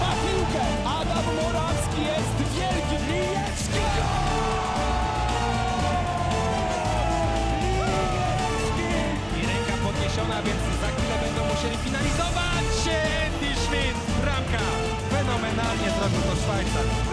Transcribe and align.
ma 0.00 0.12
piłkę. 0.22 0.64
Adam 0.98 1.26
Morawski 1.38 2.00
jest 2.12 2.36
wielki. 2.54 2.96
Lijewski. 3.08 3.82
I 9.38 9.40
ręka 9.50 9.74
podniesiona, 9.84 10.42
więc 10.42 10.62
za 10.82 10.88
chwilę 10.94 11.16
będą 11.24 11.40
musieli 11.54 11.76
finalizować. 11.76 12.66
Andy 13.24 13.50
Schmidt, 13.62 13.98
bramka. 14.22 14.64
Fenomenalnie 15.10 15.88
zrobił 15.96 16.20
to 16.28 16.34
Szwajcar. 16.42 17.07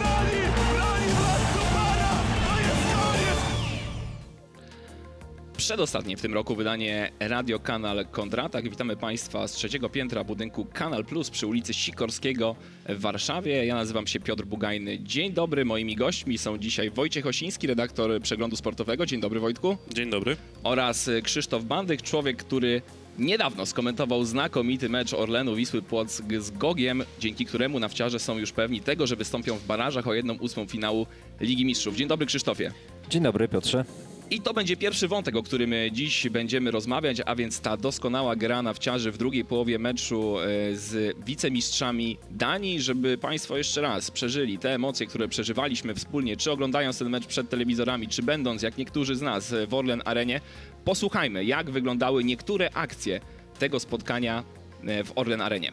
Przedostatnie 5.66 6.18
w 6.18 6.22
tym 6.22 6.34
roku 6.34 6.56
wydanie 6.56 7.12
Radio 7.20 7.60
Kanal 7.60 8.06
Kontratak. 8.12 8.70
Witamy 8.70 8.96
Państwa 8.96 9.48
z 9.48 9.52
trzeciego 9.52 9.90
piętra 9.90 10.24
budynku 10.24 10.66
Kanal 10.74 11.06
Plus 11.06 11.30
przy 11.30 11.48
ulicy 11.48 11.74
Sikorskiego 11.74 12.56
w 12.90 13.00
Warszawie. 13.00 13.66
Ja 13.66 13.76
nazywam 13.76 14.08
się 14.08 14.20
Piotr 14.20 14.46
Bugajny. 14.46 15.00
Dzień 15.00 15.34
dobry, 15.34 15.66
moimi 15.66 15.96
gośćmi 15.96 16.38
są 16.38 16.58
dzisiaj 16.58 16.90
Wojciech 16.90 17.26
Osiński, 17.26 17.68
redaktor 17.68 18.22
Przeglądu 18.22 18.56
Sportowego. 18.56 19.06
Dzień 19.06 19.22
dobry 19.22 19.40
Wojtku. 19.40 19.78
Dzień 19.94 20.10
dobry. 20.10 20.38
Oraz 20.64 21.10
Krzysztof 21.24 21.64
Bandyk, 21.64 22.02
człowiek, 22.02 22.38
który 22.38 22.82
niedawno 23.20 23.66
skomentował 23.66 24.26
znakomity 24.26 24.90
mecz 24.90 25.14
Orlenu 25.14 25.56
Wisły 25.56 25.82
Płock 25.82 26.24
z 26.40 26.52
Gogiem, 26.52 27.04
dzięki 27.20 27.46
któremu 27.46 27.80
nawciarze 27.80 28.20
są 28.20 28.38
już 28.38 28.52
pewni 28.52 28.82
tego, 28.82 29.08
że 29.08 29.16
wystąpią 29.16 29.58
w 29.58 29.66
barażach 29.66 30.08
o 30.08 30.14
jedną 30.14 30.34
ósmą 30.34 30.66
finału 30.66 31.08
Ligi 31.42 31.66
Mistrzów. 31.66 31.96
Dzień 31.96 32.08
dobry 32.08 32.26
Krzysztofie. 32.26 32.72
Dzień 33.10 33.24
dobry, 33.24 33.48
Piotrze. 33.48 33.86
I 34.32 34.42
to 34.42 34.54
będzie 34.54 34.78
pierwszy 34.78 35.08
wątek, 35.08 35.36
o 35.36 35.44
którym 35.44 35.74
e, 35.74 35.92
dziś 35.92 36.30
będziemy 36.30 36.72
rozmawiać, 36.72 37.22
a 37.26 37.36
więc 37.36 37.60
ta 37.60 37.78
doskonała 37.78 38.36
gra 38.36 38.62
nawciarzy 38.62 39.12
w 39.12 39.18
drugiej 39.18 39.46
połowie 39.46 39.80
meczu 39.80 40.40
e, 40.40 40.46
z 40.76 41.18
wicemistrzami 41.26 42.18
Danii, 42.32 42.82
żeby 42.82 43.18
Państwo 43.18 43.58
jeszcze 43.58 43.82
raz 43.82 44.12
przeżyli 44.12 44.60
te 44.60 44.74
emocje, 44.74 45.08
które 45.08 45.28
przeżywaliśmy 45.28 45.96
wspólnie, 45.96 46.38
czy 46.38 46.52
oglądając 46.52 47.00
ten 47.00 47.10
mecz 47.10 47.26
przed 47.26 47.50
telewizorami, 47.50 48.08
czy 48.08 48.24
będąc, 48.24 48.62
jak 48.62 48.78
niektórzy 48.78 49.16
z 49.16 49.22
nas, 49.22 49.54
w 49.68 49.74
Orlen 49.74 50.02
Arenie. 50.06 50.42
Posłuchajmy, 50.86 51.46
jak 51.46 51.70
wyglądały 51.70 52.24
niektóre 52.24 52.70
akcje 52.74 53.20
tego 53.60 53.80
spotkania 53.80 54.44
e, 54.84 55.04
w 55.04 55.12
Orlen 55.16 55.42
Arenie. 55.42 55.72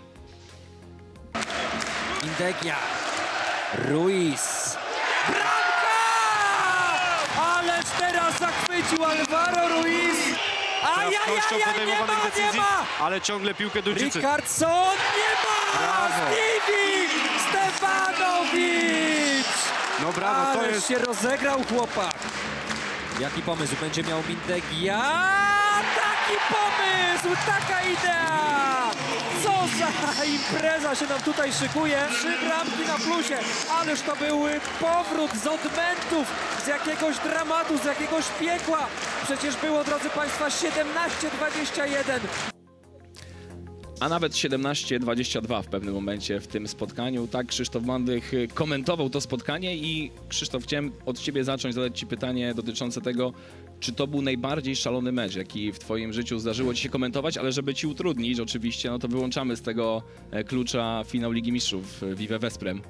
Indegia. 2.24 2.76
Ruiz. 3.88 4.71
Teraz 8.88 8.98
zachwycił 8.98 9.04
Alvaro 9.04 9.68
Ruiz. 9.68 10.16
Sprawnością 11.22 11.56
nie 11.86 11.98
ma, 12.00 12.06
nie 12.06 12.30
decyzji, 12.30 12.60
ma! 12.60 12.84
ale 13.00 13.20
ciągle 13.20 13.54
piłkę 13.54 13.82
Duńczycy. 13.82 14.18
Richardson 14.18 14.96
nie 15.16 15.34
ma! 15.44 15.78
Brawo. 15.78 16.14
Stevie 16.32 17.08
Stefanowicz! 17.48 19.46
No 20.00 20.12
brawo, 20.12 20.54
to 20.60 20.66
jest 20.66 20.88
się 20.88 20.98
rozegrał 20.98 21.62
chłopak. 21.68 22.14
Jaki 23.20 23.42
pomysł 23.42 23.76
będzie 23.80 24.02
miał 24.02 24.22
Mindegia? 24.28 25.02
Taki 25.96 26.36
pomysł, 26.48 27.36
taka 27.46 27.82
idea! 27.82 28.71
Co 29.42 29.52
za 29.78 30.24
impreza 30.36 30.94
się 30.94 31.06
nam 31.06 31.20
tutaj 31.20 31.52
szykuje. 31.52 31.98
Trzy 32.10 32.38
bramki 32.46 32.86
na 32.86 32.98
plusie. 32.98 33.38
Ależ 33.70 34.00
to 34.00 34.16
był 34.16 34.38
powrót 34.80 35.30
z 35.30 35.46
odmentów, 35.46 36.26
z 36.64 36.66
jakiegoś 36.66 37.18
dramatu, 37.18 37.78
z 37.78 37.84
jakiegoś 37.84 38.24
piekła. 38.40 38.86
Przecież 39.24 39.56
było, 39.56 39.84
drodzy 39.84 40.10
Państwa, 40.10 40.48
17-21. 40.48 42.20
A 44.00 44.08
nawet 44.08 44.32
17-22 44.32 45.62
w 45.62 45.66
pewnym 45.66 45.94
momencie 45.94 46.40
w 46.40 46.46
tym 46.46 46.68
spotkaniu. 46.68 47.26
Tak, 47.26 47.46
Krzysztof 47.46 47.84
Mandych 47.84 48.34
y, 48.34 48.48
komentował 48.54 49.10
to 49.10 49.20
spotkanie 49.20 49.76
i 49.76 50.10
Krzysztof, 50.28 50.62
chciałem 50.62 50.92
od 51.06 51.18
Ciebie 51.18 51.44
zacząć, 51.44 51.74
zadać 51.74 51.98
Ci 51.98 52.06
pytanie 52.06 52.54
dotyczące 52.54 53.00
tego, 53.00 53.32
czy 53.82 53.92
to 53.92 54.06
był 54.06 54.22
najbardziej 54.22 54.76
szalony 54.76 55.12
mecz, 55.12 55.36
jaki 55.36 55.72
w 55.72 55.78
Twoim 55.78 56.12
życiu 56.12 56.38
zdarzyło 56.38 56.74
Ci 56.74 56.82
się 56.82 56.88
komentować, 56.88 57.36
ale 57.36 57.52
żeby 57.52 57.74
Ci 57.74 57.86
utrudnić 57.86 58.40
oczywiście, 58.40 58.90
no 58.90 58.98
to 58.98 59.08
wyłączamy 59.08 59.56
z 59.56 59.62
tego 59.62 60.02
e, 60.30 60.44
klucza 60.44 61.02
finał 61.06 61.32
Ligi 61.32 61.52
Mistrzów 61.52 62.02
e, 62.02 62.14
Vive 62.14 62.38
Vesprem. 62.38 62.80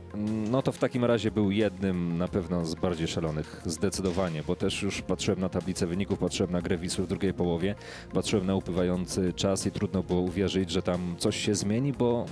No 0.51 0.63
to 0.63 0.73
w 0.73 0.79
takim 0.79 1.05
razie 1.05 1.31
był 1.31 1.51
jednym 1.51 2.19
na 2.19 2.29
pewno 2.29 2.67
z 2.67 2.75
bardziej 2.75 3.09
szalonych, 3.09 3.63
zdecydowanie, 3.67 4.43
bo 4.47 4.57
też 4.57 4.83
już 4.83 5.03
patrzyłem 5.03 5.41
na 5.41 5.49
tablicę 5.49 5.87
wyników, 5.87 6.19
patrzyłem 6.19 6.53
na 6.53 6.63
grę 6.63 6.79
Wisły 6.79 7.05
w 7.05 7.09
drugiej 7.09 7.35
połowie, 7.35 7.75
patrzyłem 8.13 8.47
na 8.47 8.55
upływający 8.55 9.33
czas 9.33 9.67
i 9.67 9.71
trudno 9.71 10.03
było 10.03 10.21
uwierzyć, 10.21 10.71
że 10.71 10.83
tam 10.83 11.15
coś 11.19 11.37
się 11.37 11.55
zmieni, 11.55 11.93
bo 11.93 12.27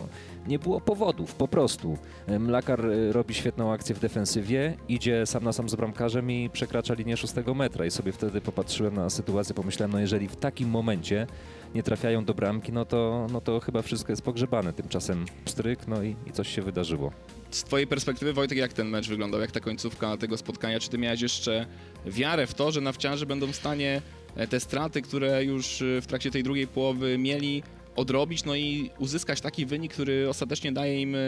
nie 0.47 0.59
było 0.59 0.81
powodów, 0.81 1.35
po 1.35 1.49
prostu. 1.49 1.99
Mlakar 2.39 2.87
y, 2.87 3.13
robi 3.13 3.35
świetną 3.35 3.73
akcję 3.73 3.95
w 3.95 4.01
defensywie, 4.01 4.77
idzie 4.89 5.27
sam 5.27 5.45
na 5.45 5.53
sam 5.53 5.69
z 5.69 5.75
bramkarzem 5.75 6.31
i 6.31 6.51
przekracza 6.51 6.95
linię 6.95 7.17
szóstego 7.17 7.55
metra 7.55 7.87
i 7.87 7.91
sobie 7.91 8.13
wtedy 8.13 8.41
popatrzyłem 8.41 8.95
na 8.95 9.11
sytuację, 9.11 9.55
pomyślałem, 9.55 9.93
no 9.93 9.99
jeżeli 9.99 10.29
w 10.29 10.37
takim 10.37 10.69
momencie 10.69 11.27
nie 11.75 11.83
trafiają 11.83 12.25
do 12.25 12.35
bramki, 12.35 12.73
no 12.73 12.85
to, 12.85 13.27
no 13.33 13.41
to 13.41 13.61
chyba 13.61 13.83
wszystko 13.83 14.13
jest 14.13 14.23
pogrzebane. 14.23 14.73
Tymczasem 14.73 15.25
pstryk, 15.45 15.89
no 15.89 16.03
i, 16.03 16.17
i 16.27 16.33
coś 16.33 16.49
się 16.49 16.63
wydarzyło. 16.63 17.13
Z 17.51 17.65
Twojej 17.65 17.87
perspektywy, 17.87 18.33
Wojtek, 18.33 18.59
jak 18.59 18.73
ten 18.73 18.89
mecz 18.89 19.09
wyglądał, 19.09 19.41
jak 19.41 19.51
ta 19.51 19.61
końcówka 19.61 20.17
tego 20.17 20.37
spotkania? 20.37 20.81
Czy 20.81 20.91
Ty 20.91 20.99
miałeś 20.99 21.21
jeszcze 21.21 21.67
wiarę 22.07 22.47
w 22.47 22.55
to, 22.55 22.73
że 22.73 22.81
nawciarze 22.81 23.27
będą 23.27 23.47
w 23.47 23.57
stanie 23.57 24.03
e, 24.37 24.47
te 24.47 24.61
straty, 24.61 25.03
które 25.03 25.45
już 25.45 25.83
e, 25.83 26.01
w 26.01 26.07
trakcie 26.07 26.31
tej 26.31 26.43
drugiej 26.43 26.67
połowy 26.67 27.19
mieli, 27.19 27.63
odrobić, 28.01 28.45
no 28.45 28.57
i 28.57 28.91
uzyskać 28.99 29.41
taki 29.41 29.67
wynik, 29.67 29.93
który 29.93 30.29
ostatecznie 30.29 30.73
daje 30.73 31.01
im 31.01 31.15
e, 31.15 31.19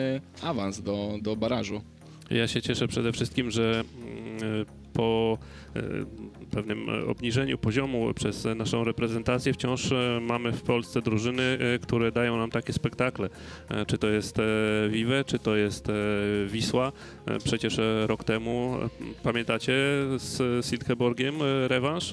awans 0.43 0.81
do, 0.81 1.19
do 1.23 1.37
barażu? 1.37 1.83
Ja 2.31 2.49
się 2.49 2.63
cieszę 2.63 2.89
przede 2.89 3.13
wszystkim, 3.13 3.51
że 3.51 3.85
mm, 4.41 4.67
po 4.93 5.39
e, 5.39 5.62
pewnym 6.53 6.91
e, 6.91 7.07
obniżeniu 7.07 7.59
poziomu 7.59 8.15
przez 8.15 8.45
naszą 8.57 8.85
reprezentację 8.85 9.53
wciąż 9.53 9.93
e, 9.93 10.19
mamy 10.21 10.53
w 10.53 10.63
Polsce 10.63 11.03
drużyny, 11.03 11.43
e, 11.43 11.79
które 11.79 12.13
dają 12.13 12.37
nam 12.37 12.51
takie 12.51 12.73
spektakle. 12.73 13.29
E, 13.69 13.87
Czy 13.87 13.99
to 13.99 14.09
jest 14.09 14.37
Vive, 14.91 15.25
czy 15.27 15.39
to 15.39 15.57
jest 15.57 15.89
Wisła. 16.47 16.93
Przecież 17.45 17.81
rok 18.07 18.25
temu, 18.25 18.77
pamiętacie, 19.23 19.73
z 20.17 20.67
Silkeborgiem 20.67 21.35
e, 21.43 21.69
rewanż? 21.69 22.13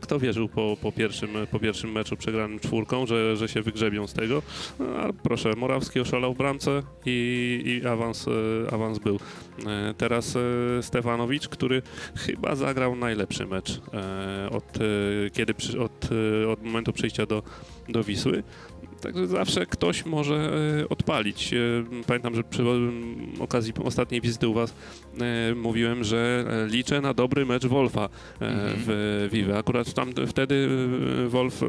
Kto 0.00 0.18
wierzył 0.18 0.48
po, 0.48 0.76
po, 0.82 0.92
pierwszym, 0.92 1.30
po 1.50 1.60
pierwszym 1.60 1.92
meczu 1.92 2.16
przegranym 2.16 2.60
czwórką, 2.60 3.06
że, 3.06 3.36
że 3.36 3.48
się 3.48 3.62
wygrzebią 3.62 4.06
z 4.06 4.12
tego? 4.12 4.42
A 4.80 5.12
proszę, 5.22 5.52
Morawski 5.56 6.00
oszalał 6.00 6.34
w 6.34 6.36
bramce 6.36 6.82
i, 7.06 7.80
i 7.82 7.86
awans, 7.86 8.26
awans 8.72 8.98
był. 8.98 9.18
Teraz 9.96 10.38
Stefanowicz, 10.80 11.48
który 11.48 11.82
chyba 12.16 12.54
zagrał 12.54 12.95
najlepszy 12.96 13.46
mecz 13.46 13.70
e, 13.70 14.50
od, 14.50 14.64
e, 14.76 15.30
kiedy, 15.30 15.54
od, 15.80 16.08
e, 16.44 16.48
od 16.48 16.62
momentu 16.62 16.92
przyjścia 16.92 17.26
do, 17.26 17.42
do 17.88 18.04
Wisły. 18.04 18.42
Także 19.00 19.26
zawsze 19.26 19.66
ktoś 19.66 20.06
może 20.06 20.52
e, 20.82 20.88
odpalić. 20.88 21.54
E, 21.54 21.56
Pamiętam, 22.06 22.34
że 22.34 22.44
przy 22.44 22.64
okazji 23.40 23.72
ostatniej 23.84 24.20
wizyty 24.20 24.48
u 24.48 24.54
Was 24.54 24.74
e, 25.20 25.54
mówiłem, 25.54 26.04
że 26.04 26.44
liczę 26.70 27.00
na 27.00 27.14
dobry 27.14 27.46
mecz 27.46 27.66
Wolfa 27.66 28.04
e, 28.04 28.08
w 28.76 29.28
Vive. 29.32 29.56
Akurat 29.56 29.94
tam 29.94 30.10
wtedy 30.26 30.68
Wolf 31.28 31.64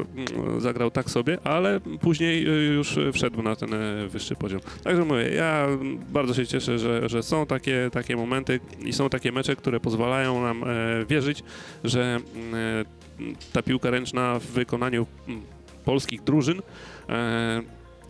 zagrał 0.58 0.90
tak 0.90 1.10
sobie, 1.10 1.38
ale 1.44 1.80
później 2.00 2.42
już 2.76 2.98
wszedł 3.12 3.42
na 3.42 3.56
ten 3.56 3.70
wyższy 4.08 4.34
poziom. 4.34 4.60
Także 4.84 5.04
mówię, 5.04 5.30
ja 5.30 5.66
bardzo 6.12 6.34
się 6.34 6.46
cieszę, 6.46 6.78
że, 6.78 7.08
że 7.08 7.22
są 7.22 7.46
takie, 7.46 7.90
takie 7.92 8.16
momenty 8.16 8.60
i 8.84 8.92
są 8.92 9.08
takie 9.08 9.32
mecze, 9.32 9.56
które 9.56 9.80
pozwalają 9.80 10.42
nam 10.42 10.64
wierzyć, 11.08 11.42
że 11.84 12.20
ta 13.52 13.62
piłka 13.62 13.90
ręczna 13.90 14.38
w 14.38 14.46
wykonaniu 14.46 15.06
polskich 15.84 16.22
drużyn 16.22 16.62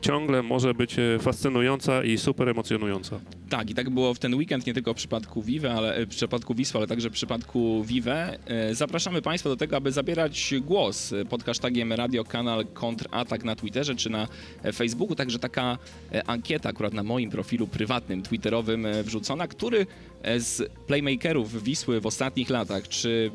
ciągle 0.00 0.42
może 0.42 0.74
być 0.74 0.98
e, 0.98 1.18
fascynująca 1.18 2.04
i 2.04 2.18
super 2.18 2.48
emocjonująca. 2.48 3.20
Tak, 3.48 3.70
i 3.70 3.74
tak 3.74 3.90
było 3.90 4.14
w 4.14 4.18
ten 4.18 4.34
weekend, 4.34 4.66
nie 4.66 4.74
tylko 4.74 4.92
w 4.92 4.96
przypadku 4.96 5.42
Vive, 5.42 5.64
ale 5.64 5.94
e, 5.94 6.06
w 6.06 6.08
przypadku 6.08 6.54
Wisły, 6.54 6.78
ale 6.78 6.86
także 6.86 7.10
w 7.10 7.12
przypadku 7.12 7.84
Vive. 7.84 8.08
E, 8.08 8.74
Zapraszamy 8.74 9.22
Państwa 9.22 9.50
do 9.50 9.56
tego, 9.56 9.76
aby 9.76 9.92
zabierać 9.92 10.54
głos 10.60 11.12
e, 11.12 11.24
pod 11.24 11.44
hashtagiem 11.44 11.92
Radio 11.92 12.24
Kanal 12.24 12.66
Kontratak 12.66 13.44
na 13.44 13.56
Twitterze 13.56 13.94
czy 13.94 14.10
na 14.10 14.28
e, 14.62 14.72
Facebooku. 14.72 15.14
Także 15.14 15.38
taka 15.38 15.78
e, 16.12 16.24
ankieta 16.28 16.68
akurat 16.68 16.92
na 16.92 17.02
moim 17.02 17.30
profilu 17.30 17.66
prywatnym, 17.66 18.22
twitterowym 18.22 18.86
e, 18.86 19.02
wrzucona, 19.02 19.48
który 19.48 19.86
e, 20.22 20.40
z 20.40 20.72
playmakerów 20.86 21.62
Wisły 21.62 22.00
w 22.00 22.06
ostatnich 22.06 22.50
latach, 22.50 22.88
czy 22.88 23.30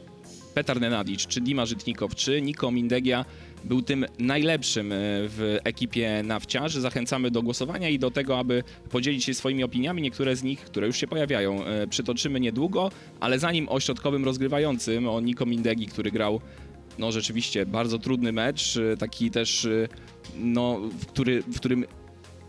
Petar 0.54 0.82
Nenadic, 0.82 1.28
czy 1.28 1.42
Dima 1.42 1.66
Żytnikow, 1.66 2.16
czy 2.16 2.42
Niko 2.42 2.72
Mindegia 2.72 3.26
był 3.64 3.82
tym 3.82 4.06
najlepszym 4.20 4.92
e, 4.92 4.96
w 5.28 5.58
ekipie 5.64 6.24
nawciarzy. 6.24 6.82
Zachęcamy 6.82 7.32
do 7.32 7.42
głosowania 7.42 7.90
i 7.90 8.00
do 8.00 8.12
tego, 8.12 8.40
aby 8.40 8.64
podzielić 8.90 9.24
się 9.24 9.34
swoimi 9.34 9.64
opiniami. 9.64 10.02
Niektóre 10.02 10.36
z 10.36 10.44
nich, 10.44 10.60
które 10.60 10.88
już 10.88 10.98
się 10.98 11.08
pojawiają, 11.08 11.66
e, 11.66 11.88
przytoczymy 11.88 12.40
niedługo, 12.40 12.92
ale 13.20 13.40
zanim 13.40 13.70
o 13.70 13.80
środkowym 13.80 14.26
rozgrywającym, 14.26 15.08
o 15.08 15.22
Niko 15.22 15.46
Mindegi, 15.46 15.88
który 15.88 16.12
grał 16.12 16.42
no 17.00 17.12
rzeczywiście 17.12 17.66
bardzo 17.66 18.00
trudny 18.00 18.32
mecz, 18.32 18.78
e, 18.78 18.98
taki 18.98 19.32
też, 19.32 19.68
no, 20.40 20.80
w, 21.00 21.06
który, 21.06 21.42
w 21.42 21.56
którym 21.56 21.86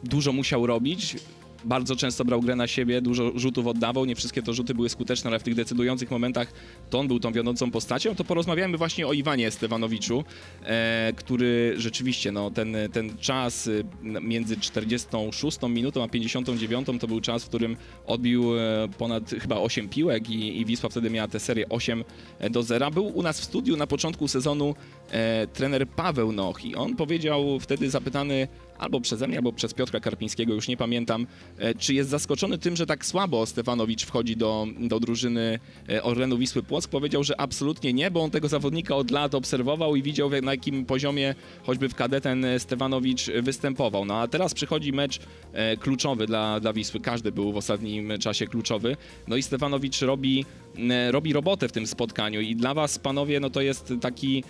dużo 0.05 0.33
musiał 0.33 0.67
robić. 0.67 1.17
Bardzo 1.65 1.97
często 1.97 2.25
brał 2.25 2.41
grę 2.41 2.57
na 2.57 2.67
siebie, 2.67 3.01
dużo 3.01 3.33
rzutów 3.35 3.67
oddawał, 3.67 4.05
nie 4.05 4.15
wszystkie 4.15 4.43
to 4.43 4.53
rzuty 4.53 4.75
były 4.75 4.89
skuteczne, 4.89 5.31
ale 5.31 5.39
w 5.39 5.43
tych 5.43 5.55
decydujących 5.55 6.11
momentach 6.11 6.53
to 6.91 6.99
on 6.99 7.09
był 7.09 7.21
tą 7.21 7.33
wiodącą 7.33 7.71
postacią, 7.71 8.15
to 8.15 8.25
porozmawiamy 8.25 8.79
właśnie 8.79 9.07
o 9.07 9.13
Iwanie 9.13 9.51
Stewanowiczu, 9.51 10.25
e, 10.65 11.13
który 11.17 11.75
rzeczywiście, 11.77 12.33
no, 12.33 12.51
ten, 12.51 12.77
ten 12.93 13.19
czas 13.19 13.67
y, 13.67 13.85
między 14.03 14.57
46 14.57 15.59
minutą 15.69 16.03
a 16.03 16.09
59 16.09 16.87
to 17.01 17.07
był 17.07 17.21
czas, 17.21 17.45
w 17.45 17.49
którym 17.49 17.77
odbił 18.07 18.59
e, 18.59 18.89
ponad 18.99 19.31
chyba 19.31 19.57
8 19.57 19.89
piłek 19.89 20.31
i, 20.31 20.61
i 20.61 20.65
Wisła 20.65 20.89
wtedy 20.91 21.11
miała 21.11 21.29
tę 21.29 21.41
serię 21.41 21.69
8 21.69 22.05
do 22.51 22.63
0. 22.63 22.91
Był 22.91 23.07
u 23.07 23.23
nas 23.23 23.41
w 23.41 23.45
studiu 23.45 23.77
na 23.77 23.87
początku 23.87 24.29
sezonu 24.29 24.75
e, 25.11 25.47
trener 25.47 25.89
Paweł 25.89 26.33
Noch 26.33 26.65
i 26.65 26.75
on 26.75 26.97
powiedział 26.97 27.61
wtedy 27.61 27.91
zapytany 27.91 28.49
albo 28.85 29.01
przeze 29.01 29.29
mnie, 29.29 29.37
albo 29.37 29.53
przez 29.53 29.75
Piotra 29.75 30.01
Karpińskiego, 30.01 30.55
już 30.55 30.69
nie 30.69 30.77
pamiętam, 30.77 31.27
e, 31.59 31.75
czy 31.75 31.95
jest 31.95 32.11
zaskoczony 32.11 32.59
tym, 32.59 32.77
że 32.77 32.87
tak 32.87 33.07
słabo 33.07 33.47
Stefanowicz 33.47 34.05
wchodzi 34.05 34.37
do, 34.37 34.67
do 34.81 35.01
drużyny 35.01 35.59
e, 35.89 36.03
Orlenu 36.03 36.39
Wisły 36.39 36.63
Płock. 36.63 36.91
Powiedział, 36.91 37.25
że 37.25 37.41
absolutnie 37.41 37.93
nie, 37.93 38.11
bo 38.11 38.23
on 38.23 38.31
tego 38.31 38.49
zawodnika 38.49 38.97
od 38.97 39.11
lat 39.11 39.35
obserwował 39.35 39.97
i 39.97 40.03
widział 40.03 40.31
na 40.43 40.53
jakim 40.53 40.87
poziomie 40.87 41.35
choćby 41.63 41.89
w 41.89 41.95
KD 41.95 42.21
ten 42.21 42.47
Stefanowicz 42.59 43.31
występował. 43.43 44.05
No 44.05 44.17
a 44.19 44.29
teraz 44.29 44.55
przychodzi 44.55 44.93
mecz 44.93 45.21
e, 45.53 45.77
kluczowy 45.77 46.27
dla, 46.27 46.61
dla 46.61 46.73
Wisły. 46.73 47.01
Każdy 47.01 47.33
był 47.33 47.53
w 47.53 47.57
ostatnim 47.57 48.19
czasie 48.19 48.47
kluczowy. 48.47 48.97
No 49.29 49.37
i 49.37 49.43
Stefanowicz 49.43 50.01
robi, 50.03 50.45
robi 51.11 51.33
robotę 51.33 51.69
w 51.69 51.73
tym 51.73 51.87
spotkaniu 51.87 52.41
i 52.41 52.57
dla 52.57 52.75
was, 52.75 52.99
panowie, 52.99 53.41
no 53.41 53.51
to 53.51 53.61
jest 53.61 53.93
taki 54.01 54.45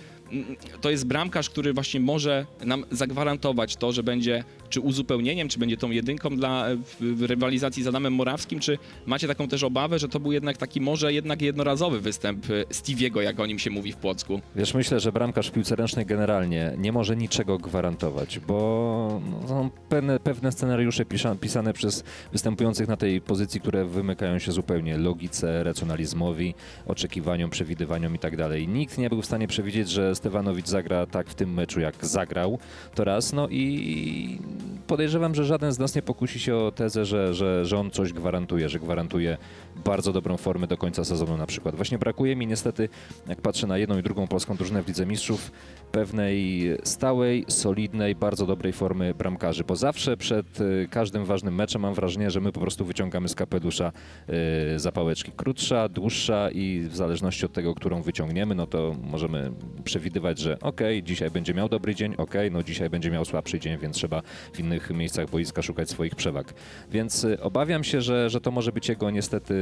to 0.80 0.90
jest 0.90 1.06
bramkarz, 1.06 1.50
który 1.50 1.72
właśnie 1.72 2.00
może 2.00 2.46
nam 2.64 2.84
zagwarantować 2.90 3.76
to, 3.76 3.92
że 3.92 4.02
będzie 4.02 4.44
czy 4.74 4.80
uzupełnieniem, 4.80 5.48
czy 5.48 5.58
będzie 5.58 5.76
tą 5.76 5.90
jedynką 5.90 6.36
dla 6.36 6.66
w 7.00 7.22
rywalizacji 7.22 7.82
z 7.82 7.86
Adamem 7.86 8.12
Morawskim, 8.12 8.60
czy 8.60 8.78
macie 9.06 9.28
taką 9.28 9.48
też 9.48 9.62
obawę, 9.62 9.98
że 9.98 10.08
to 10.08 10.20
był 10.20 10.32
jednak 10.32 10.56
taki 10.56 10.80
może 10.80 11.12
jednak 11.12 11.42
jednorazowy 11.42 12.00
występ 12.00 12.46
e, 12.50 12.64
Stevie'ego, 12.64 13.20
jak 13.20 13.40
o 13.40 13.46
nim 13.46 13.58
się 13.58 13.70
mówi 13.70 13.92
w 13.92 13.96
Płocku? 13.96 14.40
Wiesz, 14.56 14.74
myślę, 14.74 15.00
że 15.00 15.12
bramkarz 15.12 15.48
w 15.48 15.52
piłce 15.52 15.76
ręcznej 15.76 16.06
generalnie 16.06 16.72
nie 16.78 16.92
może 16.92 17.16
niczego 17.16 17.58
gwarantować, 17.58 18.38
bo 18.38 19.20
no, 19.30 19.48
są 19.48 19.70
pewne, 19.88 20.20
pewne 20.20 20.52
scenariusze 20.52 21.04
pisza, 21.04 21.34
pisane 21.34 21.72
przez 21.72 22.04
występujących 22.32 22.88
na 22.88 22.96
tej 22.96 23.20
pozycji, 23.20 23.60
które 23.60 23.84
wymykają 23.84 24.38
się 24.38 24.52
zupełnie 24.52 24.98
logice, 24.98 25.64
racjonalizmowi, 25.64 26.54
oczekiwaniom, 26.86 27.50
przewidywaniom 27.50 28.14
i 28.14 28.18
tak. 28.18 28.34
Nikt 28.68 28.98
nie 28.98 29.08
był 29.08 29.22
w 29.22 29.26
stanie 29.26 29.48
przewidzieć, 29.48 29.90
że 29.90 30.14
Stewanowicz 30.14 30.66
zagra 30.66 31.06
tak 31.06 31.30
w 31.30 31.34
tym 31.34 31.54
meczu, 31.54 31.80
jak 31.80 32.06
zagrał. 32.06 32.58
To 32.94 33.04
raz, 33.04 33.32
no 33.32 33.48
i 33.48 34.38
podejrzewam, 34.86 35.34
że 35.34 35.44
żaden 35.44 35.72
z 35.72 35.78
nas 35.78 35.94
nie 35.94 36.02
pokusi 36.02 36.40
się 36.40 36.56
o 36.56 36.72
tezę, 36.72 37.04
że, 37.04 37.34
że, 37.34 37.64
że 37.64 37.78
on 37.78 37.90
coś 37.90 38.12
gwarantuje, 38.12 38.68
że 38.68 38.78
gwarantuje 38.78 39.36
bardzo 39.84 40.12
dobrą 40.12 40.36
formę 40.36 40.66
do 40.66 40.76
końca 40.76 41.04
sezonu 41.04 41.36
na 41.36 41.46
przykład. 41.46 41.74
Właśnie 41.74 41.98
brakuje 41.98 42.36
mi 42.36 42.46
niestety, 42.46 42.88
jak 43.28 43.40
patrzę 43.40 43.66
na 43.66 43.78
jedną 43.78 43.98
i 43.98 44.02
drugą 44.02 44.26
polską 44.26 44.56
drużynę 44.56 44.82
w 44.82 44.88
Lidze 44.88 45.06
Mistrzów, 45.06 45.52
pewnej 45.92 46.62
stałej, 46.84 47.44
solidnej, 47.48 48.14
bardzo 48.14 48.46
dobrej 48.46 48.72
formy 48.72 49.14
bramkarzy, 49.14 49.64
bo 49.64 49.76
zawsze 49.76 50.16
przed 50.16 50.60
y, 50.60 50.88
każdym 50.90 51.24
ważnym 51.24 51.54
meczem 51.54 51.82
mam 51.82 51.94
wrażenie, 51.94 52.30
że 52.30 52.40
my 52.40 52.52
po 52.52 52.60
prostu 52.60 52.84
wyciągamy 52.84 53.28
z 53.28 53.34
kapelusza 53.34 53.92
y, 54.74 54.78
zapałeczki. 54.78 55.32
Krótsza, 55.36 55.88
dłuższa 55.88 56.50
i 56.50 56.80
w 56.80 56.96
zależności 56.96 57.46
od 57.46 57.52
tego, 57.52 57.74
którą 57.74 58.02
wyciągniemy, 58.02 58.54
no 58.54 58.66
to 58.66 58.96
możemy 59.02 59.52
przewidywać, 59.84 60.38
że 60.38 60.60
okej, 60.60 61.02
dzisiaj 61.02 61.30
będzie 61.30 61.54
miał 61.54 61.68
dobry 61.68 61.94
dzień, 61.94 62.14
okej, 62.16 62.50
no 62.50 62.62
dzisiaj 62.62 62.90
będzie 62.90 63.10
miał 63.10 63.24
słabszy 63.24 63.60
dzień, 63.60 63.78
więc 63.78 63.96
trzeba 63.96 64.22
w 64.52 64.58
innych 64.74 64.90
miejscach 64.90 65.30
boiska 65.30 65.62
szukać 65.62 65.90
swoich 65.90 66.14
przewag. 66.14 66.54
Więc 66.92 67.24
y, 67.24 67.40
obawiam 67.40 67.84
się, 67.84 68.00
że, 68.00 68.30
że 68.30 68.40
to 68.40 68.50
może 68.50 68.72
być 68.72 68.88
jego 68.88 69.10
niestety 69.10 69.54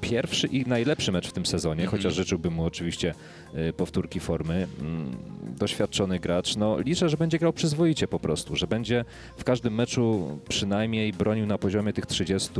pierwszy 0.00 0.46
i 0.46 0.66
najlepszy 0.66 1.12
mecz 1.12 1.28
w 1.28 1.32
tym 1.32 1.46
sezonie, 1.46 1.82
Mhm. 1.82 1.98
chociaż 1.98 2.14
życzyłbym 2.14 2.52
mu 2.52 2.64
oczywiście 2.64 3.14
y, 3.68 3.72
powtórki 3.72 4.20
formy. 4.20 4.66
Mm, 4.80 5.16
Doświadczony 5.58 6.18
gracz. 6.20 6.56
No, 6.56 6.80
liczę, 6.80 7.08
że 7.08 7.16
będzie 7.16 7.38
grał 7.38 7.52
przyzwoicie 7.52 8.08
po 8.08 8.20
prostu, 8.20 8.56
że 8.56 8.66
będzie 8.66 9.04
w 9.36 9.44
każdym 9.44 9.74
meczu 9.74 10.38
przynajmniej 10.48 11.12
bronił 11.12 11.46
na 11.46 11.58
poziomie 11.58 11.92
tych 11.92 12.06
30, 12.06 12.50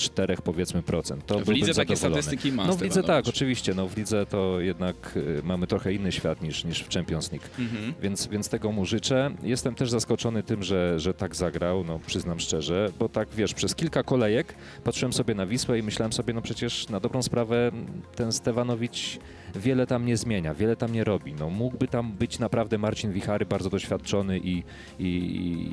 34 0.00 0.36
powiedzmy 0.36 0.82
procent. 0.82 1.26
To 1.26 1.38
w 1.40 1.48
lidze 1.48 1.74
takie 1.74 1.96
statystyki 1.96 2.52
ma 2.52 2.66
No 2.66 2.72
w 2.72 2.82
lidze 2.82 3.02
tak, 3.02 3.28
oczywiście. 3.28 3.74
No 3.74 3.88
w 3.88 3.96
lidze 3.96 4.26
to 4.26 4.60
jednak 4.60 5.16
y, 5.16 5.40
mamy 5.44 5.66
trochę 5.66 5.92
inny 5.92 6.12
świat 6.12 6.42
niż, 6.42 6.64
niż 6.64 6.82
w 6.82 6.90
Champions 6.94 7.32
League. 7.32 7.46
Mhm. 7.58 7.94
Więc, 8.02 8.26
więc 8.26 8.48
tego 8.48 8.72
mu 8.72 8.86
życzę. 8.86 9.30
Jestem 9.42 9.74
też 9.74 9.90
zaskoczony 9.90 10.42
tym, 10.42 10.62
że, 10.62 11.00
że 11.00 11.14
tak 11.14 11.36
zagrał, 11.36 11.84
no 11.84 12.00
przyznam 12.06 12.40
szczerze, 12.40 12.92
bo 12.98 13.08
tak 13.08 13.28
wiesz, 13.36 13.54
przez 13.54 13.74
kilka 13.74 14.02
kolejek 14.02 14.54
patrzyłem 14.84 15.12
sobie 15.12 15.34
na 15.34 15.46
Wisłę 15.46 15.78
i 15.78 15.82
myślałem 15.82 16.12
sobie, 16.12 16.34
no 16.34 16.42
przecież 16.42 16.88
na 16.88 17.00
dobrą 17.00 17.22
sprawę 17.22 17.70
ten 18.14 18.32
Stewanowicz 18.32 19.18
wiele 19.54 19.86
tam 19.86 20.06
nie 20.06 20.16
zmienia, 20.16 20.54
wiele 20.54 20.76
tam 20.76 20.92
nie 20.92 21.04
robi. 21.04 21.34
No 21.34 21.50
mógłby 21.50 21.88
tam 21.88 22.12
być 22.12 22.38
naprawdę 22.38 22.78
Marcin 22.78 23.12
Wichary, 23.12 23.46
bardzo 23.46 23.70
doświadczony 23.70 24.38
i, 24.38 24.62
i, 24.98 25.06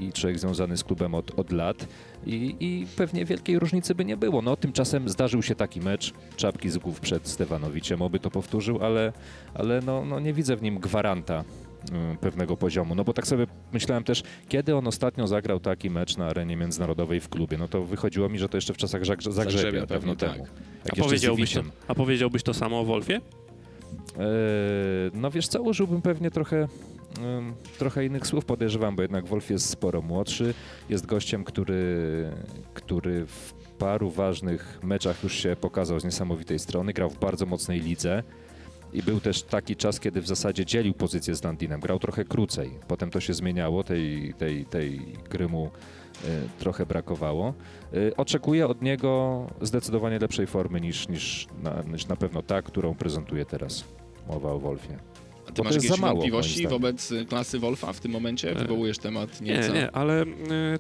i 0.02 0.14
człowiek 0.14 0.40
związany 0.40 0.78
z 0.78 0.84
klubem 0.84 1.16
od, 1.16 1.40
od 1.40 1.52
lat 1.52 1.88
i, 2.26 2.56
i 2.60 2.88
pewnie 2.96 3.26
wielkiej 3.26 3.60
różnicy 3.60 3.96
by 3.96 4.06
nie 4.06 4.18
było. 4.18 4.42
No 4.42 4.56
tymczasem 4.56 5.10
zdarzył 5.10 5.44
się 5.44 5.56
taki 5.56 5.82
mecz, 5.82 6.14
czapki 6.36 6.70
z 6.70 6.78
głów 6.78 7.00
przed 7.00 7.28
Stewanowiczem, 7.28 8.02
oby 8.02 8.20
to 8.20 8.32
powtórzył, 8.32 8.84
ale, 8.86 9.14
ale 9.54 9.82
no, 9.82 10.06
no 10.06 10.20
nie 10.20 10.34
widzę 10.34 10.56
w 10.56 10.62
nim 10.62 10.80
gwaranta 10.80 11.44
y, 12.14 12.18
pewnego 12.18 12.58
poziomu. 12.58 12.96
No 12.96 13.04
bo 13.04 13.14
tak 13.14 13.28
sobie 13.28 13.48
myślałem 13.74 14.04
też, 14.04 14.24
kiedy 14.50 14.76
on 14.76 14.88
ostatnio 14.88 15.28
zagrał 15.28 15.60
taki 15.60 15.90
mecz 15.90 16.18
na 16.18 16.26
arenie 16.26 16.58
międzynarodowej 16.58 17.20
w 17.20 17.30
klubie, 17.30 17.58
no 17.58 17.68
to 17.68 17.84
wychodziło 17.84 18.30
mi, 18.30 18.40
że 18.40 18.50
to 18.50 18.58
jeszcze 18.58 18.74
w 18.74 18.78
czasach 18.78 19.06
Zagrzebia, 19.06 19.36
Zagrzebia 19.36 19.88
pewno 19.88 20.16
tak. 20.16 20.34
temu. 20.34 20.46
A 20.84 20.86
Jak 20.86 20.96
powiedziałbyś, 21.06 21.54
to, 21.54 21.62
a 21.88 21.96
powiedziałbyś 21.96 22.44
to 22.44 22.54
samo 22.54 22.80
o 22.80 22.86
Wolfie? 22.86 23.22
Eee, 24.20 25.12
No 25.14 25.32
wiesz 25.32 25.48
co, 25.48 25.62
użyłbym 25.62 26.02
pewnie 26.02 26.32
trochę, 26.32 26.68
em, 27.24 27.54
trochę 27.80 28.06
innych 28.06 28.28
słów, 28.28 28.46
podejrzewam, 28.46 28.96
bo 28.96 29.02
jednak 29.02 29.26
Wolf 29.26 29.50
jest 29.50 29.70
sporo 29.70 30.02
młodszy, 30.02 30.54
jest 30.90 31.06
gościem, 31.06 31.44
który, 31.44 32.30
który 32.74 33.26
w 33.26 33.54
paru 33.80 34.10
ważnych 34.12 34.80
meczach 34.84 35.24
już 35.24 35.34
się 35.36 35.56
pokazał 35.62 36.00
z 36.00 36.04
niesamowitej 36.04 36.60
strony, 36.60 36.94
grał 36.94 37.10
w 37.10 37.20
bardzo 37.20 37.46
mocnej 37.46 37.80
lidze 37.82 38.24
i 38.94 39.04
był 39.04 39.20
też 39.20 39.44
taki 39.44 39.76
czas, 39.76 40.00
kiedy 40.00 40.22
w 40.22 40.28
zasadzie 40.28 40.66
dzielił 40.66 40.94
pozycję 40.94 41.36
z 41.36 41.44
Landinem, 41.44 41.80
grał 41.80 42.00
trochę 42.00 42.26
krócej, 42.26 42.72
potem 42.88 43.10
to 43.10 43.20
się 43.20 43.34
zmieniało, 43.34 43.84
tej, 43.84 44.34
tej, 44.34 44.66
tej 44.66 45.00
gry 45.30 45.48
mu 45.48 45.70
trochę 46.60 46.86
brakowało. 46.86 47.54
E, 47.94 48.18
Oczekuję 48.18 48.68
od 48.68 48.82
niego 48.82 49.42
zdecydowanie 49.62 50.20
lepszej 50.20 50.48
formy 50.48 50.82
niż, 50.82 51.08
niż, 51.10 51.48
na, 51.64 51.84
niż 51.92 52.08
na 52.08 52.16
pewno 52.16 52.42
ta, 52.42 52.62
którą 52.62 52.96
prezentuje 52.96 53.46
teraz. 53.46 53.84
Mowa 54.28 54.52
o 54.52 54.60
Wolfie. 54.60 54.98
A 55.44 55.48
ty 55.48 55.54
to 55.54 55.64
masz 55.64 55.74
jest 55.74 55.86
jakieś 55.86 56.00
za 56.00 56.02
mało, 56.02 56.14
wątpliwości 56.14 56.68
wobec 56.68 57.12
y, 57.12 57.26
klasy 57.26 57.60
Wolfa 57.60 57.94
w 57.94 58.00
tym 58.00 58.12
momencie? 58.12 58.56
Wywołujesz 58.56 58.98
temat 58.98 59.42
Nie, 59.42 59.54
nieco. 59.54 59.74
nie, 59.74 59.92
ale 59.92 60.22
e, 60.22 60.26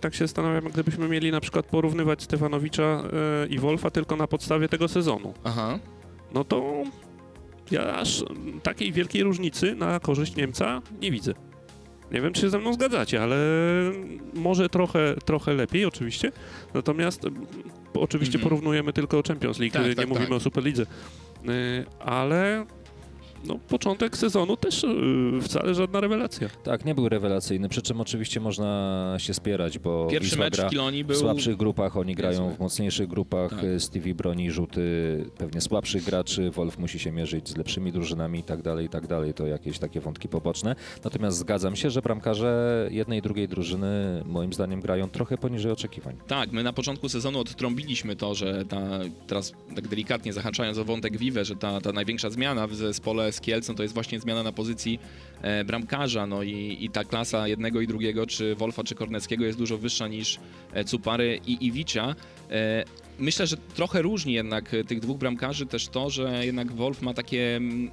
tak 0.01 0.13
się 0.13 0.23
zastanawiam, 0.27 0.63
gdybyśmy 0.71 1.09
mieli 1.09 1.31
na 1.31 1.39
przykład 1.41 1.65
porównywać 1.65 2.23
Stefanowicza 2.23 2.83
e, 3.43 3.47
i 3.47 3.59
Wolfa 3.59 3.89
tylko 3.91 4.15
na 4.15 4.27
podstawie 4.27 4.69
tego 4.69 4.87
sezonu, 4.87 5.33
Aha. 5.43 5.79
no 6.33 6.43
to 6.43 6.83
ja 7.71 7.95
aż 7.95 8.23
takiej 8.63 8.91
wielkiej 8.91 9.23
różnicy 9.23 9.75
na 9.75 9.99
korzyść 9.99 10.35
Niemca 10.35 10.81
nie 11.01 11.11
widzę. 11.11 11.33
Nie 12.11 12.21
wiem, 12.21 12.33
czy 12.33 12.41
się 12.41 12.49
ze 12.49 12.59
mną 12.59 12.73
zgadzacie, 12.73 13.23
ale 13.23 13.37
może 14.33 14.69
trochę, 14.69 15.15
trochę 15.25 15.53
lepiej 15.53 15.85
oczywiście. 15.85 16.31
Natomiast 16.73 17.25
m, 17.25 17.45
oczywiście 17.93 18.35
Mhm. 18.37 18.49
porównujemy 18.49 18.93
tylko 18.93 19.21
Champions 19.27 19.59
League, 19.59 19.73
Tak, 19.73 19.85
nie 19.85 19.95
tak, 19.95 20.07
mówimy 20.07 20.27
tak. 20.27 20.35
o 20.35 20.39
Superlidze. 20.39 20.83
Y, 20.83 21.85
Ale 21.99 22.65
no, 23.47 23.59
początek 23.69 24.17
sezonu 24.17 24.57
też 24.57 24.83
y, 24.83 24.87
wcale 25.41 25.73
żadna 25.75 25.99
rewelacja. 26.01 26.49
Tak, 26.63 26.85
nie 26.85 26.95
był 26.95 27.09
rewelacyjny, 27.09 27.69
przy 27.69 27.81
czym 27.81 28.01
oczywiście 28.01 28.39
można 28.39 29.15
się 29.17 29.33
spierać, 29.33 29.79
bo 29.79 30.07
Pierwszy 30.11 30.29
Wisła 30.29 30.45
mecz 30.45 30.55
gra 30.55 30.67
w 30.67 30.71
Kilonii 30.71 31.03
w 31.03 31.07
był... 31.07 31.15
słabszych 31.15 31.57
grupach, 31.57 31.97
oni 31.97 32.15
grają 32.15 32.41
niezły. 32.41 32.55
w 32.55 32.59
mocniejszych 32.59 33.07
grupach, 33.07 33.49
Tak. 33.49 33.63
y, 33.63 33.79
Stevie 33.79 34.15
broni 34.15 34.51
rzuty 34.51 34.81
pewnie 35.37 35.61
słabszych 35.61 36.03
graczy, 36.03 36.51
Wolf 36.51 36.77
musi 36.77 36.99
się 36.99 37.11
mierzyć 37.11 37.49
z 37.49 37.57
lepszymi 37.57 37.91
drużynami 37.91 38.39
i 38.39 38.43
tak 38.43 38.61
dalej, 38.61 38.85
i 38.85 38.89
tak 38.89 39.07
dalej, 39.07 39.33
to 39.33 39.47
jakieś 39.47 39.79
takie 39.79 39.99
wątki 40.01 40.27
poboczne. 40.29 40.75
Natomiast 41.03 41.37
zgadzam 41.37 41.75
się, 41.75 41.89
że 41.89 42.01
bramkarze 42.01 42.87
jednej 42.91 43.19
i 43.19 43.21
drugiej 43.21 43.47
drużyny 43.47 44.23
moim 44.25 44.53
zdaniem 44.53 44.81
grają 44.81 45.09
trochę 45.09 45.37
poniżej 45.37 45.71
oczekiwań. 45.71 46.15
Tak, 46.27 46.51
my 46.51 46.63
na 46.63 46.73
początku 46.73 47.09
sezonu 47.09 47.39
odtrąbiliśmy 47.39 48.15
to, 48.15 48.35
że 48.35 48.65
ta, 48.65 48.81
teraz 49.27 49.53
tak 49.75 49.87
delikatnie 49.87 50.33
zahaczając 50.33 50.77
o 50.77 50.85
wątek 50.85 51.17
Vive, 51.17 51.45
że 51.45 51.55
ta, 51.55 51.81
ta 51.81 51.91
największa 51.91 52.29
zmiana 52.29 52.67
w 52.67 52.75
zespole 52.75 53.31
z 53.37 53.41
Kielcą 53.41 53.75
to 53.75 53.83
jest 53.83 53.93
właśnie 53.93 54.19
zmiana 54.19 54.43
na 54.43 54.51
pozycji 54.51 54.99
e, 55.41 55.63
bramkarza, 55.63 56.27
no 56.27 56.43
i, 56.43 56.77
i 56.81 56.89
ta 56.89 57.03
klasa 57.03 57.47
jednego 57.47 57.81
i 57.81 57.87
drugiego, 57.87 58.27
czy 58.27 58.55
Wolfa, 58.55 58.83
czy 58.83 58.95
Korneckiego 58.95 59.45
jest 59.45 59.57
dużo 59.57 59.77
wyższa 59.77 60.07
niż 60.07 60.39
e, 60.73 60.83
Cupary 60.83 61.39
i 61.47 61.65
Iwicza. 61.65 62.15
E, 62.51 62.83
myślę, 63.19 63.47
że 63.47 63.57
trochę 63.57 64.01
różni 64.01 64.33
jednak 64.33 64.73
e, 64.73 64.83
tych 64.83 64.99
dwóch 64.99 65.17
bramkarzy 65.17 65.65
też 65.65 65.87
to, 65.87 66.09
że 66.09 66.45
jednak 66.45 66.71
Wolf 66.71 67.01
ma 67.01 67.13
takie... 67.13 67.55
mm, 67.55 67.91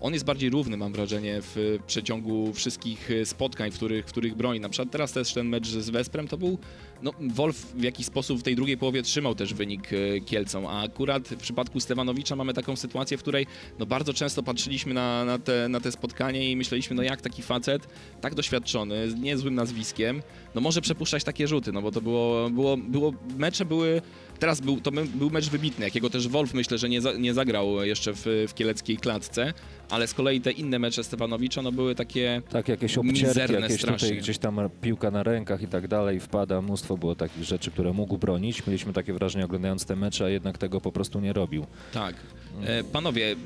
On 0.00 0.12
jest 0.12 0.24
bardziej 0.24 0.50
równy, 0.50 0.76
mam 0.76 0.92
wrażenie, 0.92 1.38
w 1.42 1.78
przeciągu 1.86 2.52
wszystkich 2.52 3.10
e, 3.10 3.26
spotkań, 3.26 3.70
w 3.70 3.74
których, 3.74 4.06
w 4.06 4.08
których 4.08 4.34
broni. 4.34 4.60
Na 4.60 4.68
przykład 4.68 4.92
teraz 4.92 5.12
też 5.12 5.32
ten 5.32 5.48
mecz 5.48 5.68
z 5.68 5.90
Wesprem 5.90 6.28
to 6.28 6.38
był... 6.38 6.58
No, 7.02 7.12
Wolf 7.20 7.56
w 7.56 7.82
jakiś 7.82 8.06
sposób 8.06 8.40
w 8.40 8.42
tej 8.42 8.56
drugiej 8.56 8.78
połowie 8.78 9.02
trzymał 9.02 9.34
też 9.34 9.54
wynik 9.54 9.90
e, 9.92 10.20
Kielcom, 10.20 10.66
a 10.66 10.82
akurat 10.82 11.28
w 11.28 11.36
przypadku 11.36 11.80
Stewanowicza 11.80 12.36
mamy 12.36 12.54
taką 12.54 12.76
sytuację, 12.76 13.18
w 13.18 13.22
której 13.22 13.46
no, 13.78 13.86
bardzo 13.86 14.14
często 14.14 14.42
patrzyliśmy 14.42 14.94
na, 14.94 15.24
na, 15.24 15.38
te, 15.38 15.68
na 15.68 15.80
te 15.80 15.92
spotkanie 15.92 16.50
i 16.50 16.56
myśleliśmy, 16.56 16.96
no 16.96 17.02
jak 17.02 17.20
taki 17.20 17.42
facet, 17.42 17.88
tak 18.20 18.34
doświadczony, 18.34 19.10
z 19.10 19.14
niezłym 19.14 19.54
nazwiskiem, 19.54 20.22
no 20.54 20.60
może 20.60 20.80
przepuszczać 20.80 21.24
takie 21.24 21.48
rzuty, 21.48 21.72
no 21.72 21.82
bo 21.82 21.92
to 21.92 22.00
było, 22.00 22.50
było, 22.50 22.76
było 22.76 23.12
mecze 23.38 23.64
były, 23.64 24.02
teraz 24.38 24.60
był, 24.60 24.80
to 24.80 24.90
był 24.92 25.30
mecz 25.30 25.50
wybitny, 25.50 25.84
jakiego 25.84 26.10
też 26.10 26.28
Wolf 26.28 26.54
myślę, 26.54 26.78
że 26.78 26.88
nie, 26.88 27.00
za, 27.00 27.12
nie 27.12 27.34
zagrał 27.34 27.84
jeszcze 27.84 28.12
w, 28.14 28.24
w 28.48 28.54
kieleckiej 28.54 28.96
klatce, 28.96 29.52
ale 29.90 30.06
z 30.06 30.14
kolei 30.14 30.40
te 30.40 30.50
inne 30.52 30.78
mecze 30.78 31.04
Stefanowicza, 31.04 31.62
no 31.62 31.72
były 31.72 31.94
takie, 31.94 32.42
Tak, 32.50 32.68
jakieś 32.68 32.98
obcierki, 32.98 33.22
Mizerne 33.26 33.60
jakieś 33.60 33.78
strasznie. 33.80 34.08
tutaj 34.08 34.22
gdzieś 34.22 34.38
tam 34.38 34.60
piłka 34.80 35.10
na 35.10 35.22
rękach 35.22 35.62
i 35.62 35.68
tak 35.68 35.88
dalej 35.88 36.20
wpada, 36.20 36.62
mnóstwo 36.62 36.96
było 36.96 37.14
takich 37.14 37.44
rzeczy, 37.44 37.70
które 37.70 37.92
mógł 37.92 38.18
bronić. 38.18 38.66
Mieliśmy 38.66 38.92
takie 38.92 39.12
wrażenie 39.12 39.44
oglądając 39.44 39.84
te 39.84 39.96
mecze, 39.96 40.24
a 40.24 40.28
jednak 40.28 40.58
tego 40.58 40.80
po 40.80 40.92
prostu 40.92 41.20
nie 41.20 41.32
robił. 41.32 41.66
tak. 41.92 42.14
E, 42.64 42.84
panowie, 42.84 43.36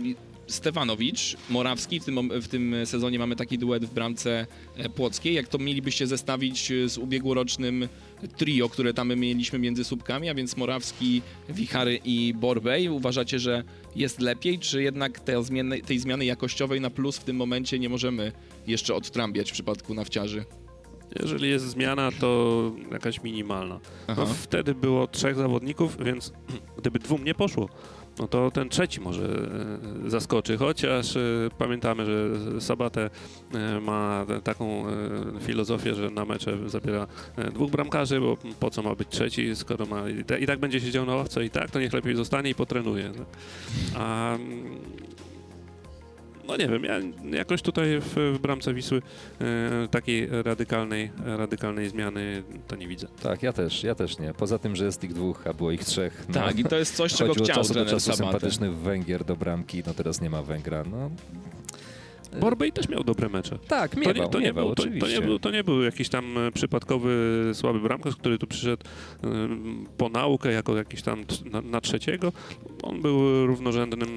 Stefanowicz, 0.51 1.37
Morawski, 1.51 2.01
w 2.01 2.05
tym, 2.05 2.31
w 2.43 2.49
tym 2.49 2.75
sezonie 2.85 3.19
mamy 3.19 3.37
taki 3.37 3.59
duet 3.59 3.85
w 3.85 3.95
bramce 3.95 4.47
e, 4.77 4.89
płockiej. 4.89 5.35
Jak 5.35 5.49
to 5.49 5.59
mielibyście 5.59 6.07
zestawić 6.07 6.71
e, 6.71 6.89
z 6.89 6.99
ubiegłorocznym 6.99 7.89
trio, 8.37 8.69
które 8.69 8.95
tam 8.95 9.17
mieliśmy 9.17 9.59
między 9.59 9.85
słupkami, 9.85 10.29
a 10.29 10.35
więc 10.35 10.57
Morawski, 10.57 11.23
Wichary 11.49 12.01
i 12.05 12.35
Borbej. 12.35 12.89
Uważacie, 12.89 13.39
że 13.39 13.65
jest 13.97 14.21
lepiej, 14.21 14.59
czy 14.59 14.83
jednak 14.83 15.21
tej 15.21 15.45
zmiany, 15.45 15.83
tej 15.83 15.99
zmiany 15.99 16.25
jakościowej 16.25 16.81
na 16.81 16.91
plus 16.91 17.17
w 17.17 17.25
tym 17.25 17.37
momencie 17.37 17.79
nie 17.79 17.89
możemy 17.89 18.33
jeszcze 18.67 18.95
odtrambiać 18.95 19.51
w 19.51 19.53
przypadku 19.53 19.95
nawciarzy? 19.95 20.45
Jeżeli 21.23 21.49
jest 21.49 21.65
zmiana, 21.65 22.11
to 22.21 22.73
jakaś 22.93 23.23
minimalna. 23.23 23.81
No, 24.17 24.27
wtedy 24.27 24.75
było 24.75 25.07
trzech 25.07 25.37
zawodników, 25.37 26.05
więc 26.05 26.33
gdyby 26.79 26.99
dwóm 26.99 27.25
nie 27.25 27.35
poszło, 27.35 27.69
no 28.19 28.29
to 28.29 28.51
ten 28.51 28.69
trzeci 28.69 29.01
może 29.01 29.25
e, 30.07 30.11
zaskoczy, 30.11 30.57
chociaż 30.57 31.17
e, 31.17 31.21
pamiętamy, 31.59 32.07
że 32.07 32.31
Sabatę 32.61 33.11
e, 33.55 33.81
ma 33.81 34.27
taką 34.45 34.85
filozofię, 35.41 35.95
że 35.95 36.11
na 36.11 36.25
mecze 36.25 36.59
zabiera 36.67 37.07
dwóch 37.55 37.71
bramkarzy, 37.71 38.21
bo 38.21 38.37
po 38.61 38.71
co 38.71 38.83
ma 38.83 38.95
być 38.95 39.09
trzeci, 39.09 39.57
skoro 39.57 39.87
ma 39.87 40.03
i 40.41 40.47
tak 40.47 40.59
będzie 40.59 40.81
siedział 40.81 41.07
na 41.07 41.15
ławce 41.15 41.45
i 41.45 41.51
tak, 41.51 41.71
to 41.71 41.81
niech 41.81 41.93
lepiej 41.93 42.17
zostanie 42.17 42.51
i 42.51 42.55
potrenuje. 42.55 43.13
no. 43.19 43.25
A 44.01 44.35
mm, 44.35 44.81
no 46.51 46.57
nie 46.57 46.69
wiem, 46.69 46.85
ja 46.85 46.95
jakoś 47.39 47.63
tutaj 47.63 48.01
w, 48.01 48.15
w 48.35 48.39
bramce 48.39 48.75
Wisły 48.75 49.03
e, 49.41 49.89
takiej 49.89 50.29
radykalnej, 50.43 51.11
radykalnej 51.25 51.89
zmiany 51.89 52.43
to 52.69 52.77
nie 52.77 52.89
widzę. 52.89 53.07
Tak, 53.23 53.43
ja 53.43 53.53
też, 53.53 53.85
ja 53.85 53.95
też 53.95 54.19
nie. 54.19 54.35
Poza 54.35 54.59
tym, 54.59 54.77
że 54.77 54.85
jest 54.85 55.05
ich 55.05 55.13
dwóch, 55.13 55.47
a 55.47 55.53
było 55.55 55.71
ich 55.71 55.85
trzech. 55.85 56.25
No, 56.29 56.35
Tak, 56.35 56.59
i 56.59 56.65
to 56.65 56.77
jest 56.77 56.97
coś, 56.97 57.15
czego 57.15 57.35
chciał 57.35 57.47
czasu 57.47 57.69
do 57.69 57.75
trener 57.75 57.91
czasu 57.91 58.13
Sabaty. 58.13 58.33
sympatyczny 58.33 58.71
Węgier 58.71 59.25
do 59.25 59.37
bramki, 59.37 59.83
no 59.87 59.95
teraz 59.95 60.21
nie 60.21 60.31
ma 60.31 60.43
Węgra. 60.43 60.85
No, 60.91 61.11
Borbej 62.41 62.73
też 62.73 62.89
miał 62.89 63.05
dobre 63.05 63.29
mecze. 63.29 63.59
tak, 63.69 63.91
To 63.95 64.01
miewał, 64.01 64.15
nie, 64.15 64.29
to, 64.29 64.39
nie 64.39 64.47
miewał, 64.47 64.67
był, 64.67 64.75
to, 64.75 64.83
to, 64.83 64.89
oczywiście. 64.89 65.21
nie 65.21 65.27
był, 65.27 65.39
to 65.39 65.51
nie 65.51 65.65
był 65.65 65.83
jakiś 65.83 66.09
tam 66.09 66.39
e, 66.39 66.53
przypadkowy 66.53 67.11
słaby 67.55 67.81
bramkarz, 67.81 68.17
który 68.17 68.39
tu 68.39 68.47
przyszedł 68.47 68.85
e, 69.25 69.29
po 69.97 70.09
naukę 70.09 70.53
jako 70.53 70.77
jakiś 70.77 71.03
tam 71.03 71.25
na, 71.51 71.61
na 71.61 71.81
trzeciego. 71.81 72.33
On 72.83 73.03
był 73.03 73.47
równorzędnym 73.47 74.09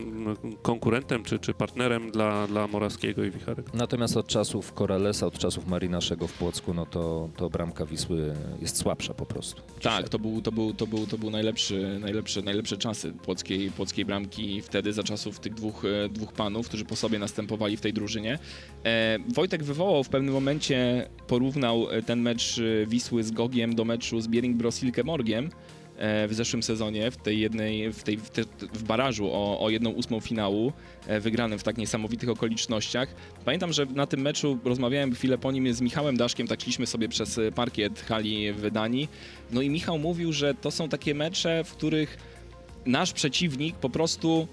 konkurentem 0.62 1.24
czy, 1.24 1.40
czy 1.40 1.54
partnerem 1.54 2.12
dla, 2.12 2.48
dla 2.48 2.68
Morawskiego 2.68 3.24
i 3.24 3.32
Wichary. 3.32 3.64
Natomiast 3.74 4.18
od 4.18 4.28
czasów 4.28 4.74
Koralesa, 4.74 5.28
od 5.28 5.38
czasów 5.40 5.68
Marynaszego 5.68 6.28
w 6.28 6.34
Płocku, 6.34 6.74
no 6.74 6.86
to, 6.86 7.30
to 7.38 7.50
bramka 7.50 7.86
Wisły 7.86 8.34
jest 8.62 8.78
słabsza 8.78 9.14
po 9.14 9.26
prostu. 9.26 9.62
Tak, 9.82 10.10
to 10.10 10.20
był, 10.20 10.42
to 10.42 10.52
był, 10.52 10.74
to 10.74 10.88
był, 10.88 11.08
to 11.08 11.18
był 11.18 11.30
najlepszy, 11.30 12.00
najlepszy, 12.02 12.42
najlepsze 12.42 12.78
czasy 12.78 13.12
płockiej, 13.12 13.72
płockiej 13.72 14.06
bramki 14.06 14.62
wtedy 14.62 14.94
za 14.94 15.04
czasów 15.04 15.40
tych 15.40 15.54
dwóch, 15.54 15.86
e, 15.86 16.10
dwóch 16.10 16.34
panów, 16.34 16.68
którzy 16.68 16.86
po 16.86 16.96
sobie 16.96 17.20
następowali 17.20 17.78
w 17.78 17.82
tej 17.82 17.94
drużynie. 18.04 18.40
E, 18.86 19.20
Wojtek 19.34 19.64
wywołał 19.64 20.04
w 20.04 20.10
pewnym 20.10 20.34
momencie, 20.34 21.08
porównał 21.28 21.92
e, 21.92 22.02
ten 22.02 22.22
mecz 22.22 22.60
e, 22.60 22.86
Wisły 22.86 23.24
z 23.24 23.32
Gogiem 23.32 23.76
do 23.76 23.86
meczu 23.86 24.22
z 24.22 24.28
Biering 24.28 24.58
Brosilke 24.58 25.04
Morgiem 25.04 25.50
w 26.28 26.30
zeszłym 26.32 26.64
sezonie, 26.64 27.12
w 27.12 27.18
tej 27.18 27.40
jednej, 27.40 27.94
w, 27.94 28.04
tej, 28.04 28.18
w, 28.18 28.30
w 28.74 28.84
barażu 28.84 29.30
o, 29.32 29.60
o 29.60 29.70
jedną 29.70 29.90
ósmą 29.90 30.20
finału, 30.20 30.74
wygranym 31.22 31.60
w 31.60 31.64
tak 31.64 31.78
niesamowitych 31.78 32.30
okolicznościach. 32.30 33.16
Pamiętam, 33.46 33.74
że 33.74 33.86
na 33.86 34.08
tym 34.08 34.22
meczu 34.22 34.60
rozmawiałem 34.64 35.14
chwilę 35.14 35.38
po 35.38 35.52
nim 35.52 35.74
z 35.74 35.82
Michałem 35.82 36.18
Daszkiem, 36.18 36.48
tak 36.48 36.62
szliśmy 36.62 36.88
sobie 36.88 37.10
przez 37.10 37.40
parkiet 37.56 38.02
hali 38.02 38.54
w 38.54 38.72
Danii. 38.72 39.08
No 39.52 39.62
i 39.62 39.70
Michał 39.70 40.00
mówił, 40.00 40.34
że 40.34 40.54
to 40.54 40.72
są 40.72 40.90
takie 40.90 41.16
mecze, 41.16 41.64
w 41.64 41.72
których 41.72 42.18
nasz 42.86 43.14
przeciwnik 43.14 43.76
po 43.76 43.90
prostu 43.90 44.48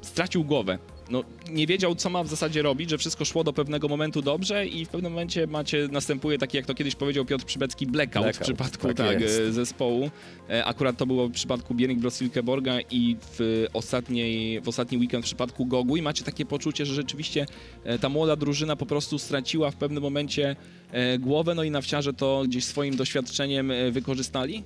stracił 0.00 0.44
głowę. 0.44 0.78
No, 1.10 1.24
nie 1.50 1.66
wiedział, 1.66 1.94
co 1.94 2.10
ma 2.10 2.22
w 2.24 2.28
zasadzie 2.28 2.62
robić, 2.62 2.90
że 2.90 2.98
wszystko 2.98 3.24
szło 3.24 3.44
do 3.44 3.52
pewnego 3.52 3.88
momentu 3.88 4.22
dobrze 4.22 4.66
i 4.66 4.84
w 4.84 4.88
pewnym 4.88 5.12
momencie 5.12 5.46
macie, 5.46 5.88
następuje 5.92 6.38
taki, 6.38 6.56
jak 6.56 6.66
to 6.66 6.74
kiedyś 6.74 6.94
powiedział 6.94 7.24
Piotr 7.24 7.44
Przybecki, 7.44 7.86
blackout, 7.86 8.22
w 8.22 8.24
Blackout, 8.24 8.46
przypadku 8.46 8.86
tak 8.86 8.96
tak, 8.96 9.30
zespołu. 9.50 10.10
E, 10.50 10.64
Akurat 10.64 10.96
to 10.96 11.06
było 11.06 11.28
w 11.28 11.32
przypadku 11.32 11.74
Biering 11.74 12.00
Brosilkeborga 12.00 12.80
i 12.80 13.16
w, 13.20 13.66
ostatniej, 13.72 14.60
w 14.60 14.68
ostatni 14.68 14.98
weekend 14.98 15.24
w 15.24 15.26
przypadku 15.26 15.66
Gogu 15.66 15.96
i 15.96 16.02
macie 16.02 16.24
takie 16.24 16.46
poczucie, 16.46 16.86
że 16.86 16.94
rzeczywiście 16.94 17.46
e, 17.84 17.98
ta 17.98 18.08
młoda 18.08 18.36
drużyna 18.36 18.76
po 18.76 18.86
prostu 18.86 19.18
straciła 19.18 19.70
w 19.70 19.76
pewnym 19.76 20.02
momencie 20.02 20.56
e, 20.92 21.18
głowę, 21.18 21.54
no 21.54 21.62
i 21.62 21.70
nawciarze 21.70 22.12
to 22.12 22.42
gdzieś 22.44 22.64
swoim 22.64 22.96
doświadczeniem 22.96 23.72
wykorzystali? 23.90 24.62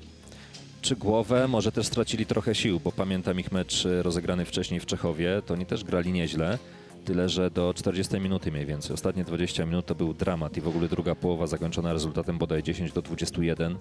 Czy 0.83 0.97
głowę, 0.97 1.49
może 1.49 1.73
też 1.73 1.87
stracili 1.87 2.27
trochę 2.27 2.55
sił, 2.55 2.81
bo 2.81 2.93
pamiętam 2.93 3.41
ich 3.41 3.53
mecz 3.53 3.87
e, 3.87 4.03
rozegrany 4.03 4.45
wcześniej 4.45 4.81
w 4.81 4.87
Czechowie, 4.87 5.43
to 5.47 5.55
oni 5.55 5.67
też 5.67 5.85
grali 5.85 6.13
nieźle, 6.13 6.59
tyle 7.01 7.29
że 7.29 7.51
do 7.51 7.75
40 7.75 8.21
minuty 8.21 8.53
mniej 8.53 8.67
więcej. 8.67 8.95
Ostatnie 8.95 9.25
20 9.25 9.67
minut 9.67 9.87
to 9.87 9.95
był 9.95 10.15
dramat 10.15 10.57
i 10.57 10.61
w 10.61 10.69
ogóle 10.69 10.89
druga 10.89 11.15
połowa 11.15 11.47
zakończona 11.47 11.93
rezultatem 11.93 12.39
bodaj 12.39 12.63
10 12.63 12.93
do 12.93 13.03
21. 13.03 13.79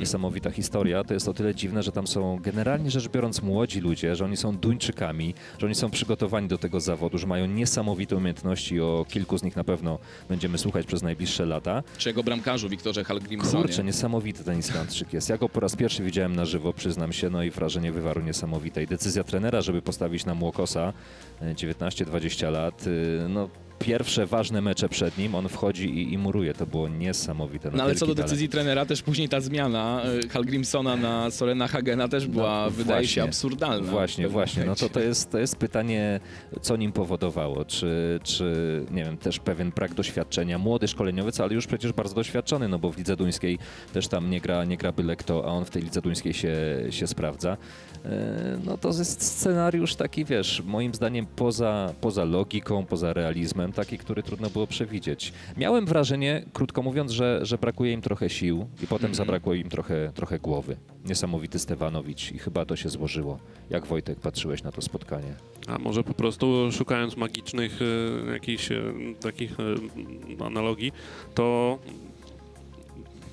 Niesamowita 0.00 0.50
historia. 0.50 1.04
To 1.04 1.14
jest 1.14 1.28
o 1.28 1.34
tyle 1.34 1.54
dziwne, 1.54 1.82
że 1.82 1.92
tam 1.92 2.06
są 2.06 2.38
generalnie 2.42 2.90
rzecz 2.90 3.08
biorąc 3.08 3.42
młodzi 3.42 3.80
ludzie, 3.80 4.16
że 4.16 4.24
oni 4.24 4.36
są 4.36 4.56
Duńczykami, 4.56 5.34
że 5.58 5.66
oni 5.66 5.74
są 5.74 5.90
przygotowani 5.90 6.48
do 6.48 6.58
tego 6.58 6.80
zawodu, 6.80 7.18
że 7.18 7.26
mają 7.26 7.46
niesamowite 7.46 8.16
umiejętności, 8.16 8.80
o 8.80 9.06
kilku 9.08 9.38
z 9.38 9.42
nich 9.42 9.56
na 9.56 9.64
pewno 9.64 9.98
będziemy 10.28 10.58
słuchać 10.58 10.86
przez 10.86 11.02
najbliższe 11.02 11.46
lata. 11.46 11.82
Czy 11.98 12.08
jego 12.08 12.22
bramkarzu 12.22 12.68
Wiktorze 12.68 13.04
Hallgrimsonie? 13.04 13.62
Kurczę, 13.64 13.84
niesamowity 13.84 14.44
ten 14.44 14.58
Islandczyk 14.58 15.12
jest. 15.12 15.28
Ja 15.28 15.38
go 15.38 15.48
po 15.48 15.60
raz 15.60 15.76
pierwszy 15.76 16.02
widziałem 16.02 16.36
na 16.36 16.44
żywo, 16.44 16.72
przyznam 16.72 17.12
się, 17.12 17.30
no 17.30 17.42
i 17.42 17.50
wrażenie 17.50 17.92
wywarł 17.92 18.22
niesamowite. 18.22 18.82
I 18.82 18.86
decyzja 18.86 19.24
trenera, 19.24 19.62
żeby 19.62 19.82
postawić 19.82 20.24
na 20.24 20.34
Młokosa, 20.34 20.92
e, 21.40 21.54
19-20 21.54 22.50
lat, 22.54 22.86
y, 22.86 23.26
no 23.28 23.63
pierwsze 23.78 24.26
ważne 24.26 24.60
mecze 24.60 24.88
przed 24.88 25.18
nim, 25.18 25.34
on 25.34 25.48
wchodzi 25.48 25.90
i, 25.98 26.12
i 26.12 26.18
muruje. 26.18 26.54
To 26.54 26.66
było 26.66 26.88
niesamowite. 26.88 27.70
No 27.70 27.82
ale 27.82 27.92
wielki 27.92 28.00
co 28.00 28.06
do 28.06 28.14
talent. 28.14 28.30
decyzji 28.30 28.48
trenera, 28.48 28.86
też 28.86 29.02
później 29.02 29.28
ta 29.28 29.40
zmiana 29.40 30.02
e, 30.24 30.28
Hallgrimsona 30.28 30.96
na 30.96 31.30
Sorena 31.30 31.68
Hagena 31.68 32.08
też 32.08 32.26
była, 32.26 32.64
No, 32.64 32.70
wydaje 32.70 33.06
się, 33.06 33.22
absurdalna. 33.22 33.90
Właśnie, 33.90 34.28
właśnie. 34.28 34.64
No 34.64 34.74
to, 34.74 34.88
to, 34.88 35.00
jest, 35.00 35.30
to 35.30 35.38
jest 35.38 35.56
pytanie, 35.56 36.20
co 36.60 36.76
nim 36.76 36.92
powodowało. 36.92 37.64
Czy, 37.64 38.20
czy, 38.22 38.84
nie 38.90 39.04
wiem, 39.04 39.16
też 39.16 39.38
pewien 39.38 39.70
brak 39.70 39.94
doświadczenia. 39.94 40.58
Młody 40.58 40.88
szkoleniowiec, 40.88 41.40
ale 41.40 41.54
już 41.54 41.66
przecież 41.66 41.92
bardzo 41.92 42.14
doświadczony, 42.14 42.68
no 42.68 42.78
bo 42.78 42.90
w 42.92 42.98
lidze 42.98 43.16
duńskiej 43.16 43.58
też 43.92 44.08
tam 44.08 44.30
nie 44.30 44.40
gra, 44.40 44.64
nie 44.64 44.76
gra 44.76 44.92
byle 44.92 45.16
kto, 45.16 45.44
a 45.44 45.48
on 45.48 45.64
w 45.64 45.70
tej 45.70 45.82
lidze 45.82 46.00
duńskiej 46.02 46.34
się, 46.34 46.54
się 46.90 47.06
sprawdza. 47.06 47.56
E, 48.04 48.58
No 48.64 48.78
to 48.78 48.88
jest 48.88 49.22
scenariusz 49.22 49.94
taki, 49.94 50.24
wiesz, 50.24 50.62
moim 50.66 50.94
zdaniem 50.94 51.26
poza, 51.36 51.94
poza 52.00 52.24
logiką, 52.24 52.84
poza 52.86 53.12
realizmem, 53.12 53.63
taki, 53.72 53.98
który 53.98 54.22
trudno 54.22 54.50
było 54.50 54.66
przewidzieć. 54.66 55.32
Miałem 55.56 55.86
wrażenie, 55.86 56.44
krótko 56.52 56.82
mówiąc, 56.82 57.10
że, 57.12 57.40
że 57.42 57.58
brakuje 57.58 57.92
im 57.92 58.00
trochę 58.00 58.30
sił 58.30 58.66
i 58.82 58.86
potem 58.86 59.04
Mhm. 59.10 59.14
zabrakło 59.14 59.54
im 59.54 59.68
trochę, 59.68 60.12
trochę 60.14 60.38
głowy. 60.38 60.76
Niesamowity 61.04 61.58
Stewanowicz 61.58 62.32
i 62.32 62.38
chyba 62.38 62.64
to 62.64 62.76
się 62.76 62.88
złożyło. 62.88 63.38
Jak 63.70 63.86
Wojtek 63.86 64.20
patrzyłeś 64.20 64.62
na 64.62 64.72
to 64.72 64.82
spotkanie? 64.82 65.34
A 65.66 65.78
może 65.78 66.04
po 66.04 66.14
prostu 66.14 66.72
szukając 66.72 67.16
magicznych 67.16 67.78
e, 68.28 68.32
jakichś 68.32 68.72
e, 68.72 68.82
takich 69.20 69.52
e, 70.40 70.44
analogii, 70.44 70.92
to 71.34 71.78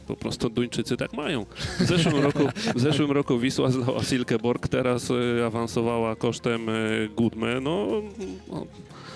po 0.08 0.16
prostu 0.16 0.50
Duńczycy 0.50 0.98
tak 0.98 1.14
mają. 1.14 1.46
W 1.80 1.86
zeszłym 1.86 2.24
roku, 2.28 2.40
w 2.76 2.80
zeszłym 2.80 3.12
roku 3.12 3.40
Wisła 3.40 3.72
zlała 3.72 4.04
Silkeborg, 4.04 4.68
teraz 4.68 5.12
awansowała 5.48 6.16
kosztem 6.16 6.62
Gudme. 7.16 7.62
No, 7.62 7.88
no, 8.48 8.66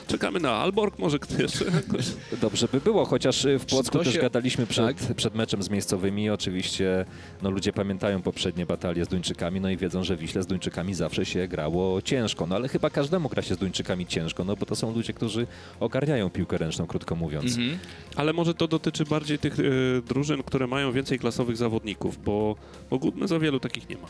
czekamy 0.07 0.39
na 0.39 0.51
Alborg, 0.51 0.99
może 0.99 1.19
kto 1.19 1.41
jeszcze. 1.41 1.65
Dobrze 2.41 2.67
by 2.71 2.81
było, 2.81 3.05
chociaż 3.05 3.45
y, 3.45 3.59
w 3.59 3.65
Płocku 3.65 3.97
to 3.97 4.03
też 4.03 4.13
się- 4.13 4.19
gadaliśmy 4.21 4.67
przed, 4.67 4.85
tak? 5.07 5.15
przed 5.15 5.35
meczem 5.35 5.63
z 5.63 5.69
miejscowymi. 5.69 6.29
Oczywiście 6.29 7.05
no, 7.41 7.49
ludzie 7.49 7.73
pamiętają 7.73 8.21
poprzednie 8.21 8.65
batalie 8.65 9.05
z 9.05 9.07
Duńczykami, 9.07 9.61
no 9.61 9.69
i 9.69 9.77
wiedzą, 9.77 10.03
że 10.03 10.15
w 10.15 10.19
Wiśle 10.19 10.43
z 10.43 10.47
Duńczykami 10.47 10.93
zawsze 10.93 11.25
się 11.25 11.47
grało 11.47 12.01
ciężko. 12.01 12.47
No 12.47 12.55
ale 12.55 12.67
chyba 12.67 12.89
każdemu 12.89 13.29
gra 13.29 13.41
się 13.41 13.55
z 13.55 13.57
Duńczykami 13.57 14.05
ciężko, 14.05 14.43
no 14.43 14.55
bo 14.55 14.65
to 14.65 14.75
są 14.75 14.93
ludzie, 14.93 15.13
którzy 15.13 15.47
ogarniają 15.79 16.29
piłkę 16.29 16.57
ręczną, 16.57 16.87
krótko 16.87 17.15
mówiąc. 17.15 17.57
Mhm. 17.57 17.79
Ale 18.15 18.33
może 18.33 18.53
to 18.53 18.67
dotyczy 18.67 19.03
bardziej 19.05 19.39
tych 19.39 19.59
e, 19.59 19.63
drużyn, 20.07 20.43
które 20.43 20.67
mają 20.67 20.91
więcej 20.91 21.19
klasowych 21.19 21.57
zawodników, 21.57 22.23
bo, 22.23 22.55
bo 22.89 22.99
Gudme 22.99 23.27
za 23.27 23.39
wielu 23.39 23.59
takich 23.59 23.89
nie 23.89 23.95
ma. 23.97 24.07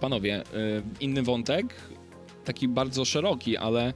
Panowie, 0.00 0.42
y, 0.42 0.82
inny 1.00 1.22
wątek, 1.22 1.74
taki 2.44 2.68
bardzo 2.68 3.04
szeroki, 3.04 3.56
ale 3.56 3.88
e, 3.88 3.92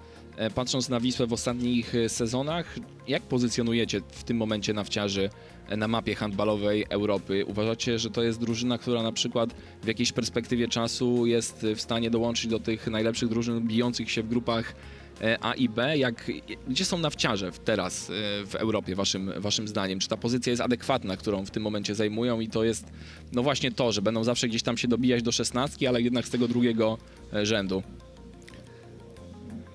patrząc 0.54 0.88
na 0.88 1.00
Wisłę 1.00 1.26
w 1.26 1.32
ostatnich 1.32 1.94
e, 1.94 2.08
sezonach, 2.08 2.76
jak 3.08 3.22
pozycjonujecie 3.22 4.00
w 4.08 4.24
tym 4.24 4.36
momencie 4.36 4.72
nawciarzy 4.72 5.30
e, 5.68 5.76
na 5.76 5.88
mapie 5.88 6.14
handbalowej 6.14 6.86
Europy? 6.88 7.44
Uważacie, 7.46 7.98
że 7.98 8.10
to 8.10 8.22
jest 8.22 8.40
drużyna, 8.40 8.78
która 8.78 9.02
na 9.02 9.12
przykład 9.12 9.54
w 9.82 9.86
jakiejś 9.86 10.12
perspektywie 10.12 10.68
czasu 10.68 11.26
jest 11.26 11.66
w 11.74 11.80
stanie 11.80 12.10
dołączyć 12.10 12.46
do 12.46 12.58
tych 12.58 12.86
najlepszych 12.86 13.28
drużyn 13.28 13.60
bijących 13.60 14.10
się 14.10 14.22
w 14.22 14.28
grupach 14.28 14.74
e, 15.20 15.38
A 15.40 15.54
i 15.54 15.68
B? 15.68 15.98
Jak, 15.98 16.30
gdzie 16.68 16.84
są 16.84 16.98
nawciarze 16.98 17.50
teraz 17.64 18.10
e, 18.10 18.12
w 18.46 18.54
Europie, 18.54 18.94
waszym, 18.94 19.32
waszym 19.36 19.68
zdaniem? 19.68 19.98
Czy 19.98 20.08
ta 20.08 20.16
pozycja 20.16 20.50
jest 20.50 20.62
adekwatna, 20.62 21.16
którą 21.16 21.46
w 21.46 21.50
tym 21.50 21.62
momencie 21.62 21.94
zajmują 21.94 22.40
i 22.40 22.48
to 22.48 22.64
jest 22.64 22.84
no 23.32 23.42
właśnie 23.42 23.72
to, 23.72 23.92
że 23.92 24.02
będą 24.02 24.24
zawsze 24.24 24.48
gdzieś 24.48 24.62
tam 24.62 24.76
się 24.76 24.88
dobijać 24.88 25.22
do 25.22 25.32
szesnastki, 25.32 25.86
ale 25.86 26.02
jednak 26.02 26.26
z 26.26 26.30
tego 26.30 26.48
drugiego 26.48 26.98
e, 27.32 27.46
rzędu. 27.46 27.82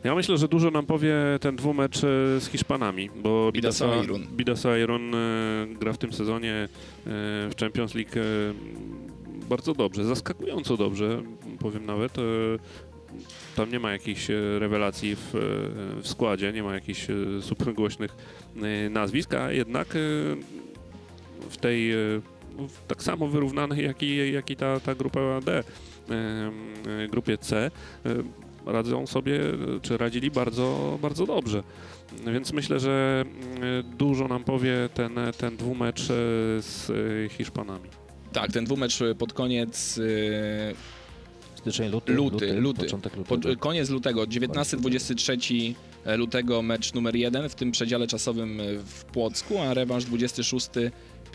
Ja 0.03 0.15
myślę, 0.15 0.38
że 0.38 0.48
dużo 0.48 0.72
nam 0.72 0.86
powie 0.86 1.15
ten 1.41 1.56
dwumecz 1.56 1.98
e, 1.98 2.39
z 2.39 2.48
Hiszpanami, 2.48 3.10
bo 3.15 3.51
Bidasa 3.51 3.86
Bidasa, 4.32 4.77
Irun 4.77 5.15
e, 5.15 5.18
gra 5.79 5.94
w 5.94 5.98
tym 5.98 6.13
sezonie 6.13 6.53
e, 6.53 6.68
w 7.50 7.53
Champions 7.60 7.96
League 7.96 8.12
bardzo 9.50 9.74
dobrze, 9.74 10.06
zaskakująco 10.06 10.77
dobrze, 10.77 11.22
powiem 11.60 11.86
nawet. 11.86 12.13
Tam 13.56 13.72
nie 13.72 13.79
ma 13.79 13.91
jakichś 13.91 14.27
rewelacji 14.60 15.15
w, 15.15 15.29
w 16.01 16.08
składzie, 16.08 16.53
nie 16.53 16.63
ma 16.63 16.74
jakichś 16.74 17.08
super 17.41 17.74
głośnych 17.74 18.15
nazwisk, 18.89 19.34
a 19.34 19.51
jednak 19.51 19.88
w 21.50 21.58
tej 21.62 21.91
tak 22.88 23.03
samo 23.03 23.27
wyrównanej, 23.27 23.86
jak 23.86 24.03
i, 24.03 24.32
jak 24.34 24.50
i 24.50 24.56
ta, 24.56 24.79
ta 24.79 24.96
grupa 24.96 25.20
D, 25.41 25.63
grupie 27.10 27.38
C, 27.38 27.72
radzą 28.71 29.07
sobie, 29.07 29.39
czy 29.81 29.97
radzili 29.97 30.31
bardzo, 30.31 30.97
bardzo 31.01 31.25
dobrze. 31.25 31.63
Więc 32.33 32.53
myślę, 32.53 32.79
że 32.79 33.23
mm, 33.25 33.97
dużo 33.97 34.27
nam 34.27 34.43
powie 34.43 34.89
ten, 34.93 35.15
ten 35.38 35.57
dwumecz 35.57 36.01
e, 36.01 36.05
z 36.61 36.91
Hiszpanami. 37.31 37.89
Tak, 38.33 38.51
ten 38.51 38.65
dwumecz 38.65 38.99
pod 39.17 39.33
koniec, 39.33 39.97
e, 39.97 40.99
Styczeń, 41.55 41.91
luty, 41.91 42.13
Luty, 42.13 42.53
luty. 42.53 42.81
początek 42.81 43.15
lutego. 43.15 43.57
koniec 43.57 43.89
lutego, 43.89 44.23
19-23 44.23 45.73
lutego 46.17 46.61
mecz 46.61 46.93
numer 46.93 47.15
jeden 47.15 47.49
w 47.49 47.55
tym 47.55 47.71
przedziale 47.71 48.07
czasowym 48.07 48.61
w 48.85 49.05
Płocku, 49.05 49.59
a 49.59 49.73
rewanż 49.73 50.05
26 50.05 50.69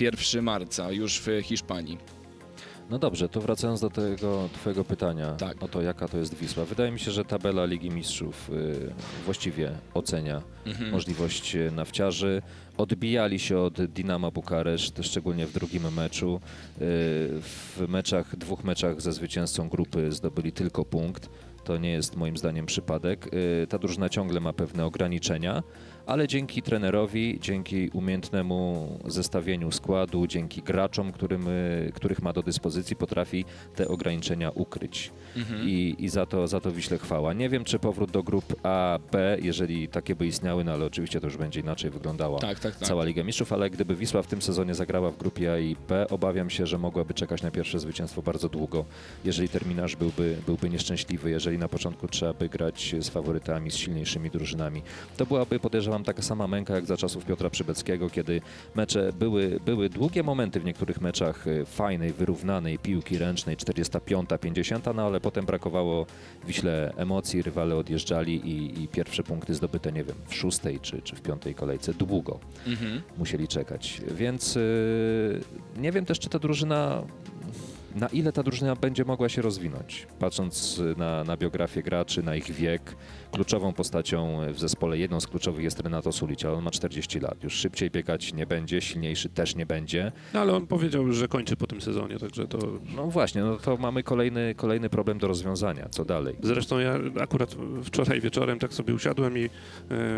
1 0.01 0.45
marca 0.45 0.93
już 0.93 1.21
w 1.21 1.29
Hiszpanii. 1.43 1.99
No 2.91 2.99
dobrze, 2.99 3.29
to 3.29 3.41
wracając 3.41 3.81
do 3.81 3.91
tego 3.91 4.49
twojego 4.55 4.85
pytania 4.85 5.33
Tak. 5.35 5.63
o 5.63 5.69
to, 5.69 5.83
jaka 5.83 6.09
to 6.09 6.19
jest 6.19 6.35
Wisła. 6.35 6.65
Wydaje 6.65 6.91
mi 6.91 6.99
się, 7.01 7.11
że 7.11 7.25
tabela 7.25 7.65
Ligi 7.65 7.91
Mistrzów 7.91 8.51
y, 8.51 8.93
właściwie 9.25 9.73
ocenia 9.95 10.43
Mhm. 10.67 10.91
możliwość 10.91 11.57
y, 11.57 11.71
nawciarzy. 11.71 12.43
Odbijali 12.77 13.39
się 13.39 13.59
od 13.59 13.85
Dinama 13.85 14.31
Bukareszt, 14.31 14.99
szczególnie 15.03 15.47
w 15.47 15.53
drugim 15.53 15.93
meczu. 15.95 16.35
Y, 16.37 16.41
W 17.41 17.85
meczach, 17.89 18.37
dwóch 18.37 18.65
meczach 18.65 19.01
ze 19.01 19.13
zwycięzcą 19.13 19.69
grupy 19.69 20.13
zdobyli 20.13 20.53
tylko 20.53 20.85
punkt. 20.85 21.29
To 21.65 21.77
nie 21.77 21.91
jest 21.93 22.17
moim 22.17 22.37
zdaniem 22.37 22.67
przypadek. 22.67 23.35
Y, 23.35 23.67
Ta 23.67 23.79
drużyna 23.79 24.09
ciągle 24.09 24.41
ma 24.41 24.53
pewne 24.53 24.87
ograniczenia, 24.87 25.63
ale 26.07 26.29
dzięki 26.29 26.63
trenerowi, 26.63 27.39
dzięki 27.41 27.91
umiejętnemu 27.93 28.89
zestawieniu 29.07 29.73
składu, 29.73 30.27
dzięki 30.27 30.63
graczom, 30.63 31.13
którym, 31.13 31.47
których 31.95 32.23
ma 32.23 32.33
do 32.33 32.43
dyspozycji, 32.43 32.97
potrafi 32.97 33.45
te 33.75 33.89
ograniczenia 33.89 34.51
ukryć. 34.51 35.11
Mhm. 35.37 35.69
I, 35.69 35.97
i 35.99 36.09
za, 36.09 36.27
to, 36.27 36.49
za 36.49 36.61
to 36.61 36.73
Wiśle 36.73 36.99
chwała. 36.99 37.33
Nie 37.33 37.49
wiem, 37.49 37.65
czy 37.65 37.79
powrót 37.79 38.11
do 38.11 38.23
grup 38.23 38.55
A, 38.63 38.99
B, 39.13 39.37
jeżeli 39.43 39.89
takie 39.89 40.15
by 40.17 40.27
istniały, 40.27 40.65
no 40.65 40.73
ale 40.73 40.85
oczywiście 40.85 41.21
to 41.21 41.27
już 41.27 41.37
będzie 41.37 41.61
inaczej 41.61 41.91
wyglądała 41.91 42.39
Tak, 42.39 42.61
tak, 42.61 42.77
tak. 42.77 42.89
cała 42.89 43.05
Liga 43.05 43.25
Mistrzów, 43.25 43.53
ale 43.53 43.71
gdyby 43.71 43.97
Wisła 43.97 44.23
w 44.23 44.27
tym 44.27 44.43
sezonie 44.43 44.75
zagrała 44.75 45.11
w 45.11 45.17
grupie 45.17 45.53
A 45.53 45.59
i 45.59 45.77
B, 45.89 46.09
obawiam 46.09 46.51
się, 46.51 46.67
że 46.67 46.79
mogłaby 46.79 47.15
czekać 47.15 47.43
na 47.43 47.51
pierwsze 47.51 47.79
zwycięstwo 47.79 48.23
bardzo 48.23 48.49
długo, 48.49 48.85
jeżeli 49.25 49.49
terminarz 49.49 49.97
byłby, 49.97 50.37
byłby 50.47 50.71
nieszczęśliwy, 50.71 51.31
jeżeli 51.31 51.59
na 51.59 51.69
początku 51.69 52.09
trzeba 52.09 52.33
by 52.33 52.49
grać 52.49 52.95
z 53.01 53.09
faworytami, 53.09 53.71
z 53.71 53.77
silniejszymi 53.77 54.31
drużynami. 54.31 54.83
To 55.17 55.27
byłaby, 55.27 55.61
podejrzewam, 55.61 55.94
taka 56.03 56.23
sama 56.23 56.47
męka 56.47 56.75
jak 56.75 56.87
za 56.87 56.97
czasów 56.97 57.25
Piotra 57.25 57.51
Przybeckiego, 57.51 58.11
kiedy 58.11 58.41
mecze 58.75 59.13
były, 59.19 59.61
były 59.65 59.89
długie 59.89 60.23
momenty 60.23 60.61
w 60.61 60.65
niektórych 60.65 61.01
meczach 61.01 61.47
y, 61.47 61.65
fajnej, 61.65 62.13
wyrównanej 62.13 62.79
piłki 62.79 63.19
ręcznej, 63.19 63.57
45, 63.57 64.31
50, 64.41 64.87
no 64.95 65.03
ale 65.07 65.21
potem 65.21 65.47
brakowało 65.47 66.07
Wiśle 66.47 66.93
emocji, 66.97 67.43
rywale 67.43 67.77
odjeżdżali 67.77 68.35
i, 68.35 68.83
i 68.83 68.89
pierwsze 68.89 69.23
punkty 69.23 69.55
zdobyte, 69.55 69.93
nie 69.93 70.05
wiem, 70.05 70.17
w 70.27 70.35
szóstej 70.35 70.81
czy, 70.81 71.03
czy 71.03 71.17
w 71.17 71.21
piątej 71.23 71.55
kolejce 71.55 71.95
długo 71.95 72.39
Mhm. 72.67 73.03
musieli 73.19 73.49
czekać. 73.49 74.01
Więc 74.15 74.55
yy, 74.55 75.41
nie 75.77 75.93
wiem 75.93 76.05
też, 76.05 76.19
czy 76.19 76.29
ta 76.29 76.39
drużyna, 76.39 77.03
na 77.95 78.09
ile 78.09 78.33
ta 78.33 78.43
drużyna 78.43 78.77
będzie 78.77 79.05
mogła 79.05 79.29
się 79.29 79.43
rozwinąć. 79.43 80.07
Patrząc 80.19 80.83
na, 80.97 81.25
na 81.25 81.37
biografię 81.37 81.83
graczy, 81.83 82.23
na 82.23 82.37
ich 82.37 82.53
wiek, 82.53 82.97
kluczową 83.33 83.73
postacią 83.73 84.41
w 84.53 84.59
zespole, 84.59 84.99
jedną 84.99 85.21
z 85.21 85.27
kluczowych 85.27 85.65
jest 85.65 85.81
Renato 85.81 86.13
Sulic, 86.13 86.45
ale 86.45 86.55
on 86.55 86.65
ma 86.65 86.71
40 86.71 87.21
lat. 87.21 87.45
Już 87.45 87.55
szybciej 87.55 87.91
biegać 87.91 88.35
nie 88.35 88.47
będzie, 88.47 88.81
silniejszy 88.81 89.29
też 89.29 89.57
nie 89.57 89.67
będzie. 89.67 90.13
No, 90.35 90.41
ale 90.41 90.53
on 90.53 90.67
powiedział, 90.67 91.13
że 91.13 91.29
kończy 91.29 91.57
po 91.57 91.67
tym 91.67 91.81
sezonie, 91.81 92.19
także 92.19 92.49
to... 92.49 92.59
No 92.97 93.07
właśnie, 93.07 93.43
no 93.43 93.57
to 93.57 93.77
mamy 93.77 94.03
kolejny, 94.03 94.55
kolejny 94.55 94.91
problem 94.91 95.19
do 95.19 95.29
rozwiązania. 95.29 95.89
Co 95.89 96.05
dalej? 96.05 96.37
Zresztą 96.43 96.79
ja 96.79 96.99
akurat 97.21 97.57
wczoraj 97.85 98.21
wieczorem 98.21 98.59
tak 98.59 98.75
sobie 98.75 98.95
usiadłem 98.95 99.39
i 99.39 99.45
e, 99.45 99.51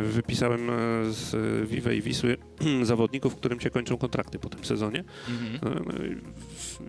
wypisałem 0.02 0.70
e, 0.70 0.72
z 1.10 1.34
Vive 1.68 1.94
i 1.96 2.02
Wisły 2.02 2.36
zawodników, 2.82 3.36
którym 3.36 3.60
się 3.60 3.70
kończą 3.70 3.96
kontrakty 3.96 4.38
po 4.38 4.48
tym 4.48 4.64
sezonie. 4.64 5.04
Mhm. 5.28 5.76
E, 5.76 5.80
no 5.80 5.92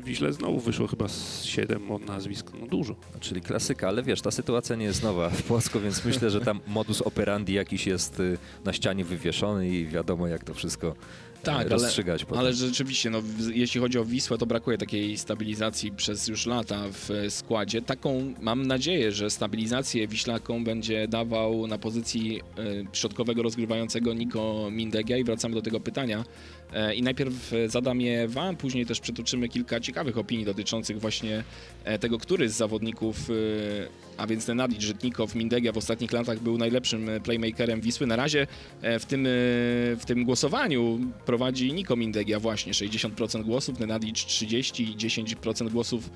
Wiśle 0.03 0.33
znowu 0.33 0.59
wyszło 0.59 0.76
chyba 0.87 1.07
z 1.07 1.43
7 1.43 1.91
od 1.91 2.05
nazwisk, 2.05 2.51
no 2.61 2.67
dużo. 2.67 2.95
Czyli 3.19 3.41
klasyka, 3.41 3.87
ale 3.87 4.03
wiesz, 4.03 4.21
ta 4.21 4.31
sytuacja 4.31 4.75
nie 4.75 4.85
jest 4.85 5.03
nowa 5.03 5.29
w 5.29 5.43
Płocku, 5.43 5.79
więc 5.79 6.05
myślę, 6.05 6.29
że 6.29 6.41
tam 6.41 6.59
modus 6.67 7.01
operandi 7.01 7.53
jakiś 7.53 7.87
jest 7.87 8.19
y, 8.19 8.37
na 8.65 8.73
ścianie 8.73 9.05
wywieszony 9.05 9.69
i 9.69 9.85
wiadomo, 9.87 10.27
jak 10.27 10.43
to 10.43 10.53
wszystko 10.53 10.95
Tak, 11.43 11.43
tak, 11.43 11.55
ale- 11.55 11.69
rozstrzygać 11.69 12.25
potem. 12.25 12.39
Ale 12.39 12.53
rzeczywiście, 12.53 13.09
no, 13.09 13.21
jeśli 13.53 13.81
chodzi 13.81 13.99
o 13.99 14.05
Wisłę, 14.05 14.37
to 14.37 14.45
brakuje 14.45 14.77
takiej 14.77 15.17
stabilizacji 15.17 15.91
przez 15.91 16.27
już 16.27 16.45
lata 16.45 16.83
w 16.91 17.11
e, 17.11 17.29
składzie. 17.29 17.81
Taką 17.81 18.33
mam 18.41 18.65
nadzieję, 18.67 19.11
że 19.11 19.29
stabilizację 19.29 20.07
Wiślakom 20.07 20.63
będzie 20.63 21.07
dawał 21.07 21.67
na 21.67 21.77
pozycji 21.77 22.41
e, 22.57 22.63
środkowego 22.93 23.43
rozgrywającego 23.43 24.13
Niko 24.13 24.69
Mindegia 24.71 25.17
i 25.17 25.23
wracamy 25.23 25.55
do 25.55 25.61
tego 25.61 25.79
pytania. 25.79 26.23
E, 26.73 26.95
I 26.95 27.01
najpierw 27.01 27.53
e, 27.53 27.69
zadam 27.69 28.01
je 28.01 28.27
wam, 28.27 28.55
później 28.55 28.85
też 28.85 28.99
przytoczymy 28.99 29.49
kilka 29.49 29.79
ciekawych 29.79 30.17
opinii 30.17 30.45
dotyczących 30.45 30.99
właśnie 30.99 31.43
e, 31.83 31.99
tego, 31.99 32.17
który 32.17 32.49
z 32.49 32.53
zawodników, 32.53 33.17
a 34.17 34.27
więc 34.27 34.47
Nenadic, 34.47 34.81
Żytnikow, 34.81 35.35
Mindegia 35.35 35.71
w 35.71 35.77
ostatnich 35.77 36.11
latach 36.11 36.39
był 36.39 36.57
najlepszym 36.57 37.09
playmakerem 37.23 37.81
Wisły. 37.81 38.07
Na 38.07 38.15
razie 38.15 38.47
w 38.81 39.05
tym, 39.05 39.23
w 39.99 40.03
tym 40.07 40.23
głosowaniu 40.23 40.99
prowadzi 41.25 41.73
Niko 41.73 41.95
Mindegia 41.95 42.39
właśnie 42.39 42.73
60% 42.73 43.43
głosów, 43.43 43.79
Nenadic 43.79 44.25
30 44.25 44.83
i 44.83 44.95
10% 44.95 45.69
głosów 45.69 46.09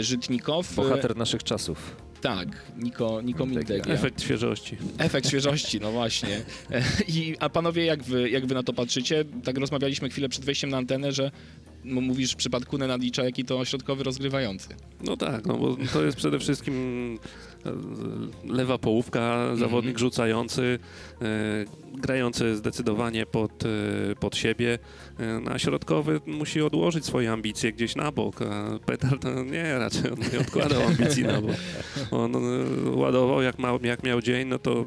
Żytnikow. 0.00 0.74
Bohater 0.74 1.16
naszych 1.16 1.44
czasów. 1.44 2.05
Tak, 2.20 2.48
Niko, 2.78 3.20
Niko. 3.22 3.46
Mindegia. 3.46 3.94
Efekt 3.94 4.22
świeżości. 4.22 4.76
Efekt 4.98 5.28
świeżości, 5.28 5.80
no 5.80 5.92
właśnie. 5.92 6.40
E, 6.70 6.82
I, 7.08 7.36
a 7.40 7.48
panowie, 7.48 7.84
jak 7.84 8.02
wy, 8.02 8.30
jak 8.30 8.46
wy 8.46 8.54
na 8.54 8.62
to 8.62 8.72
patrzycie? 8.72 9.24
Tak 9.44 9.58
rozmawialiśmy 9.58 10.08
chwilę 10.08 10.28
przed 10.28 10.44
wejściem 10.44 10.70
na 10.70 10.76
antenę, 10.76 11.12
że 11.12 11.30
mówisz 11.84 12.32
w 12.32 12.36
przypadku 12.36 12.78
Nenadicza, 12.78 13.24
jaki 13.24 13.44
to 13.44 13.64
środkowy 13.64 14.04
rozgrywający. 14.04 14.68
No 15.04 15.16
tak, 15.16 15.46
no 15.46 15.56
bo 15.58 15.76
to 15.92 16.04
jest 16.04 16.16
przede 16.16 16.38
wszystkim 16.38 17.18
lewa 18.44 18.78
połówka, 18.78 19.56
zawodnik 19.56 19.98
rzucający, 19.98 20.78
e, 21.22 21.26
grający 21.94 22.56
zdecydowanie 22.56 23.26
pod, 23.26 23.64
e, 23.64 23.68
pod 24.20 24.36
siebie, 24.36 24.78
e, 25.18 25.40
no 25.40 25.50
a 25.50 25.58
środkowy 25.58 26.20
musi 26.26 26.62
odłożyć 26.62 27.04
swoje 27.04 27.32
ambicje 27.32 27.72
gdzieś 27.72 27.96
na 27.96 28.12
bok, 28.12 28.42
a 28.42 28.78
Petar 28.86 29.18
to 29.18 29.44
nie, 29.44 29.78
raczej 29.78 30.10
on 30.10 30.18
nie 30.32 30.40
odkładał 30.40 30.82
ambicji 30.82 31.24
na 31.24 31.40
bok. 31.40 31.56
On 32.10 32.36
e, 32.36 32.40
ładował 32.90 33.42
jak, 33.42 33.58
ma, 33.58 33.78
jak 33.82 34.02
miał 34.02 34.22
dzień, 34.22 34.48
no 34.48 34.58
to 34.58 34.84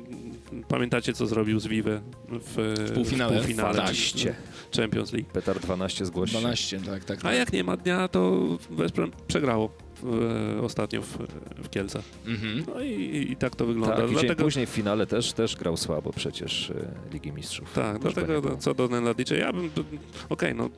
Pamiętacie, 0.67 1.13
co 1.13 1.27
zrobił 1.27 1.59
z 1.59 1.67
Vive 1.67 2.01
w, 2.29 2.75
w 2.89 2.91
półfinale. 2.93 3.37
półfinale 3.37 3.73
12. 3.73 4.35
Champions 4.75 5.13
League? 5.13 5.29
Petar 5.33 5.59
12 5.59 6.05
zgłosi. 6.05 6.31
12, 6.31 6.79
tak, 6.79 7.05
tak. 7.05 7.19
A 7.19 7.21
tak. 7.21 7.35
jak 7.35 7.53
nie 7.53 7.63
ma 7.63 7.77
dnia, 7.77 8.07
to 8.07 8.47
Wesprem 8.69 9.11
przegrało 9.27 9.69
e, 10.03 10.61
ostatnio 10.61 11.01
w, 11.01 11.17
w 11.63 11.69
Kielcach. 11.69 12.03
Mhm. 12.27 12.63
No 12.67 12.81
i, 12.81 13.27
i 13.31 13.35
tak 13.35 13.55
to 13.55 13.65
wygląda. 13.65 13.95
Tak, 13.95 14.09
i 14.09 14.13
dlatego, 14.13 14.43
później 14.43 14.65
w 14.65 14.69
finale 14.69 15.07
też, 15.07 15.33
też 15.33 15.55
grał 15.55 15.77
słabo 15.77 16.13
przecież 16.13 16.69
e, 16.69 17.13
Ligi 17.13 17.31
Mistrzów. 17.31 17.73
tak, 17.73 17.99
Też 17.99 18.13
dlatego 18.13 18.57
co 18.57 18.73
do 18.73 18.87
Nenadicza, 18.87 19.35
ja 19.35 19.53
bym... 19.53 19.69
Okej, 20.29 20.55
no... 20.55 20.69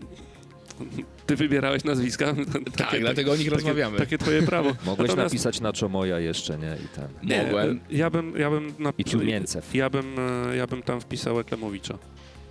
Ty 1.26 1.36
wybierałeś 1.36 1.84
nazwiska. 1.84 2.36
Tak, 2.78 3.00
dlatego 3.00 3.32
o 3.32 3.36
nich 3.36 3.52
rozmawiamy. 3.52 3.98
Takie 3.98 4.18
twoje 4.18 4.42
prawo. 4.42 4.70
Mogłeś 4.86 5.10
Natomiast- 5.10 5.34
napisać 5.34 5.62
na 5.62 5.74
Czomoja 5.74 6.20
jeszcze, 6.20 6.58
nie? 6.58 6.78
I 6.86 6.88
ten. 6.96 7.08
Nie, 7.30 7.44
Mogłem. 7.44 7.80
Ja 7.90 8.10
bym, 8.10 8.38
ja 8.38 8.50
bym 8.50 8.74
I 8.80 8.82
napisał... 8.84 9.20
Piumięcew. 9.20 9.76
Ja 9.76 9.90
bym, 9.90 10.16
e, 10.50 10.56
ja 10.56 10.68
bym 10.68 10.82
tam 10.84 11.02
wpisał 11.02 11.40
Eklemowicza. 11.40 11.98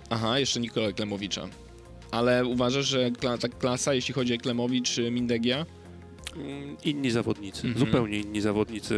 Aha, 0.09 0.39
jeszcze 0.39 0.59
Nikola 0.59 0.91
Klemowicza. 0.91 1.47
Ale 2.11 2.45
uważasz, 2.45 2.85
że 2.87 3.11
kla, 3.11 3.37
ta 3.37 3.49
klasa, 3.49 3.93
jeśli 3.93 4.13
chodzi 4.13 4.35
o 4.35 4.37
Klemowicz, 4.37 4.97
y, 4.97 5.11
Mindegia? 5.11 5.65
Mm, 6.35 6.77
Inni 6.85 7.11
zawodnicy, 7.11 7.67
Mhm. 7.67 7.85
zupełnie 7.85 8.19
inni 8.19 8.41
zawodnicy. 8.41 8.95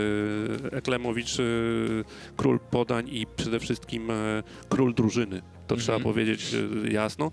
Eklemowicz, 0.71 1.39
y, 1.39 2.03
król 2.37 2.59
podań 2.59 3.09
i 3.11 3.25
przede 3.35 3.59
wszystkim 3.59 4.11
e, 4.11 4.43
król 4.69 4.93
drużyny. 4.93 5.41
To 5.41 5.75
Mhm. 5.75 5.79
trzeba 5.79 5.99
powiedzieć 5.99 6.53
e, 6.85 6.91
jasno. 6.91 7.31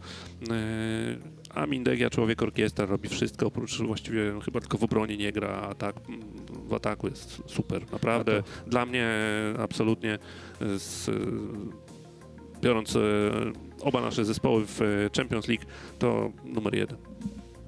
E, 0.51 1.41
A 1.55 1.67
Mindegia, 1.67 2.11
człowiek 2.11 2.43
orkiestra, 2.43 2.87
robi 2.87 3.09
wszystko, 3.09 3.47
oprócz 3.47 3.79
właściwie 3.83 4.33
no, 4.35 4.41
chyba 4.41 4.61
tylko 4.61 4.79
w 4.79 4.85
obronie 4.85 5.17
nie 5.17 5.33
gra, 5.33 5.49
a 5.71 5.75
tak 5.75 5.97
mm, 6.09 6.21
w 6.69 6.75
ataku 6.75 7.09
jest 7.09 7.43
super. 7.47 7.93
Naprawdę 7.93 8.43
dla 8.67 8.87
mnie 8.87 9.09
absolutnie 9.59 10.13
e, 10.61 10.79
z, 10.79 11.11
biorąc 12.63 12.99
oba 13.81 14.01
nasze 14.01 14.25
zespoły 14.25 14.65
w 14.67 14.81
Champions 15.17 15.49
League, 15.49 15.65
to 15.99 16.33
numer 16.45 16.75
jeden. 16.75 16.99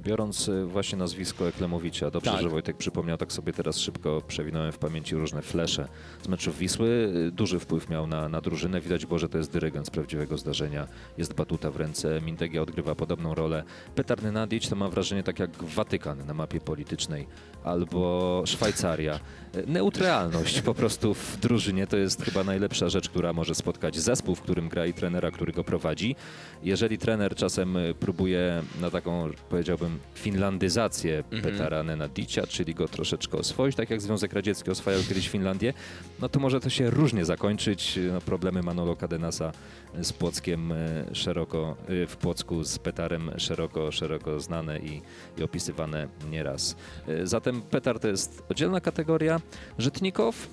Biorąc 0.03 0.49
e, 0.49 0.65
właśnie 0.67 0.99
nazwisko 0.99 1.49
Eklemowicza, 1.49 2.11
dobrze, 2.11 2.31
Tak. 2.31 2.43
że 2.43 2.49
Wojtek 2.49 2.77
przypomniał, 2.77 3.17
tak 3.17 3.33
sobie 3.33 3.53
teraz 3.53 3.79
szybko 3.79 4.23
przewinąłem 4.29 4.73
w 4.73 4.79
pamięci 4.79 5.15
różne 5.17 5.43
flesze 5.43 5.89
z 6.23 6.29
meczów 6.29 6.59
Wisły. 6.59 7.13
E, 7.29 7.31
Duży 7.31 7.59
wpływ 7.59 7.89
miał 7.91 8.07
na, 8.07 8.29
na 8.29 8.41
drużynę. 8.41 8.81
Widać 8.81 9.07
było, 9.07 9.19
że 9.19 9.29
to 9.29 9.39
jest 9.39 9.53
dyrygent 9.53 9.87
z 9.87 9.91
prawdziwego 9.91 10.39
zdarzenia. 10.39 10.87
Jest 11.19 11.35
batuta 11.35 11.71
w 11.71 11.77
ręce, 11.77 12.21
Mintegia 12.21 12.63
odgrywa 12.63 12.95
podobną 12.95 13.35
rolę. 13.35 13.65
Petar 13.95 14.23
Nenadic 14.23 14.69
to 14.69 14.77
mam 14.77 14.91
wrażenie 14.91 15.23
tak 15.23 15.39
jak 15.39 15.65
Watykan 15.65 16.27
na 16.27 16.35
mapie 16.35 16.61
politycznej 16.61 17.27
albo 17.65 18.43
Szwajcaria. 18.47 19.21
Neutralność 19.67 20.61
po 20.61 20.75
prostu 20.75 21.15
w 21.15 21.37
drużynie 21.41 21.87
to 21.87 21.97
jest 21.97 22.23
chyba 22.23 22.45
najlepsza 22.45 22.89
rzecz, 22.89 23.09
która 23.09 23.33
może 23.33 23.55
spotkać 23.55 23.99
zespół, 23.99 24.35
w 24.35 24.41
którym 24.41 24.69
gra 24.69 24.87
i 24.87 24.93
trenera, 24.95 25.31
który 25.31 25.53
go 25.53 25.65
prowadzi. 25.65 26.17
Jeżeli 26.63 26.99
trener 26.99 27.35
czasem 27.35 27.77
y, 27.77 27.95
próbuje 27.95 28.63
na 28.81 28.91
taką, 28.91 29.31
powiedziałbym, 29.49 29.99
finlandyzację 30.15 31.23
Mhm. 31.33 31.43
Petara 31.43 31.83
Nenadicia, 31.83 32.47
czyli 32.47 32.75
go 32.75 32.89
troszeczkę 32.89 33.39
oswoić, 33.39 33.77
tak 33.77 33.91
jak 33.91 34.01
Związek 34.01 34.33
Radziecki 34.33 34.71
oswajał 34.71 35.01
kiedyś 35.09 35.29
Finlandię, 35.29 35.75
no 36.21 36.29
to 36.29 36.41
może 36.41 36.61
to 36.61 36.71
się 36.71 36.91
różnie 36.91 37.25
zakończyć. 37.25 37.99
No, 38.13 38.21
problemy 38.21 38.63
Manolo 38.63 38.97
Cadenasa 38.97 39.53
z 40.01 40.13
Płockiem 40.13 40.73
y, 40.73 41.05
szeroko, 41.13 41.77
y, 41.91 42.07
w 42.07 42.17
Płocku 42.17 42.65
z 42.65 42.79
Petarem 42.79 43.31
szeroko, 43.37 43.93
szeroko 43.93 44.41
znane 44.41 44.79
i, 44.79 45.03
i 45.39 45.43
opisywane 45.43 46.09
nieraz. 46.31 46.77
Y, 47.09 47.27
Petar 47.61 47.99
to 47.99 48.09
jest 48.09 48.43
oddzielna 48.49 48.81
kategoria. 48.81 49.41
Żytnikow? 49.79 50.49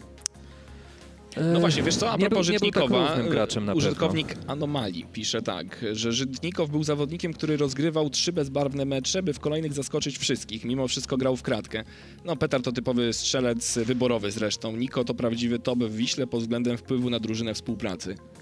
No 1.53 1.59
właśnie, 1.59 1.83
wiesz 1.83 1.95
co, 1.95 2.11
a 2.11 2.17
nie 2.17 2.29
propos 2.29 2.47
był, 2.47 2.53
nie 2.53 2.59
był 2.59 2.67
Żytnikowa, 2.67 3.07
równym 3.07 3.29
graczem 3.29 3.65
na 3.65 3.73
użytkownik 3.73 4.35
Anomalii 4.47 5.05
pisze 5.13 5.41
tak, 5.41 5.85
że 5.91 6.11
Żytnikow 6.11 6.69
był 6.69 6.83
zawodnikiem, 6.83 7.33
który 7.33 7.57
rozgrywał 7.57 8.09
trzy 8.09 8.33
bezbarwne 8.33 8.85
mecze, 8.85 9.23
by 9.23 9.33
w 9.33 9.39
kolejnych 9.39 9.73
zaskoczyć 9.73 10.17
wszystkich. 10.17 10.65
Mimo 10.65 10.87
wszystko 10.87 11.17
grał 11.17 11.35
w 11.35 11.41
kratkę. 11.41 11.83
No, 12.25 12.35
Petar 12.35 12.61
to 12.61 12.71
typowy 12.71 13.13
strzelec 13.13 13.77
wyborowy 13.77 14.31
zresztą. 14.31 14.75
Niko 14.75 15.03
to 15.03 15.13
prawdziwy 15.13 15.59
top 15.59 15.79
w 15.79 15.95
Wiśle 15.95 16.27
pod 16.27 16.41
względem 16.41 16.77
wpływu 16.77 17.09
na 17.09 17.19
drużynę 17.19 17.53
współpracy. 17.53 18.15
pewno. 18.15 18.39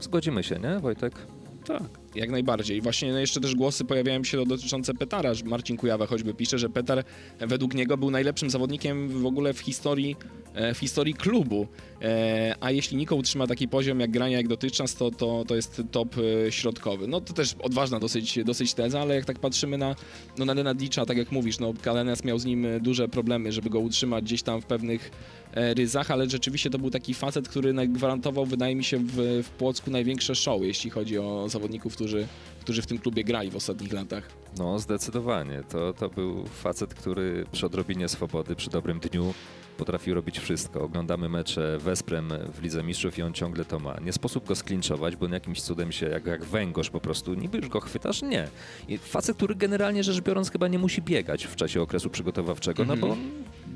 Zgodzimy 0.00 0.42
się, 0.42 0.58
nie 0.58 0.78
Wojtek? 0.80 1.26
Tak. 1.66 1.82
Jak 2.14 2.30
najbardziej. 2.30 2.80
Właśnie 2.80 3.12
no 3.12 3.18
jeszcze 3.18 3.40
też 3.40 3.54
głosy 3.54 3.84
pojawiają 3.84 4.24
się 4.24 4.46
dotyczące 4.46 4.94
Petara. 4.94 5.32
Marcin 5.44 5.76
Kujawa 5.76 6.06
choćby 6.06 6.34
pisze, 6.34 6.58
że 6.58 6.68
Petar 6.68 7.04
według 7.40 7.74
niego 7.74 7.96
był 7.96 8.10
najlepszym 8.10 8.50
zawodnikiem 8.50 9.08
w 9.08 9.26
ogóle 9.26 9.52
w 9.52 9.58
historii, 9.58 10.16
e, 10.54 10.74
w 10.74 10.78
historii 10.78 11.14
klubu. 11.14 11.66
E, 12.02 12.54
A 12.60 12.70
jeśli 12.70 12.96
Niko 12.96 13.16
utrzyma 13.16 13.46
taki 13.46 13.68
poziom 13.68 14.00
jak 14.00 14.10
grania 14.10 14.36
jak 14.36 14.48
dotychczas, 14.48 14.94
to, 14.94 15.10
to, 15.10 15.44
to 15.48 15.56
jest 15.56 15.82
top 15.90 16.14
e, 16.46 16.52
środkowy. 16.52 17.06
No 17.06 17.20
to 17.20 17.32
też 17.32 17.54
odważna 17.62 18.00
dosyć, 18.00 18.38
dosyć 18.44 18.74
teza, 18.74 19.00
ale 19.00 19.14
jak 19.14 19.24
tak 19.24 19.38
patrzymy 19.38 19.78
na, 19.78 19.96
no, 20.38 20.44
na 20.44 20.54
Nenadicza, 20.54 21.06
tak 21.06 21.16
jak 21.16 21.32
mówisz, 21.32 21.58
no 21.58 21.74
Kalenes 21.82 22.24
miał 22.24 22.38
z 22.38 22.44
nim 22.44 22.66
duże 22.80 23.08
problemy, 23.08 23.52
żeby 23.52 23.70
go 23.70 23.80
utrzymać 23.80 24.24
gdzieś 24.24 24.42
tam 24.42 24.60
w 24.60 24.66
pewnych 24.66 25.10
ryzach, 25.56 26.10
ale 26.10 26.30
rzeczywiście 26.30 26.70
to 26.70 26.78
był 26.78 26.90
taki 26.90 27.14
facet, 27.14 27.48
który 27.48 27.74
gwarantował, 27.88 28.46
wydaje 28.46 28.76
mi 28.76 28.84
się, 28.84 28.98
w, 28.98 29.42
w 29.44 29.50
Płocku 29.50 29.90
największe 29.90 30.34
show, 30.34 30.62
jeśli 30.62 30.90
chodzi 30.90 31.18
o 31.18 31.48
zawodników, 31.48 31.94
którzy, 31.94 32.26
którzy 32.60 32.82
w 32.82 32.86
tym 32.86 32.98
klubie 32.98 33.24
grali 33.24 33.50
w 33.50 33.56
ostatnich 33.56 33.92
latach. 33.92 34.28
No, 34.58 34.78
zdecydowanie. 34.78 35.62
To, 35.68 35.92
to 35.92 36.08
był 36.08 36.46
facet, 36.46 36.94
który 36.94 37.46
przy 37.52 37.66
odrobinie 37.66 38.08
swobody, 38.08 38.56
przy 38.56 38.70
dobrym 38.70 39.00
dniu 39.00 39.34
potrafił 39.76 40.14
robić 40.14 40.38
wszystko. 40.38 40.82
Oglądamy 40.82 41.28
mecze 41.28 41.78
Wesprem 41.78 42.32
w 42.54 42.62
Lidze 42.62 42.82
Mistrzów 42.82 43.18
i 43.18 43.22
on 43.22 43.32
ciągle 43.32 43.64
to 43.64 43.78
ma. 43.78 43.96
Nie 44.04 44.12
sposób 44.12 44.46
go 44.46 44.54
sklinczować, 44.54 45.16
bo 45.16 45.26
on 45.26 45.32
jakimś 45.32 45.62
cudem 45.62 45.92
się, 45.92 46.08
jak, 46.08 46.26
jak 46.26 46.44
węgorz 46.44 46.90
po 46.90 47.00
prostu, 47.00 47.34
niby 47.34 47.58
już 47.58 47.68
go 47.68 47.80
chwytasz? 47.80 48.22
Nie. 48.22 48.48
I 48.88 48.98
facet, 48.98 49.36
który 49.36 49.54
generalnie 49.54 50.04
rzecz 50.04 50.20
biorąc 50.20 50.50
chyba 50.50 50.68
nie 50.68 50.78
musi 50.78 51.02
biegać 51.02 51.44
w 51.44 51.56
czasie 51.56 51.82
okresu 51.82 52.10
przygotowawczego, 52.10 52.84
no 52.84 52.96
bo 52.96 53.10
on 53.10 53.18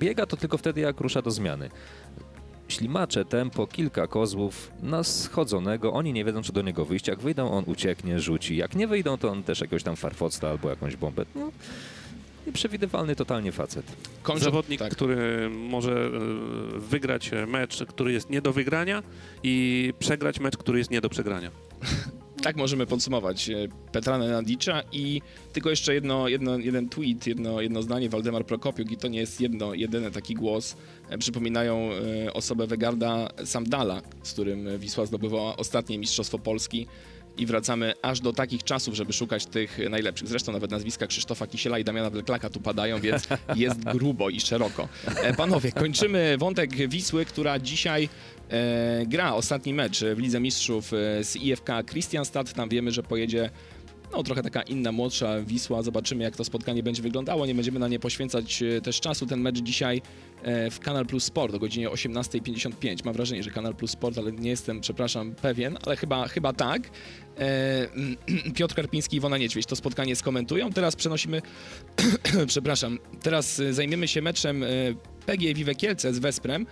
biega 0.00 0.26
to 0.26 0.36
tylko 0.36 0.58
wtedy, 0.58 0.80
jak 0.80 1.00
rusza 1.00 1.22
do 1.22 1.30
zmiany. 1.30 1.70
Ślimacze, 2.68 3.24
tempo, 3.24 3.66
kilka 3.66 4.06
kozłów 4.06 4.72
na 4.82 5.04
schodzonego, 5.04 5.92
oni 5.92 6.12
nie 6.12 6.24
wiedzą, 6.24 6.42
czy 6.42 6.52
do 6.52 6.62
niego 6.62 6.84
wyjść. 6.84 7.08
Jak 7.08 7.20
wyjdą, 7.20 7.50
on 7.50 7.64
ucieknie, 7.66 8.20
rzuci. 8.20 8.56
Jak 8.56 8.74
nie 8.74 8.86
wyjdą, 8.86 9.18
to 9.18 9.28
on 9.30 9.42
też 9.42 9.60
jakiegoś 9.60 9.82
tam 9.82 9.96
farfocta 9.96 10.48
albo 10.50 10.70
jakąś 10.70 10.96
bombę. 10.96 11.24
No, 11.34 11.50
nieprzewidywalny 12.46 13.16
totalnie 13.16 13.52
facet. 13.52 13.86
Kończę, 14.22 14.44
Zawodnik, 14.44 14.80
tak. 14.80 14.92
który 14.92 15.50
może 15.50 15.92
e, 15.92 16.10
wygrać 16.80 17.30
mecz, 17.46 17.84
który 17.84 18.12
jest 18.12 18.30
nie 18.30 18.42
do 18.42 18.52
wygrania 18.52 19.02
i 19.42 19.92
przegrać 19.98 20.40
mecz, 20.40 20.56
który 20.56 20.78
jest 20.78 20.90
nie 20.90 21.00
do 21.00 21.08
przegrania. 21.08 21.50
Tak 22.42 22.57
możemy 22.57 22.87
podsumować 22.87 23.50
e, 23.50 23.55
Petra 23.92 24.18
Nenadicza 24.18 24.83
i 24.92 25.22
tylko 25.53 25.70
jeszcze 25.70 25.94
jedno, 25.94 26.29
jedno, 26.29 26.59
jeden 26.59 26.88
tweet, 26.88 27.26
jedno, 27.26 27.61
jedno 27.61 27.83
zdanie, 27.83 28.09
Waldemar 28.09 28.46
Prokopiuk 28.46 28.90
i 28.90 28.96
to 28.96 29.09
nie 29.09 29.18
jest 29.18 29.40
jedno, 29.40 29.74
jedyny 29.74 30.11
taki 30.11 30.35
głos. 30.35 30.76
E, 31.11 31.18
Przypominają 31.18 31.90
e, 32.26 32.33
osobę 32.33 32.66
Wegarda 32.66 33.29
Samdala, 33.44 34.03
z 34.22 34.33
którym 34.33 34.79
Wisła 34.79 35.07
zdobywała 35.07 35.57
ostatnie 35.57 35.98
Mistrzostwo 35.98 36.38
Polski 36.38 36.87
i 37.38 37.46
wracamy 37.46 37.92
aż 38.03 38.20
do 38.20 38.33
takich 38.33 38.64
czasów, 38.64 38.94
żeby 38.94 39.12
szukać 39.12 39.46
tych 39.46 39.79
najlepszych. 39.90 40.29
Zresztą 40.29 40.53
nawet 40.53 40.70
nazwiska 40.70 41.07
Krzysztofa 41.07 41.46
Kisiela 41.46 41.79
i 41.79 41.85
Damiana 41.85 42.11
Welklaka 42.11 42.50
tu 42.50 42.61
padają, 42.61 43.00
więc 43.00 43.29
jest 43.57 43.85
grubo 43.85 44.31
i 44.31 44.40
szeroko. 44.40 44.88
Panowie, 45.37 45.72
kończymy 45.72 46.37
wątek 46.38 46.88
Wisły, 46.88 47.24
która 47.24 47.59
dzisiaj 47.59 48.09
gra 49.06 49.34
ostatni 49.34 49.74
mecz 49.74 50.04
w 50.14 50.18
Lidze 50.18 50.40
Mistrzów 50.40 50.92
e, 50.92 51.24
z 51.24 51.36
IFK 51.36 51.68
Christianstad. 51.90 52.52
Tam 52.52 52.68
wiemy, 52.68 52.90
że 52.90 53.02
pojedzie 53.02 53.50
no, 54.12 54.22
trochę 54.22 54.42
taka 54.42 54.62
inna, 54.62 54.92
młodsza 54.92 55.40
Wisła. 55.40 55.82
Zobaczymy, 55.82 56.24
jak 56.24 56.36
to 56.36 56.44
spotkanie 56.44 56.82
będzie 56.82 57.02
wyglądało. 57.02 57.46
Nie 57.46 57.54
będziemy 57.54 57.78
na 57.78 57.88
nie 57.88 57.98
poświęcać 57.98 58.62
e, 58.62 58.80
też 58.80 59.00
czasu. 59.00 59.26
Ten 59.26 59.40
mecz 59.40 59.58
dzisiaj 59.58 60.02
e, 60.42 60.70
w 60.70 60.80
Kanal 60.80 61.06
Plus 61.06 61.24
Sport 61.24 61.54
o 61.54 61.58
godzinie 61.58 61.88
18.55. 61.88 63.04
Mam 63.04 63.14
wrażenie, 63.14 63.42
że 63.42 63.50
Kanal 63.50 63.74
Plus 63.74 63.90
Sport, 63.90 64.18
ale 64.18 64.32
nie 64.32 64.50
jestem, 64.50 64.80
przepraszam, 64.80 65.34
pewien, 65.34 65.78
ale 65.86 65.96
chyba, 65.96 66.28
chyba 66.28 66.52
tak. 66.52 66.90
E, 67.38 67.88
Piotr 68.56 68.74
Karpiński 68.74 69.16
i 69.16 69.18
Iwona 69.18 69.38
Niedźwiedź 69.38 69.66
to 69.66 69.76
spotkanie 69.76 70.16
skomentują. 70.16 70.72
Teraz 70.72 70.96
przenosimy, 70.96 71.42
przepraszam, 72.46 72.98
teraz 73.22 73.60
e, 73.60 73.72
zajmiemy 73.72 74.08
się 74.08 74.22
meczem 74.22 74.62
e, 74.62 74.66
PGE 75.26 75.54
Vive 75.54 75.74
Kielce 75.74 76.14
z 76.14 76.18
Wesprem 76.18 76.66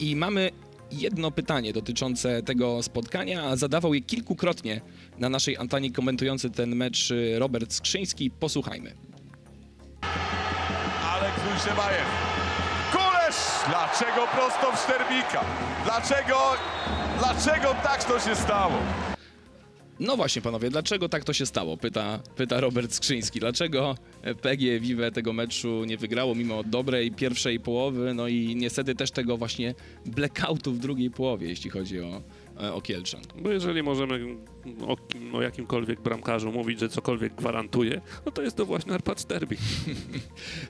i 0.00 0.16
mamy 0.16 0.50
jedno 0.90 1.30
pytanie 1.30 1.72
dotyczące 1.72 2.42
tego 2.42 2.82
spotkania, 2.82 3.42
a 3.42 3.56
zadawał 3.56 3.94
je 3.94 4.00
kilkukrotnie 4.00 4.80
na 5.18 5.28
naszej 5.28 5.56
antenie 5.56 5.92
komentujący 5.92 6.50
ten 6.50 6.76
mecz 6.76 7.10
y, 7.10 7.38
Robert 7.38 7.72
Skrzyński. 7.72 8.30
Posłuchajmy. 8.30 8.94
Aleks 11.12 11.40
Dujszebajew. 11.42 12.06
Kulesz! 12.92 13.36
Dlaczego 13.68 14.26
prosto 14.26 14.72
w 14.76 14.80
Szterbika? 14.80 15.44
Dlaczego, 15.84 16.38
dlaczego 17.18 17.74
tak 17.82 18.04
to 18.04 18.20
się 18.20 18.36
stało? 18.36 18.78
No 20.00 20.16
właśnie, 20.16 20.42
panowie, 20.42 20.70
dlaczego 20.70 21.08
tak 21.08 21.24
to 21.24 21.32
się 21.32 21.46
stało? 21.46 21.76
Pyta, 21.76 22.20
pyta 22.36 22.60
Robert 22.60 22.92
Skrzyński. 22.92 23.40
Dlaczego 23.40 23.96
PG 24.42 24.80
Vive 24.80 25.10
tego 25.12 25.32
meczu 25.32 25.84
nie 25.84 25.96
wygrało 25.96 26.34
mimo 26.34 26.62
dobrej 26.64 27.10
pierwszej 27.12 27.60
połowy, 27.60 28.14
no 28.14 28.28
i 28.28 28.56
niestety 28.56 28.94
też 28.94 29.10
tego 29.10 29.36
właśnie 29.36 29.74
blackoutu 30.06 30.72
w 30.72 30.78
drugiej 30.78 31.10
połowie, 31.10 31.48
jeśli 31.48 31.70
chodzi 31.70 32.00
o, 32.00 32.22
e, 32.62 32.72
o 32.72 32.80
Kielczan. 32.80 33.20
Bo 33.42 33.50
jeżeli 33.50 33.82
możemy 33.82 34.36
o, 34.86 34.96
kim- 34.96 35.34
o 35.34 35.42
jakimkolwiek 35.42 36.00
bramkarzu 36.00 36.52
mówić, 36.52 36.80
że 36.80 36.88
cokolwiek 36.88 37.34
gwarantuje, 37.34 38.00
no 38.26 38.32
to 38.32 38.42
jest 38.42 38.56
to 38.56 38.66
właśnie 38.66 38.92
Arpad 38.92 39.20
Sterbik. 39.20 39.60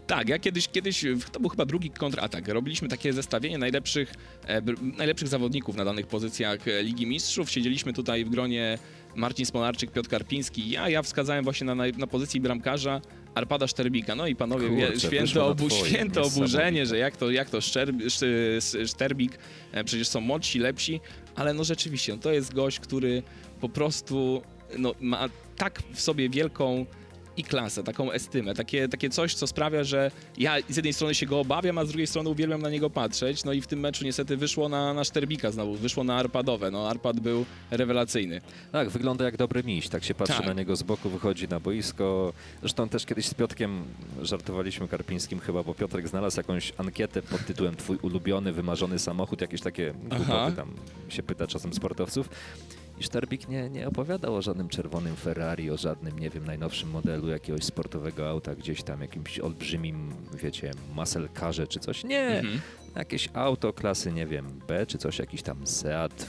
Tak, 0.07 0.29
ja 0.29 0.39
kiedyś, 0.39 0.69
kiedyś, 0.69 1.05
to 1.33 1.41
był 1.41 1.51
chyba 1.51 1.65
drugi 1.67 1.91
kontratak, 1.91 2.49
robiliśmy 2.49 2.89
takie 2.89 3.13
zestawienie 3.13 3.59
najlepszych, 3.59 4.15
e, 4.47 4.63
najlepszych 4.99 5.29
zawodników 5.29 5.77
na 5.77 5.85
danych 5.85 6.07
pozycjach 6.07 6.69
e, 6.69 6.83
Ligi 6.83 7.07
Mistrzów. 7.07 7.51
Siedzieliśmy 7.51 7.93
tutaj 7.93 8.25
w 8.25 8.29
gronie 8.31 8.79
Marcin 9.17 9.47
Smolarczyk, 9.47 9.91
Piotr 9.91 10.09
Karpiński 10.09 10.71
ja, 10.71 10.89
ja 10.89 11.03
wskazałem 11.03 11.45
właśnie 11.45 11.67
na, 11.67 11.75
na 11.75 12.07
pozycji 12.07 12.41
bramkarza 12.41 13.01
Arpada 13.35 13.67
Szterbika. 13.67 14.15
No 14.15 14.27
i 14.27 14.37
panowie, 14.37 14.69
Kurczę, 14.69 15.45
obu, 15.45 15.69
twoje. 15.69 15.91
święte 15.91 16.23
oburzenie, 16.23 16.87
że 16.87 16.99
jak 16.99 17.17
to, 17.17 17.31
jak 17.31 17.51
to 17.51 17.61
Szczerb, 17.61 17.97
Sz- 18.03 18.57
Sz- 18.57 18.91
Szterbik, 18.91 19.39
e, 19.73 19.85
przecież 19.85 20.09
są 20.09 20.21
młodsi, 20.21 20.59
lepsi, 20.59 21.01
ale 21.35 21.55
no 21.55 21.65
rzeczywiście, 21.65 22.13
no 22.13 22.19
to 22.19 22.33
jest 22.33 22.55
gość, 22.55 22.81
który 22.81 23.23
po 23.61 23.69
prostu 23.69 24.43
no, 24.79 24.95
ma 25.01 25.29
tak 25.57 25.83
w 25.93 26.01
sobie 26.01 26.29
wielką 26.29 26.87
i 27.37 27.45
klasę, 27.45 27.83
taką 27.85 28.13
estymę, 28.13 28.55
takie, 28.55 28.89
takie 28.89 29.11
coś, 29.11 29.35
co 29.35 29.47
sprawia, 29.47 29.85
że 29.85 30.11
ja 30.39 30.55
z 30.69 30.77
jednej 30.77 30.93
strony 30.93 31.15
się 31.15 31.27
go 31.27 31.41
obawiam, 31.41 31.79
a 31.79 31.85
z 31.85 31.89
drugiej 31.89 32.07
strony 32.07 32.29
uwielbiam 32.31 32.63
na 32.63 32.71
niego 32.71 32.91
patrzeć. 32.91 33.45
No 33.45 33.53
i 33.53 33.61
w 33.61 33.67
tym 33.67 33.81
meczu 33.81 34.05
niestety 34.05 34.37
wyszło 34.37 34.69
na, 34.69 34.95
na 34.95 35.05
Szterbika 35.05 35.51
znowu, 35.51 35.75
wyszło 35.75 36.05
na 36.05 36.17
Arpadowe. 36.17 36.71
No 36.71 36.89
Arpad 36.91 37.21
był 37.21 37.45
rewelacyjny. 37.71 38.41
Tak, 38.73 38.91
wygląda 38.91 39.25
jak 39.25 39.37
dobry 39.37 39.63
miś. 39.65 39.89
Tak 39.89 40.05
się 40.05 40.15
patrzy 40.15 40.37
Tak. 40.37 40.47
na 40.47 40.53
niego 40.53 40.77
z 40.77 40.83
boku, 40.83 41.11
wychodzi 41.11 41.49
na 41.49 41.61
boisko. 41.61 42.33
Zresztą 42.61 42.89
też 42.89 43.07
kiedyś 43.07 43.27
z 43.27 43.35
Piotrkiem 43.35 43.85
żartowaliśmy 44.23 44.89
Karpińskim 44.89 45.41
chyba, 45.41 45.63
bo 45.63 45.75
Piotrek 45.75 46.09
znalazł 46.09 46.37
jakąś 46.41 46.73
ankietę 46.79 47.23
pod 47.23 47.47
tytułem 47.47 47.77
Twój 47.77 47.97
ulubiony, 48.03 48.53
wymarzony 48.53 48.99
samochód, 48.99 49.41
jakieś 49.41 49.61
takie 49.61 49.95
Aha. 50.11 50.17
głupoty 50.25 50.57
tam 50.57 50.71
się 51.09 51.23
pyta 51.23 51.47
czasem 51.47 51.75
sportowców. 51.75 52.29
I 52.99 53.03
Szterbik 53.03 53.49
nie, 53.49 53.71
nie 53.71 53.89
opowiadał 53.89 54.35
o 54.35 54.43
żadnym 54.43 54.69
czerwonym 54.69 55.17
Ferrari, 55.17 55.71
o 55.71 55.77
żadnym, 55.77 56.19
nie 56.19 56.31
wiem, 56.31 56.45
najnowszym 56.47 56.91
modelu 56.91 57.29
jakiegoś 57.29 57.65
sportowego 57.65 58.29
auta, 58.31 58.55
gdzieś 58.55 58.83
tam 58.83 59.01
jakimś 59.01 59.39
olbrzymim, 59.41 60.13
wiecie, 60.43 60.71
muscle 60.95 61.29
carze 61.41 61.67
czy 61.67 61.81
coś. 61.81 62.05
Nie, 62.05 62.27
Mhm. 62.27 62.61
jakieś 62.97 63.29
auto 63.35 63.73
klasy, 63.73 64.13
nie 64.13 64.27
wiem, 64.27 64.61
B 64.69 64.87
czy 64.87 64.99
coś, 64.99 65.19
jakiś 65.19 65.43
tam 65.43 65.67
Seat 65.67 66.27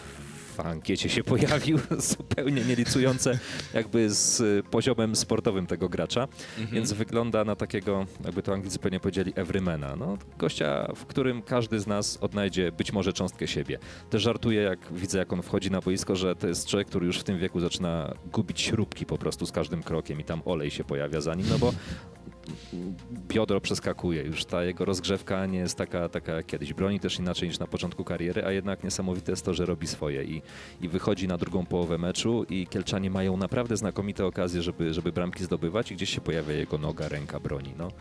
w 0.56 0.60
ankiecie 0.60 1.10
się 1.10 1.24
pojawił, 1.24 1.80
zupełnie 2.18 2.66
nie 2.66 2.76
licujące 2.76 3.40
jakby 3.74 4.10
z 4.10 4.40
y, 4.40 4.64
poziomem 4.72 5.16
sportowym 5.16 5.68
tego 5.68 5.90
gracza, 5.90 6.28
więc 6.72 6.94
wygląda 6.94 7.44
na 7.44 7.56
takiego, 7.56 8.06
jakby 8.26 8.44
to 8.44 8.54
Anglicy 8.54 8.80
pewnie 8.80 9.00
powiedzieli, 9.00 9.34
everymana. 9.36 9.96
No, 9.96 10.18
gościa, 10.38 10.92
w 10.96 11.06
którym 11.06 11.42
każdy 11.42 11.80
z 11.80 11.88
nas 11.88 12.18
odnajdzie 12.22 12.72
być 12.72 12.94
może 12.94 13.14
cząstkę 13.14 13.48
siebie. 13.48 13.80
Też 14.10 14.24
żartuję, 14.24 14.62
jak 14.62 14.94
widzę, 14.94 15.18
jak 15.18 15.34
on 15.34 15.42
wchodzi 15.42 15.72
na 15.72 15.82
boisko, 15.82 16.16
że 16.16 16.36
to 16.36 16.48
jest 16.48 16.68
człowiek, 16.68 16.88
który 16.88 17.06
już 17.06 17.20
w 17.20 17.24
tym 17.24 17.40
wieku 17.40 17.60
zaczyna 17.60 18.14
gubić 18.34 18.62
śrubki 18.62 19.06
po 19.06 19.18
prostu 19.18 19.46
z 19.46 19.52
każdym 19.52 19.84
krokiem 19.84 20.20
i 20.20 20.24
tam 20.24 20.42
olej 20.46 20.72
się 20.72 20.84
pojawia 20.84 21.22
za 21.22 21.36
nim, 21.36 21.46
no 21.50 21.60
bo 21.60 21.74
biodro 23.28 23.62
przeskakuje. 23.62 24.24
Już 24.24 24.46
ta 24.46 24.64
jego 24.64 24.86
rozgrzewka 24.86 25.46
nie 25.46 25.60
jest 25.60 25.78
taka, 25.78 26.10
taka 26.10 26.36
jak 26.36 26.46
kiedyś. 26.46 26.74
Broni 26.74 27.00
też 27.00 27.20
inaczej 27.20 27.50
niż 27.50 27.60
na 27.60 27.68
początku 27.68 28.04
kariery, 28.04 28.46
a 28.46 28.52
jednak 28.52 28.84
niesamowite 28.84 29.32
jest 29.32 29.46
to, 29.46 29.54
że 29.54 29.66
robi 29.66 29.88
swoje 29.88 30.24
i, 30.24 30.42
i 30.82 30.90
wychodzi 30.90 31.28
na 31.28 31.38
drugą 31.38 31.66
połowę 31.66 31.98
meczu 31.98 32.46
i 32.50 32.68
Kielczanie 32.68 33.10
mają 33.10 33.38
naprawdę 33.38 33.78
znakomite 33.78 34.26
okazje, 34.26 34.62
żeby, 34.62 34.94
żeby 34.94 35.12
bramki 35.12 35.44
zdobywać 35.44 35.92
i 35.92 35.96
gdzieś 35.96 36.10
się 36.10 36.22
pojawia 36.22 36.54
jego 36.54 36.78
noga, 36.78 37.10
ręka 37.10 37.40
broni. 37.40 37.74
No, 37.78 37.92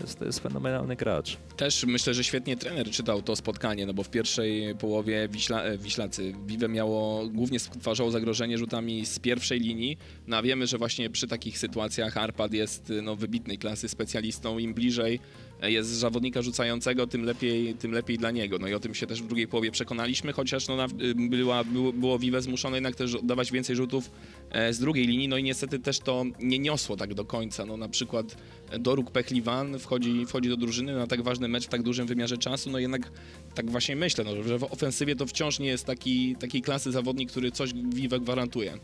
jest, 0.00 0.20
jest 0.20 0.40
fenomenalny 0.40 0.96
gracz. 0.96 1.36
Też 1.56 1.84
myślę, 1.84 2.14
że 2.14 2.24
świetnie 2.24 2.56
trener 2.56 2.90
czytał 2.90 3.22
to 3.22 3.36
spotkanie, 3.36 3.86
no 3.86 3.94
bo 3.94 4.02
w 4.02 4.10
pierwszej 4.10 4.74
połowie 4.74 5.28
Wiśla, 5.28 5.62
e, 5.62 5.78
Wiślacy 5.78 6.34
Vive 6.46 6.68
miało, 6.68 7.28
głównie 7.28 7.58
stwarzało 7.58 8.10
zagrożenie 8.10 8.58
rzutami 8.58 9.06
z 9.06 9.18
pierwszej 9.18 9.60
linii, 9.60 9.98
no 10.26 10.36
a 10.36 10.42
wiemy, 10.42 10.66
że 10.66 10.78
właśnie 10.78 11.10
przy 11.10 11.28
takich 11.28 11.58
sytuacjach 11.58 12.16
Arpad 12.16 12.52
jest 12.52 12.92
no, 13.02 13.16
wybitnej 13.16 13.58
klasy 13.58 13.88
specjalistą, 13.88 14.58
im 14.58 14.74
bliżej 14.74 15.20
jest 15.62 15.90
zawodnika 15.90 16.42
rzucającego, 16.42 17.06
tym 17.06 17.24
lepiej, 17.24 17.74
tym 17.74 17.92
lepiej 17.92 18.18
dla 18.18 18.30
niego. 18.30 18.58
No 18.58 18.68
i 18.68 18.74
o 18.74 18.80
tym 18.80 18.94
się 18.94 19.06
też 19.06 19.22
w 19.22 19.26
drugiej 19.26 19.48
połowie 19.48 19.70
przekonaliśmy, 19.70 20.32
chociaż 20.32 20.68
no, 20.68 20.84
y, 20.84 21.14
była, 21.14 21.64
było, 21.64 21.92
było 21.92 22.18
Vive 22.18 22.42
zmuszone 22.42 22.76
jednak 22.76 22.96
też 22.96 23.14
oddawać 23.14 23.52
więcej 23.52 23.76
rzutów 23.76 24.10
e, 24.50 24.72
z 24.72 24.78
drugiej 24.78 25.06
linii, 25.06 25.28
no 25.28 25.36
i 25.36 25.42
niestety 25.42 25.78
też 25.78 25.98
to 25.98 26.24
nie 26.40 26.58
niosło 26.58 26.96
tak 26.96 27.14
do 27.14 27.24
końca. 27.24 27.66
No 27.66 27.76
na 27.76 27.88
przykład 27.88 28.36
Doruk 28.80 29.10
Pechliwan 29.10 29.78
wchodzi, 29.78 30.26
wchodzi 30.26 30.48
do 30.48 30.56
drużyny 30.56 30.94
na 30.94 31.06
tak 31.06 31.22
ważny 31.22 31.48
mecz 31.48 31.66
w 31.66 31.68
tak 31.68 31.82
dużym 31.82 32.06
wymiarze 32.06 32.38
czasu, 32.38 32.70
no 32.70 32.78
jednak 32.78 33.12
tak 33.54 33.70
właśnie 33.70 33.96
myślę, 33.96 34.24
no, 34.24 34.42
że 34.42 34.58
w 34.58 34.64
ofensywie 34.64 35.16
to 35.16 35.26
wciąż 35.26 35.58
nie 35.58 35.68
jest 35.68 35.84
taki, 35.84 36.36
takiej 36.36 36.62
klasy 36.62 36.92
zawodnik, 36.92 37.30
który 37.30 37.50
coś 37.50 37.74
Vive 37.74 38.20
gwarantuje. 38.20 38.78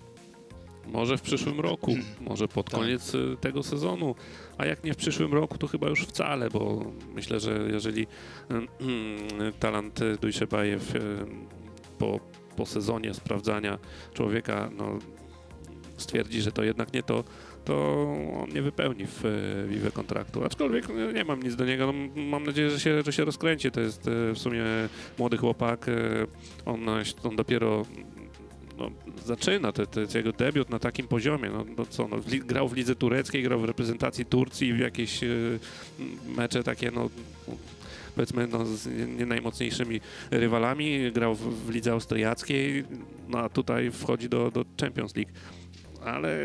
Może 0.87 1.19
w 1.19 1.23
przyszłym 1.23 1.61
roku, 1.61 1.95
może 2.21 2.49
pod 2.49 2.71
Tak. 2.71 2.81
koniec 2.81 3.15
y, 3.15 3.37
tego 3.41 3.63
sezonu, 3.63 4.15
a 4.59 4.67
jak 4.67 4.85
nie 4.85 4.95
w 4.95 4.97
przyszłym 4.97 5.33
roku, 5.33 5.59
to 5.59 5.67
chyba 5.67 5.89
już 5.89 6.03
wcale, 6.03 6.51
bo 6.51 6.85
myślę, 7.15 7.41
że 7.41 7.69
jeżeli 7.73 8.03
y, 8.03 8.07
talent 9.61 10.01
y, 10.03 10.17
Dujszebajew 10.21 10.95
y, 10.95 11.01
po, 11.99 12.21
po 12.57 12.67
sezonie 12.67 13.15
sprawdzania 13.15 13.79
człowieka 14.15 14.71
no, 14.77 14.99
stwierdzi, 15.97 16.43
że 16.43 16.53
to 16.53 16.63
jednak 16.63 16.93
nie 16.93 17.03
to, 17.03 17.25
to 17.65 18.07
on 18.43 18.51
nie 18.55 18.63
wypełni 18.63 19.05
w 19.07 19.23
Vive 19.69 19.93
kontraktu. 19.93 20.45
Aczkolwiek 20.45 20.89
nie 21.15 21.25
mam 21.25 21.43
nic 21.43 21.57
do 21.57 21.65
niego. 21.65 21.87
No, 21.87 22.23
mam 22.23 22.45
nadzieję, 22.45 22.71
że 22.71 22.81
się, 22.81 23.03
że 23.03 23.13
się 23.13 23.25
rozkręci. 23.25 23.71
To 23.71 23.81
jest 23.81 24.11
w 24.35 24.39
sumie 24.39 24.65
młody 25.19 25.37
chłopak. 25.37 25.87
On, 26.65 26.81
on 27.25 27.37
dopiero 27.37 27.83
no, 28.79 28.91
zaczyna 29.25 29.73
te, 29.73 29.87
te, 29.87 30.19
jego 30.19 30.33
debiut 30.33 30.71
na 30.71 30.79
takim 30.79 31.09
poziomie. 31.09 31.51
No, 31.51 31.65
no 31.79 31.87
co, 31.87 32.09
no, 32.09 32.17
w 32.17 32.29
grał 32.29 32.69
w 32.69 32.77
lidze 32.77 32.95
tureckiej, 32.95 33.43
grał 33.43 33.61
w 33.61 33.65
reprezentacji 33.65 34.25
Turcji 34.25 34.73
w 34.73 34.79
jakieś 34.79 35.23
y, 35.23 35.59
mecze 36.37 36.63
takie, 36.63 36.91
no 36.91 37.11
powiedzmy, 38.15 38.47
no, 38.47 38.65
z 38.67 38.87
nie 39.19 39.27
najmocniejszymi 39.27 40.01
rywalami. 40.31 41.13
Grał 41.13 41.35
w, 41.35 41.67
w 41.67 41.71
lidze 41.71 41.93
austriackiej, 41.93 42.85
no 43.29 43.39
a 43.39 43.49
tutaj 43.49 43.91
wchodzi 43.91 44.29
do, 44.29 44.51
do 44.51 44.65
Champions 44.81 45.17
League. 45.17 45.33
Ale 46.05 46.39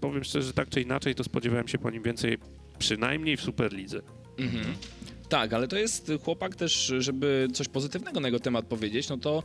powiem 0.00 0.24
szczerze, 0.24 0.46
że 0.46 0.52
tak 0.52 0.68
czy 0.68 0.80
inaczej, 0.80 1.14
to 1.14 1.24
spodziewałem 1.24 1.68
się 1.68 1.78
po 1.78 1.90
nim 1.90 2.02
więcej, 2.02 2.38
przynajmniej 2.78 3.36
w 3.36 3.40
Superlidze. 3.40 4.00
Mhm. 4.38 4.64
Tak, 5.28 5.52
ale 5.52 5.68
to 5.68 5.76
jest 5.76 6.12
chłopak 6.24 6.56
też, 6.56 6.92
żeby 6.98 7.48
coś 7.52 7.68
pozytywnego 7.68 8.20
na 8.20 8.28
jego 8.28 8.40
temat 8.40 8.66
powiedzieć, 8.66 9.08
no 9.08 9.16
to 9.16 9.42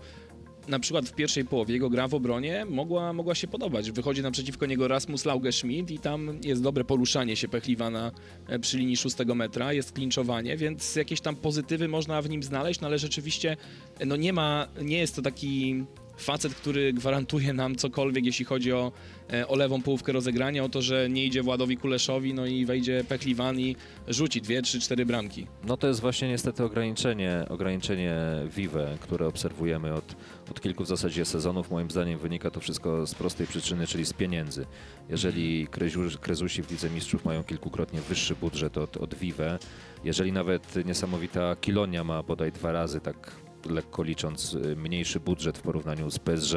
na 0.67 0.79
przykład 0.79 1.09
w 1.09 1.13
pierwszej 1.13 1.45
połowie 1.45 1.73
jego 1.73 1.89
gra 1.89 2.07
w 2.07 2.13
obronie 2.13 2.65
mogła, 2.65 3.13
mogła 3.13 3.35
się 3.35 3.47
podobać. 3.47 3.91
Wychodzi 3.91 4.21
naprzeciwko 4.21 4.65
niego 4.65 4.87
Rasmus 4.87 5.25
Lauge 5.25 5.51
Schmidt 5.51 5.91
i 5.91 5.99
tam 5.99 6.39
jest 6.43 6.63
dobre 6.63 6.83
poruszanie 6.83 7.35
się 7.35 7.47
Pechliwana 7.47 8.11
e, 8.47 8.59
przy 8.59 8.77
linii 8.77 8.97
szóstego 8.97 9.35
metra, 9.35 9.73
jest 9.73 9.91
klinczowanie, 9.91 10.57
więc 10.57 10.95
jakieś 10.95 11.21
tam 11.21 11.35
pozytywy 11.35 11.87
można 11.87 12.21
w 12.21 12.29
nim 12.29 12.43
znaleźć, 12.43 12.81
no 12.81 12.87
ale 12.87 12.99
rzeczywiście 12.99 13.57
e, 13.99 14.05
no 14.05 14.15
nie 14.15 14.33
ma, 14.33 14.67
nie 14.81 14.97
jest 14.97 15.15
to 15.15 15.21
taki 15.21 15.83
facet, 16.17 16.55
który 16.55 16.93
gwarantuje 16.93 17.53
nam 17.53 17.75
cokolwiek, 17.75 18.25
jeśli 18.25 18.45
chodzi 18.45 18.73
o, 18.73 18.91
e, 19.33 19.47
o 19.47 19.55
lewą 19.55 19.81
połówkę 19.81 20.11
rozegrania, 20.11 20.63
o 20.63 20.69
to, 20.69 20.81
że 20.81 21.09
nie 21.09 21.25
idzie 21.25 21.43
Władowi 21.43 21.77
Kuleszowi, 21.77 22.33
no 22.33 22.45
i 22.45 22.65
wejdzie 22.65 23.03
Pechliwan 23.09 23.59
i 23.59 23.75
rzuci 24.07 24.41
dwie, 24.41 24.61
trzy, 24.61 24.79
cztery 24.79 25.05
bramki. 25.05 25.47
No 25.63 25.77
to 25.77 25.87
jest 25.87 25.99
właśnie 26.01 26.29
niestety 26.29 26.63
ograniczenie, 26.63 27.45
ograniczenie 27.49 28.15
Vive, 28.55 28.97
które 28.99 29.27
obserwujemy 29.27 29.93
od, 29.93 30.15
od 30.51 30.61
kilku 30.61 30.83
w 30.83 30.87
zasadzie 30.87 31.25
sezonów. 31.25 31.71
Moim 31.71 31.91
zdaniem 31.91 32.19
wynika 32.19 32.51
to 32.51 32.59
wszystko 32.59 33.07
z 33.07 33.15
prostej 33.15 33.47
przyczyny, 33.47 33.87
czyli 33.87 34.05
z 34.05 34.13
pieniędzy. 34.13 34.65
Jeżeli 35.09 35.67
Kreziu- 35.67 36.17
Krezusi 36.17 36.63
w 36.63 36.71
Lidze 36.71 36.89
Mistrzów 36.89 37.25
mają 37.25 37.43
kilkukrotnie 37.43 38.01
wyższy 38.01 38.35
budżet 38.35 38.77
od, 38.77 38.97
od 38.97 39.15
Vive, 39.15 39.59
jeżeli 40.03 40.31
nawet 40.31 40.85
niesamowita 40.85 41.55
Kilonia 41.55 42.03
ma 42.03 42.23
bodaj 42.23 42.51
dwa 42.51 42.71
razy, 42.71 42.99
tak 43.01 43.31
lekko 43.71 44.03
licząc, 44.03 44.53
y, 44.53 44.75
mniejszy 44.75 45.19
budżet 45.19 45.57
w 45.57 45.61
porównaniu 45.61 46.11
z 46.11 46.19
PSG 46.19 46.53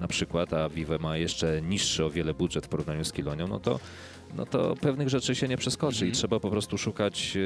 na 0.00 0.08
przykład, 0.08 0.52
a 0.52 0.68
Vive 0.68 0.98
ma 1.00 1.16
jeszcze 1.16 1.62
niższy 1.62 2.04
o 2.04 2.10
wiele 2.10 2.34
budżet 2.34 2.66
w 2.66 2.68
porównaniu 2.68 3.04
z 3.04 3.12
Kilonią, 3.12 3.46
no 3.48 3.60
to 3.60 3.80
no 4.36 4.46
to 4.46 4.74
pewnych 4.80 5.08
rzeczy 5.08 5.34
się 5.34 5.48
nie 5.48 5.56
przeskoczy 5.56 5.96
Mhm. 5.96 6.12
i 6.12 6.14
trzeba 6.14 6.40
po 6.40 6.50
prostu 6.50 6.78
szukać, 6.78 7.36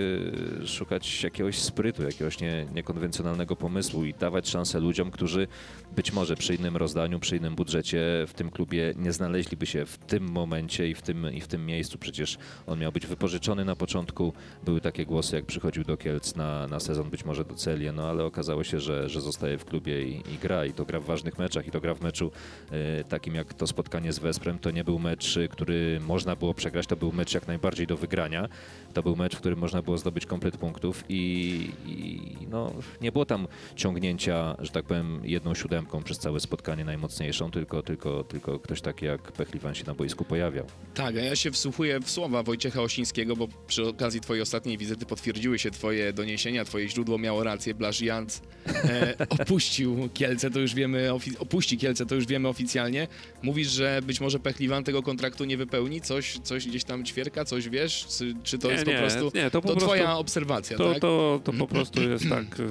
e, 0.63 0.67
szukać 0.67 1.23
jakiegoś 1.23 1.59
sprytu, 1.59 2.03
jakiegoś 2.03 2.41
nie, 2.41 2.67
niekonwencjonalnego 2.75 3.57
pomysłu 3.57 4.05
i 4.05 4.15
dawać 4.15 4.49
szansę 4.49 4.81
ludziom, 4.81 5.11
którzy 5.11 5.49
być 5.97 6.13
może 6.13 6.37
przy 6.37 6.55
innym 6.55 6.77
rozdaniu, 6.77 7.21
przy 7.21 7.37
innym 7.37 7.55
budżecie 7.55 8.25
w 8.27 8.33
tym 8.35 8.51
klubie 8.51 8.95
nie 8.97 9.13
znaleźliby 9.13 9.67
się 9.67 9.87
w 9.87 9.99
tym 9.99 10.29
momencie 10.31 10.89
i 10.89 10.95
w 10.95 11.03
tym, 11.03 11.33
i 11.33 11.41
w 11.41 11.49
tym 11.49 11.67
miejscu. 11.67 11.99
Przecież 11.99 12.39
on 12.67 12.79
miał 12.79 12.93
być 12.93 13.07
wypożyczony 13.07 13.65
na 13.65 13.77
początku. 13.77 14.33
Były 14.65 14.81
takie 14.81 15.07
głosy, 15.07 15.37
jak 15.37 15.45
przychodził 15.47 15.85
do 15.85 15.97
Kielc 15.97 16.37
na, 16.37 16.67
na 16.67 16.81
sezon, 16.81 17.11
być 17.11 17.25
może 17.25 17.45
do 17.45 17.55
Celię, 17.55 17.93
no 17.93 18.09
ale 18.09 18.25
okazało 18.25 18.65
się, 18.65 18.81
że, 18.81 19.09
że 19.09 19.21
zostaje 19.21 19.59
w 19.59 19.65
klubie 19.65 20.03
i, 20.03 20.23
i 20.35 20.39
gra. 20.43 20.67
I 20.67 20.73
to 20.73 20.85
gra 20.85 21.01
w 21.01 21.05
ważnych 21.05 21.39
meczach. 21.39 21.67
I 21.67 21.71
to 21.71 21.81
gra 21.81 21.95
w 21.95 22.01
meczu 22.03 22.31
e, 22.71 23.05
takim 23.05 23.35
jak 23.35 23.55
to 23.55 23.67
spotkanie 23.67 24.13
z 24.13 24.19
Wesprem. 24.19 24.59
To 24.59 24.71
nie 24.71 24.85
był 24.85 24.99
mecz, 24.99 25.37
y, 25.37 25.49
który 25.49 26.01
można 26.07 26.37
było 26.37 26.55
przegrać. 26.55 26.74
To 26.83 26.97
był 26.97 27.13
mecz 27.13 27.35
jak 27.35 27.47
najbardziej 27.47 27.87
do 27.87 27.97
wygrania. 27.97 28.49
To 28.95 29.03
był 29.03 29.17
mecz, 29.17 29.37
w 29.37 29.39
którym 29.39 29.59
można 29.59 29.83
było 29.83 29.99
zdobyć 29.99 30.27
komplet 30.27 30.57
punktów 30.57 31.05
i, 31.09 31.71
i 31.87 32.21
no, 32.51 32.73
nie 33.01 33.13
było 33.13 33.25
tam 33.25 33.49
ciągnięcia, 33.77 34.57
że 34.59 34.71
tak 34.71 34.85
powiem, 34.85 35.21
jedną 35.25 35.55
siódemką 35.55 36.03
przez 36.03 36.19
całe 36.19 36.41
spotkanie 36.41 36.85
najmocniejszą, 36.85 37.51
tylko, 37.51 37.83
tylko, 37.83 38.25
tylko 38.25 38.59
ktoś 38.59 38.81
taki 38.81 39.07
jak 39.07 39.33
Pechliwan 39.33 39.75
się 39.75 39.85
na 39.85 39.95
boisku 39.95 40.25
pojawiał. 40.25 40.67
Tak, 40.95 41.17
a 41.17 41.21
ja 41.21 41.37
się 41.37 41.51
wsłuchuję 41.51 42.01
w 42.01 42.11
słowa 42.11 42.43
Wojciecha 42.43 42.83
Osińskiego, 42.83 43.37
bo 43.37 43.49
przy 43.67 43.89
okazji 43.89 44.21
twojej 44.21 44.43
ostatniej 44.43 44.79
wizyty 44.79 45.07
potwierdziły 45.07 45.59
się 45.59 45.71
twoje 45.71 46.13
doniesienia, 46.13 46.65
twoje 46.65 46.89
źródło 46.89 47.19
miało 47.19 47.45
rację. 47.45 47.75
Blaż 47.75 48.01
Janc 48.01 48.43
e, 48.67 49.15
opuścił 49.41 50.09
Kielce, 50.15 50.51
to 50.51 50.61
już 50.61 50.75
wiemy, 50.75 51.13
opuści 51.39 51.79
Kielce, 51.79 52.07
to 52.07 52.15
już 52.15 52.27
wiemy 52.27 52.49
oficjalnie. 52.49 53.09
Mówisz, 53.43 53.69
że 53.69 54.01
być 54.03 54.21
może 54.21 54.39
Pechliwan 54.39 54.85
tego 54.85 55.03
kontraktu 55.03 55.45
nie 55.45 55.57
wypełni? 55.57 56.01
Coś, 56.01 56.39
coś 56.39 56.64
gdzieś 56.69 56.85
tam 56.85 57.05
ćwierka, 57.05 57.45
coś 57.45 57.69
wiesz? 57.69 58.07
Czy, 58.19 58.35
czy 58.43 58.59
to 58.59 58.69
Nie, 58.69 58.75
jest 58.75 58.87
nie, 58.87 58.93
po 58.95 59.01
prostu... 59.01 59.31
nie, 59.35 59.51
to 59.51 59.63
po 59.63 59.69
to 59.69 59.75
prostu- 59.75 59.89
twoja 59.89 60.17
obserwacja, 60.17 60.77
To, 60.79 60.93
tak? 60.93 61.01
to, 61.03 61.41
to 61.45 61.53
po 61.53 61.67
prostu 61.67 62.03
jest 62.11 62.29
tak. 62.29 62.45
e, 62.61 62.63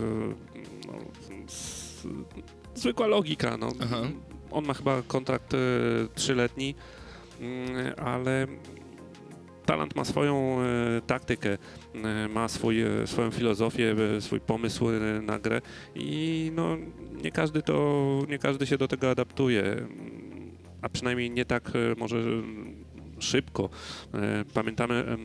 No, 0.87 0.93
s- 1.47 2.07
zwykła 2.75 3.07
logika. 3.07 3.57
No. 3.57 3.71
Aha. 3.83 4.01
On 4.51 4.65
ma 4.65 4.73
chyba 4.73 5.01
kontrakt 5.01 5.53
e, 5.53 5.57
trzyletni, 6.15 6.75
mm, 7.39 7.93
ale 7.97 8.47
talent 9.65 9.95
ma 9.95 10.05
swoją 10.05 10.57
e, 10.61 11.01
taktykę, 11.07 11.57
ma 12.29 12.47
swój, 12.47 12.77
swoją 13.05 13.31
filozofię, 13.31 13.95
swój 14.19 14.39
pomysł 14.39 14.85
na 15.21 15.39
grę 15.39 15.61
i 15.95 16.51
no, 16.55 16.77
nie 17.23 17.31
każdy 17.31 17.61
to, 17.61 18.19
nie 18.29 18.37
każdy 18.39 18.65
się 18.67 18.77
do 18.77 18.87
tego 18.87 19.09
adaptuje, 19.09 19.87
a 20.81 20.89
przynajmniej 20.89 21.31
nie 21.31 21.45
tak 21.45 21.71
może 21.97 22.17
szybko. 23.23 23.69
E, 24.13 24.45
Pamiętamy 24.53 25.17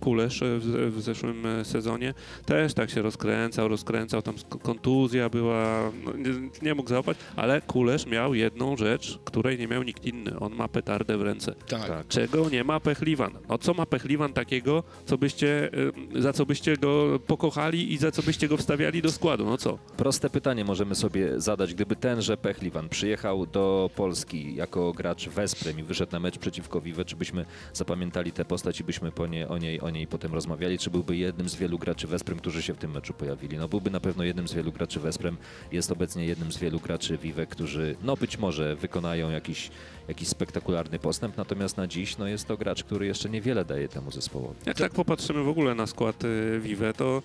Kulesz 0.00 0.42
e, 0.42 0.58
w, 0.58 0.94
w 0.96 1.02
zeszłym 1.02 1.46
e, 1.46 1.64
sezonie, 1.64 2.14
też 2.46 2.74
tak 2.74 2.90
się 2.90 3.02
rozkręcał, 3.02 3.68
rozkręcał, 3.68 4.22
tam 4.22 4.34
kontuzja 4.62 5.28
była, 5.28 5.90
no, 6.04 6.12
nie, 6.16 6.50
nie 6.62 6.74
mógł 6.74 6.88
załapać, 6.88 7.16
ale 7.36 7.60
Kulesz 7.60 8.06
miał 8.06 8.34
jedną 8.34 8.76
rzecz, 8.76 9.18
której 9.24 9.58
nie 9.58 9.68
miał 9.68 9.82
nikt 9.82 10.04
inny, 10.04 10.38
on 10.40 10.54
ma 10.54 10.68
petardę 10.68 11.18
w 11.18 11.22
ręce. 11.22 11.54
tak. 11.68 11.82
Tak. 11.88 12.08
Czego 12.08 12.48
nie 12.50 12.64
ma 12.64 12.80
Pechliwan? 12.80 13.32
No 13.48 13.58
co 13.58 13.74
ma 13.74 13.86
Pechliwan 13.86 14.32
takiego, 14.32 14.82
co 15.06 15.18
byście, 15.18 15.70
za 16.18 16.32
co 16.32 16.46
byście 16.46 16.76
go 16.76 17.18
pokochali 17.26 17.92
i 17.92 17.98
za 17.98 18.10
co 18.10 18.22
byście 18.22 18.48
go 18.48 18.56
wstawiali 18.56 19.02
do 19.02 19.12
składu? 19.12 19.44
No 19.46 19.58
co? 19.58 19.78
Proste 19.96 20.30
pytanie 20.30 20.64
możemy 20.64 20.94
sobie 20.94 21.40
zadać. 21.40 21.74
Gdyby 21.74 21.96
tenże 21.96 22.36
Pechliwan 22.36 22.88
przyjechał 22.88 23.46
do 23.46 23.90
Polski 23.96 24.54
jako 24.54 24.92
gracz 24.92 25.28
Wesprem 25.28 25.78
i 25.78 25.82
wyszedł 25.82 26.12
na 26.12 26.20
mecz 26.20 26.38
przeciwko 26.38 26.80
Vive, 26.80 27.04
czy 27.04 27.16
byśmy 27.16 27.41
zapamiętali 27.72 28.32
tę 28.32 28.44
postać 28.44 28.80
i 28.80 28.84
byśmy 28.84 29.12
po 29.12 29.26
nie, 29.26 29.48
o, 29.48 29.58
niej, 29.58 29.80
o 29.80 29.90
niej 29.90 30.06
potem 30.06 30.34
rozmawiali? 30.34 30.78
Czy 30.78 30.90
byłby 30.90 31.16
jednym 31.16 31.48
z 31.48 31.54
wielu 31.54 31.78
graczy 31.78 32.06
Wesprem, 32.06 32.38
którzy 32.38 32.62
się 32.62 32.74
w 32.74 32.78
tym 32.78 32.90
meczu 32.90 33.14
pojawili? 33.14 33.58
No 33.58 33.68
byłby 33.68 33.90
na 33.90 34.00
pewno 34.00 34.24
jednym 34.24 34.48
z 34.48 34.54
wielu 34.54 34.72
graczy 34.72 35.00
Wesprem. 35.00 35.36
Jest 35.72 35.90
obecnie 35.90 36.26
jednym 36.26 36.52
z 36.52 36.58
wielu 36.58 36.80
graczy 36.80 37.18
Vive, 37.18 37.46
którzy 37.48 37.96
no 38.02 38.16
być 38.16 38.38
może 38.38 38.76
wykonają 38.76 39.30
jakiś, 39.30 39.70
jakiś 40.08 40.28
spektakularny 40.28 40.98
postęp, 40.98 41.36
natomiast 41.36 41.76
na 41.76 41.86
dziś 41.86 42.18
no, 42.18 42.26
jest 42.26 42.48
to 42.48 42.56
gracz, 42.56 42.84
który 42.84 43.06
jeszcze 43.06 43.28
niewiele 43.28 43.64
daje 43.64 43.88
temu 43.88 44.10
zespołowi. 44.10 44.60
Jak 44.66 44.78
tak 44.78 44.92
popatrzymy 44.92 45.42
w 45.42 45.48
ogóle 45.48 45.74
na 45.74 45.86
skład 45.86 46.24
y, 46.24 46.60
Vive, 46.60 46.92
to 46.96 47.22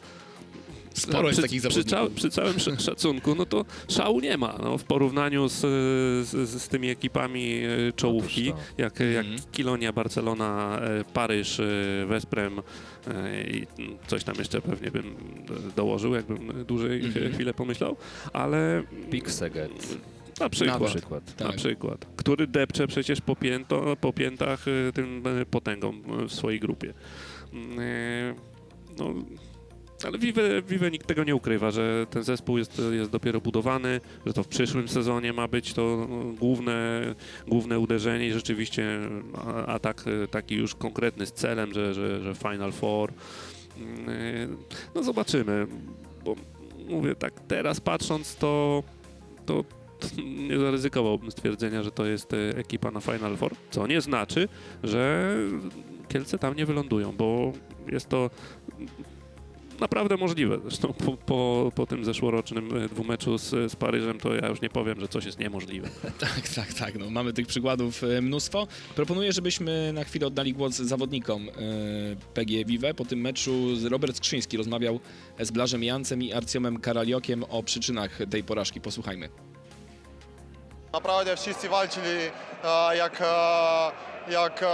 Sporo 1.01 1.27
jest 1.27 1.39
przy, 1.39 1.41
takich 1.47 1.61
przy, 1.61 1.69
zawodników. 1.69 1.91
cał, 1.91 2.09
przy 2.09 2.29
całym 2.29 2.55
sz- 2.55 2.81
szacunku, 2.85 3.35
no 3.35 3.45
to 3.45 3.65
szału 3.89 4.19
nie 4.19 4.37
ma 4.37 4.57
no, 4.63 4.77
w 4.77 4.83
porównaniu 4.83 5.47
z, 5.49 5.59
z, 6.27 6.49
z 6.61 6.67
tymi 6.67 6.89
ekipami 6.89 7.63
y, 7.65 7.93
czołówki, 7.95 8.49
Otóż 8.51 8.63
jak, 8.77 8.99
jak 8.99 9.25
Mhm. 9.25 9.37
Kilonia, 9.51 9.93
Barcelona, 9.93 10.79
e, 10.81 11.03
Paryż, 11.13 11.59
e, 11.59 11.63
Wesprem 12.07 12.59
e, 13.07 13.43
i 13.43 13.67
coś 14.07 14.23
tam 14.23 14.35
jeszcze 14.39 14.61
pewnie 14.61 14.91
bym 14.91 15.05
e, 15.07 15.75
dołożył, 15.75 16.13
jakbym 16.15 16.65
dłużej 16.65 17.01
Mhm. 17.05 17.33
chwilę 17.33 17.53
pomyślał, 17.53 17.97
ale 18.33 18.83
Pik 19.11 19.31
Seget 19.31 19.97
na 20.39 20.49
przykład. 20.49 20.79
na 20.81 20.87
przykład. 20.87 21.39
Na 21.39 21.47
Tak. 21.47 21.55
przykład, 21.55 22.05
który 22.15 22.47
depcze 22.47 22.87
przecież 22.87 23.21
po, 23.21 23.35
pięto, 23.35 23.97
po 24.01 24.13
piętach 24.13 24.65
e, 24.67 24.91
tym 24.93 25.23
e, 25.41 25.45
potęgą 25.45 25.93
e, 26.23 26.27
w 26.27 26.33
swojej 26.33 26.59
grupie. 26.59 26.93
Mm, 27.53 27.79
e, 27.79 28.35
No, 28.99 29.13
ale 30.05 30.17
Vive, 30.17 30.61
Vive 30.67 30.91
nikt 30.91 31.07
tego 31.07 31.23
nie 31.23 31.35
ukrywa, 31.35 31.71
że 31.71 32.05
ten 32.09 32.23
zespół 32.23 32.57
jest, 32.57 32.81
jest 32.91 33.11
dopiero 33.11 33.41
budowany, 33.41 34.01
że 34.25 34.33
to 34.33 34.43
w 34.43 34.47
przyszłym 34.47 34.87
sezonie 34.87 35.33
ma 35.33 35.47
być 35.47 35.73
to 35.73 36.07
no, 36.09 36.33
główne, 36.33 37.01
główne 37.47 37.79
uderzenie 37.79 38.27
i 38.27 38.31
rzeczywiście 38.31 38.99
atak 39.67 40.05
taki 40.31 40.55
już 40.55 40.75
konkretny 40.75 41.25
z 41.25 41.33
celem, 41.33 41.73
że, 41.73 41.93
że, 41.93 42.21
że 42.21 42.35
Final 42.35 42.71
Four. 42.71 43.13
Mm, 43.77 44.57
No 44.95 45.03
zobaczymy, 45.03 45.67
bo 46.25 46.35
mówię 46.89 47.15
tak, 47.15 47.33
teraz 47.47 47.79
patrząc 47.79 48.35
to, 48.35 48.83
to 49.45 49.63
nie 50.47 50.59
zaryzykowałbym 50.59 51.31
stwierdzenia, 51.31 51.83
że 51.83 51.91
to 51.91 52.05
jest 52.05 52.33
e, 52.33 52.57
ekipa 52.57 52.91
na 52.91 52.99
Final 52.99 53.37
Four, 53.37 53.51
co 53.71 53.87
nie 53.87 54.01
znaczy, 54.01 54.47
że 54.83 55.35
Kielce 56.07 56.37
tam 56.37 56.55
nie 56.55 56.65
wylądują, 56.65 57.11
bo 57.11 57.53
jest 57.91 58.09
to 58.09 58.29
naprawdę 59.79 60.17
możliwe. 60.17 60.57
Zresztą 60.61 60.93
po, 60.93 61.17
po, 61.17 61.71
po 61.75 61.85
tym 61.85 62.05
zeszłorocznym 62.05 62.77
e, 62.77 62.89
dwumeczu 62.89 63.37
z, 63.37 63.71
z 63.71 63.75
Paryżem 63.75 64.19
to 64.19 64.33
ja 64.33 64.47
już 64.47 64.61
nie 64.61 64.69
powiem, 64.69 64.99
że 64.99 65.07
coś 65.07 65.25
jest 65.25 65.39
niemożliwe. 65.39 65.89
Tak, 66.19 66.49
tak, 66.55 66.73
tak. 66.73 66.95
No, 66.99 67.09
mamy 67.09 67.33
tych 67.33 67.47
przykładów 67.47 68.03
e, 68.03 68.21
mnóstwo. 68.21 68.67
Proponuję, 68.95 69.33
żebyśmy 69.33 69.93
na 69.93 70.03
chwilę 70.03 70.27
oddali 70.27 70.53
głos 70.53 70.75
zawodnikom 70.75 71.49
e, 71.49 71.53
PG 72.33 72.65
Vive. 72.65 72.93
Po 72.95 73.05
tym 73.05 73.21
meczu 73.21 73.51
Robert 73.89 74.17
Skrzyński 74.17 74.57
rozmawiał 74.57 74.99
z 75.39 75.51
Blażem 75.51 75.83
Jancem 75.83 76.23
i 76.23 76.33
Arcjomem 76.33 76.79
Karaliokiem 76.79 77.43
o 77.43 77.63
przyczynach 77.63 78.19
tej 78.29 78.43
porażki. 78.43 78.81
Posłuchajmy. 78.81 79.29
Naprawdę 80.93 81.35
wszyscy 81.37 81.69
walczyli 81.69 82.09
jak, 82.97 83.23
jak 84.31 84.65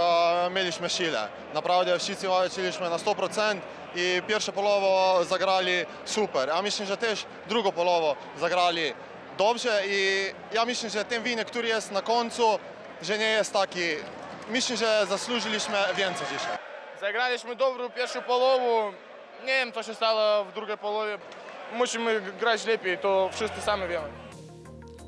mieliśmy 0.54 0.90
siłę. 0.90 1.28
Naprawdę 1.54 1.98
wszyscy 1.98 2.28
walczyliśmy 2.28 2.90
na 2.90 2.96
100% 2.96 3.56
i 3.94 4.22
pierwszą 4.26 4.52
połowę 4.52 5.24
zagrali 5.24 5.72
super. 6.04 6.50
A 6.50 6.62
myślę, 6.62 6.86
że 6.86 6.96
też 6.96 7.26
drugą 7.48 7.72
połowę 7.72 8.20
zagrali 8.38 8.92
dobrze 9.38 9.82
i 9.86 10.30
ja 10.52 10.64
myślę, 10.64 10.90
że 10.90 11.04
ten 11.04 11.22
wynik, 11.22 11.44
który 11.44 11.68
jest 11.68 11.92
na 11.92 12.02
końcu, 12.02 12.58
że 13.02 13.18
nie 13.18 13.30
jest 13.30 13.52
taki. 13.52 13.80
Myślę, 14.48 14.76
że 14.76 15.06
zasłużyliśmy 15.06 15.76
więcej 15.96 16.26
dzisiaj. 16.26 16.58
Zagraliśmy 17.00 17.56
dobrą 17.56 17.90
pierwszą 17.90 18.22
połowę. 18.22 18.92
Nie 19.40 19.52
wiem, 19.52 19.72
co 19.72 19.82
się 19.82 19.94
stało 19.94 20.44
w 20.44 20.52
drugiej 20.52 20.78
połowie. 20.78 21.18
Musimy 21.72 22.20
grać 22.20 22.64
lepiej, 22.64 22.98
to 22.98 23.30
wszyscy 23.32 23.60
sami 23.60 23.88
wiemy. 23.88 24.23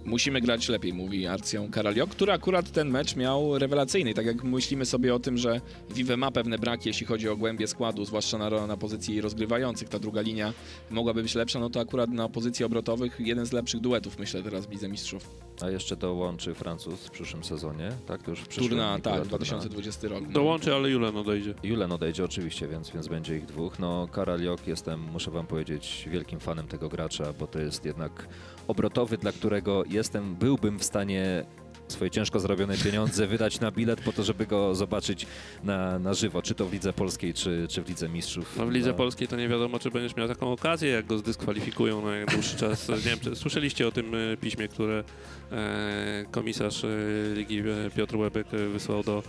Musimy 0.07 0.41
grać 0.41 0.69
lepiej, 0.69 0.93
mówi 0.93 1.27
Arcją 1.27 1.71
Karaliok, 1.71 2.11
który 2.11 2.33
akurat 2.33 2.71
ten 2.71 2.91
mecz 2.91 3.17
miał 3.17 3.59
rewelacyjny. 3.59 4.15
Tak 4.15 4.27
jak 4.27 4.45
myślimy 4.45 4.85
sobie 4.87 5.15
o 5.15 5.19
tym, 5.19 5.39
że 5.39 5.61
Vive 5.91 6.17
ma 6.17 6.31
pewne 6.31 6.59
braki, 6.59 6.89
jeśli 6.89 7.07
chodzi 7.07 7.29
o 7.29 7.37
głębię 7.37 7.67
składu, 7.67 8.05
zwłaszcza 8.05 8.39
na, 8.39 8.67
na 8.67 8.77
pozycji 8.77 9.21
rozgrywających, 9.21 9.89
ta 9.89 9.99
druga 9.99 10.21
linia 10.21 10.53
mogłaby 10.91 11.23
być 11.23 11.35
lepsza, 11.35 11.61
no 11.61 11.71
to 11.71 11.81
akurat 11.81 12.11
na 12.11 12.29
pozycji 12.29 12.65
obrotowych 12.65 13.17
jeden 13.19 13.47
z 13.47 13.53
lepszych 13.53 13.81
duetów, 13.81 14.19
myślę 14.19 14.43
teraz 14.43 14.67
w 14.67 14.71
Lidze 14.71 14.89
Mistrzów. 14.89 15.31
A 15.61 15.71
jeszcze 15.71 15.97
dołączy 15.97 16.55
Francuz 16.55 17.07
w 17.07 17.11
przyszłym 17.11 17.45
sezonie, 17.45 17.93
tak? 18.07 18.23
To 18.23 18.31
już 18.31 18.41
w 18.41 18.49
przyszłym 18.49 18.69
Turna, 18.69 18.99
tak, 18.99 19.13
Turna. 19.15 19.25
2020 19.25 20.09
rok. 20.09 20.25
no. 20.27 20.33
Dołączy, 20.33 20.75
ale 20.75 20.91
Julen 20.91 21.17
odejdzie. 21.17 21.55
Julen 21.63 21.93
odejdzie 21.93 22.25
oczywiście, 22.25 22.69
więc, 22.69 22.91
więc 22.91 23.09
będzie 23.09 23.37
ich 23.37 23.47
dwóch. 23.47 23.79
No, 23.79 24.09
Karaliok 24.13 24.67
jestem, 24.67 25.01
muszę 25.01 25.31
wam 25.31 25.47
powiedzieć, 25.47 26.09
wielkim 26.11 26.41
fanem 26.41 26.69
tego 26.69 26.89
gracza, 26.89 27.33
bo 27.33 27.47
to 27.47 27.59
jest 27.59 27.85
jednak 27.85 28.29
obrotowy, 28.69 29.19
dla 29.19 29.33
którego 29.33 29.85
jestem, 29.89 30.37
byłbym 30.37 30.79
w 30.79 30.85
stanie 30.85 31.45
swoje 31.89 32.11
ciężko 32.11 32.41
zarobione 32.41 32.77
pieniądze 32.77 33.27
wydać 33.27 33.61
na 33.61 33.71
bilet 33.71 34.01
po 34.01 34.13
to, 34.13 34.23
żeby 34.23 34.47
go 34.47 34.75
zobaczyć 34.75 35.27
na, 35.65 35.99
na 35.99 36.15
żywo, 36.15 36.43
czy 36.43 36.55
to 36.55 36.67
w 36.67 36.73
Lidze 36.73 36.93
Polskiej, 36.93 37.35
czy, 37.35 37.67
czy 37.71 37.83
w 37.83 37.89
Lidze 37.89 38.09
Mistrzów. 38.09 38.57
No 38.57 38.67
w 38.67 38.71
Lidze 38.71 38.95
Polskiej 38.95 39.29
to 39.29 39.37
nie 39.37 39.49
wiadomo, 39.49 39.79
czy 39.79 39.91
będziesz 39.91 40.17
miał 40.17 40.29
taką 40.29 40.53
okazję, 40.53 40.91
jak 40.91 41.07
go 41.07 41.19
zdyskwalifikują 41.19 42.03
na 42.05 42.27
dłuższy 42.27 42.57
czas. 42.57 42.89
Nie 42.89 42.97
wiem, 42.97 43.19
czy 43.21 43.37
słyszeliście 43.37 43.89
o 43.89 43.93
tym 43.93 44.15
e, 44.15 44.37
piśmie, 44.37 44.69
które 44.69 45.05
e, 45.53 46.25
komisarz 46.31 46.85
e, 46.85 46.89
Ligi 47.35 47.63
Piotr 47.97 48.17
Łebek 48.17 48.47
wysłał 48.73 49.03
do, 49.03 49.23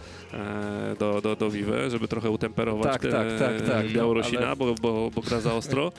do, 1.00 1.22
do, 1.22 1.36
do 1.36 1.52
Vive, 1.52 1.90
żeby 1.90 2.08
trochę 2.08 2.30
utemperować 2.30 2.94
Tak, 2.94 3.02
tak, 3.12 3.40
tak, 3.40 3.62
tak, 3.62 3.88
Białorusina, 3.92 4.48
ale- 4.48 4.56
bo, 4.56 4.76
bo, 4.82 5.12
bo 5.16 5.22
gra 5.22 5.40
za 5.42 5.54
ostro. 5.54 5.92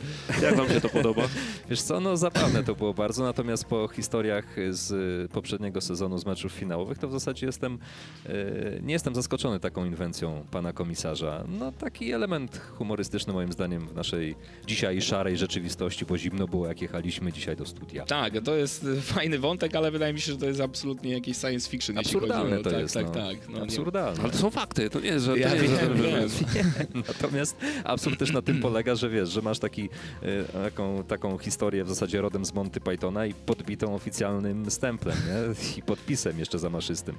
Jak 0.42 0.56
wam 0.56 0.68
się 0.68 0.80
to 0.80 0.88
podoba? 0.88 1.22
Wiesz 1.70 1.82
co, 1.82 2.00
no 2.00 2.16
zabawne 2.16 2.64
to 2.64 2.74
było 2.74 2.94
bardzo, 2.94 3.24
natomiast 3.24 3.64
po 3.64 3.88
historiach 3.88 4.44
z 4.70 5.32
poprzedniego 5.32 5.80
sezonu, 5.80 6.18
z 6.18 6.26
meczów 6.48 6.58
finałowych, 6.60 6.98
to 6.98 7.08
w 7.08 7.12
zasadzie 7.12 7.46
jestem, 7.46 7.78
y, 8.26 8.80
nie 8.82 8.92
jestem 8.92 9.14
zaskoczony 9.14 9.60
taką 9.60 9.84
inwencją 9.84 10.44
pana 10.50 10.72
komisarza. 10.72 11.44
No 11.48 11.72
taki 11.72 12.12
element 12.12 12.60
humorystyczny 12.78 13.32
moim 13.32 13.52
zdaniem 13.52 13.88
w 13.88 13.94
naszej 13.94 14.34
dzisiaj 14.66 15.02
szarej 15.02 15.36
rzeczywistości, 15.36 16.06
bo 16.06 16.18
zimno 16.18 16.48
było 16.48 16.66
jak 16.66 16.82
jechaliśmy 16.82 17.32
dzisiaj 17.32 17.56
do 17.56 17.66
studia. 17.66 18.04
Tak, 18.04 18.32
to 18.44 18.56
jest 18.56 18.84
e, 18.84 19.00
fajny 19.00 19.38
wątek, 19.38 19.76
ale 19.76 19.90
wydaje 19.90 20.12
mi 20.12 20.20
się, 20.20 20.32
że 20.32 20.38
to 20.38 20.46
jest 20.46 20.60
absolutnie 20.60 21.12
jakieś 21.12 21.36
science 21.36 21.70
fiction, 21.70 21.96
jeśli 21.96 22.12
chodzi 22.20 22.32
Absurdalne 22.32 22.60
o... 22.60 22.62
to 22.62 22.70
tak, 22.70 22.80
jest, 22.80 22.94
tak, 22.94 23.06
no. 23.06 23.12
tak. 23.12 23.48
No, 23.48 23.56
nie- 23.58 23.62
Absurdalne. 23.62 24.22
Ale 24.22 24.32
to 24.32 24.38
są 24.38 24.50
fakty, 24.50 24.90
to 24.90 25.00
nie 25.00 25.08
jest, 25.08 25.24
że... 25.24 25.32
To 25.32 25.38
Ja 25.38 25.54
nie 25.54 25.62
jest, 25.62 25.80
wiem, 25.80 25.96
że, 25.96 26.28
wiem. 26.54 27.02
Natomiast 27.08 27.56
absurd 27.84 28.18
też 28.18 28.32
na 28.32 28.42
tym 28.42 28.60
polega, 28.60 28.94
że 28.94 29.10
wiesz, 29.10 29.28
że 29.28 29.42
masz 29.42 29.58
taki, 29.58 29.88
y, 30.22 30.52
taką, 30.52 31.04
taką 31.04 31.38
historię 31.38 31.84
w 31.84 31.88
zasadzie 31.88 32.20
rodem 32.20 32.44
z 32.44 32.54
Monty 32.54 32.80
Pythona 32.80 33.26
i 33.26 33.34
podbitą 33.34 33.94
oficjalnym 33.94 34.70
stemplem 34.70 35.16
nie? 35.16 35.78
i 35.78 35.82
podpisem 35.82 36.37
jeszcze 36.38 36.58
zamaszystym. 36.58 37.16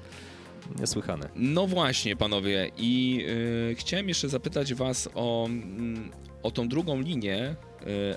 Niesłychane. 0.80 1.30
No 1.36 1.68
właśnie, 1.68 2.16
panowie, 2.16 2.72
i 2.78 3.26
y, 3.72 3.76
chciałem 3.76 4.08
jeszcze 4.08 4.30
zapytać 4.30 4.74
was 4.74 5.10
o, 5.16 5.46
mm, 5.46 6.12
o 6.44 6.52
tą 6.52 6.68
drugą 6.68 7.02
linię, 7.02 7.56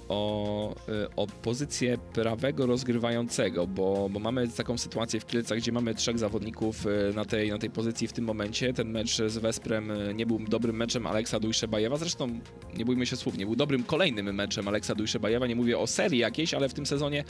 o, 0.09 0.75
y, 0.89 1.09
o 1.17 1.27
pozycję 1.27 1.99
prawego 2.13 2.67
rozgrywającego, 2.67 3.67
bo, 3.67 4.09
bo 4.09 4.21
mamy 4.21 4.49
taką 4.49 4.79
sytuację 4.79 5.21
w 5.21 5.27
Kielcach, 5.27 5.59
gdzie 5.59 5.73
mamy 5.73 5.95
trzech 5.95 6.19
zawodników 6.19 6.87
y, 6.87 7.13
na 7.15 7.25
tej, 7.25 7.51
na 7.51 7.59
tej 7.59 7.71
pozycji 7.71 8.09
w 8.09 8.13
tym 8.13 8.25
momencie. 8.25 8.73
Ten 8.73 8.91
mecz 8.91 9.17
z 9.27 9.39
Wesprem 9.39 9.91
y, 9.91 10.15
nie 10.15 10.27
był 10.27 10.39
dobrym 10.39 10.77
meczem 10.77 11.07
Aleksa 11.07 11.41
Dujszebajewa, 11.41 11.97
zresztą 11.97 12.41
nie 12.77 12.85
bójmy 12.85 13.07
się 13.07 13.17
słów, 13.17 13.39
nie 13.39 13.47
był 13.47 13.57
dobrym 13.57 13.85
kolejnym 13.85 14.35
meczem 14.35 14.69
Aleksa 14.69 14.95
Dujszebajewa, 14.95 15.47
nie 15.47 15.57
mówię 15.57 15.79
o 15.79 15.87
serii 15.87 16.19
jakiejś, 16.19 16.55
ale 16.55 16.69
w 16.69 16.75
tym 16.75 16.87
sezonie. 16.87 17.25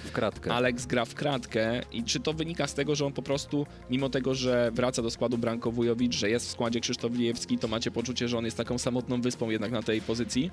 Alex 0.52 0.86
gra 0.86 1.04
w 1.04 1.14
kratkę 1.14 1.80
i 1.92 2.04
czy 2.04 2.20
to 2.20 2.32
wynika 2.32 2.66
z 2.66 2.74
tego, 2.74 2.94
że 2.94 3.06
on 3.06 3.12
po 3.12 3.22
prostu, 3.22 3.66
mimo 3.90 4.08
tego, 4.08 4.34
że 4.34 4.70
wraca 4.74 5.02
do 5.02 5.10
składu 5.10 5.38
Branko 5.38 5.70
Wujowicz, 5.70 6.14
że 6.14 6.30
jest 6.30 6.46
w 6.46 6.50
składzie 6.50 6.80
Krzysztof 6.80 7.12
Lijewski, 7.12 7.58
to 7.58 7.68
macie 7.68 7.90
poczucie, 7.90 8.28
że 8.28 8.38
on 8.38 8.44
jest 8.44 8.56
taką 8.56 8.78
samotną 8.78 9.20
wyspą 9.20 9.50
jednak 9.50 9.70
na 9.70 9.82
tej 9.82 10.00
pozycji, 10.00 10.50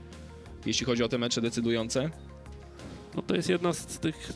jeśli 0.66 0.86
chodzi 0.86 1.04
o 1.04 1.10
te 1.10 1.18
mecze 1.18 1.42
decydujące? 1.42 2.10
No 3.16 3.22
to 3.22 3.36
jest 3.36 3.50
jedna 3.50 3.74
z 3.74 4.00
tych, 4.00 4.34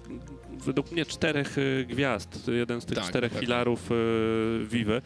według 0.65 0.91
mnie, 0.91 1.05
czterech 1.05 1.57
e, 1.57 1.85
gwiazd. 1.85 2.47
Jeden 2.47 2.81
z 2.81 2.85
tych 2.85 2.97
Tak, 2.97 3.07
czterech 3.09 3.31
na 3.31 3.39
pewno. 3.39 3.47
filarów 3.47 3.89
e, 3.91 3.95
Vive 4.65 4.89
e, 4.89 5.01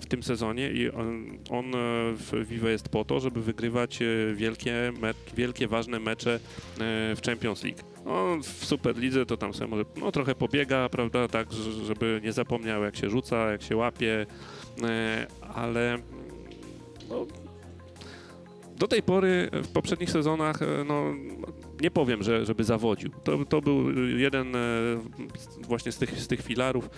w 0.00 0.06
tym 0.06 0.22
sezonie 0.22 0.70
i 0.70 0.90
on, 0.90 1.38
on 1.50 1.72
w 2.16 2.46
Vive 2.48 2.64
jest 2.70 2.88
po 2.88 3.04
to, 3.04 3.20
żeby 3.20 3.42
wygrywać 3.42 3.98
wielkie, 4.34 4.92
wielkie 5.36 5.68
ważne 5.68 6.00
mecze 6.00 6.40
w 7.16 7.18
Champions 7.26 7.64
League. 7.64 7.78
No, 8.04 8.36
w 8.42 8.64
Superlidze 8.66 9.26
to 9.26 9.36
tam 9.36 9.54
sobie 9.54 9.70
może 9.70 9.84
no, 9.96 10.12
trochę 10.12 10.34
pobiega, 10.34 10.88
prawda, 10.88 11.28
tak, 11.28 11.52
żeby 11.86 12.20
nie 12.24 12.32
zapomniał 12.32 12.82
jak 12.82 12.96
się 12.96 13.10
rzuca, 13.10 13.52
jak 13.52 13.62
się 13.62 13.76
łapie, 13.76 14.26
ale 15.54 15.98
no, 17.08 17.26
do 18.82 18.88
tej 18.88 19.02
pory 19.02 19.50
w 19.52 19.68
poprzednich 19.68 20.10
sezonach 20.10 20.62
e, 20.62 20.84
no, 20.84 21.04
nie 21.80 21.90
powiem, 21.90 22.22
że, 22.22 22.46
żeby 22.46 22.64
zawodził. 22.64 23.10
To, 23.24 23.44
to 23.44 23.60
był 23.60 24.08
jeden 24.18 24.56
e, 24.56 24.58
właśnie 25.60 25.92
z 25.92 25.98
tych, 25.98 26.20
z 26.20 26.28
tych 26.28 26.42
filarów 26.42 26.90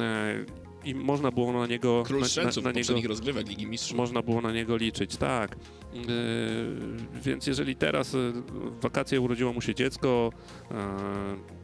e, 0.00 0.44
i 0.84 0.94
można 0.94 1.30
było 1.30 1.52
na 1.52 1.66
niego 1.66 2.02
Król 2.06 2.20
na, 2.20 2.26
strzelców 2.26 2.64
na, 2.64 2.72
na 2.72 2.80
niego, 2.80 3.08
rozgrywek 3.08 3.48
Ligi 3.48 3.66
Mistrzów. 3.66 3.96
można 3.96 4.22
było 4.22 4.40
na 4.40 4.52
niego 4.52 4.76
liczyć, 4.76 5.16
tak. 5.16 5.52
E, 5.52 5.56
więc 7.22 7.46
jeżeli 7.46 7.76
teraz 7.76 8.16
w 8.16 8.80
wakacje 8.80 9.20
urodziło 9.20 9.52
mu 9.52 9.60
się 9.60 9.74
dziecko, 9.74 10.30
e, 10.70 11.54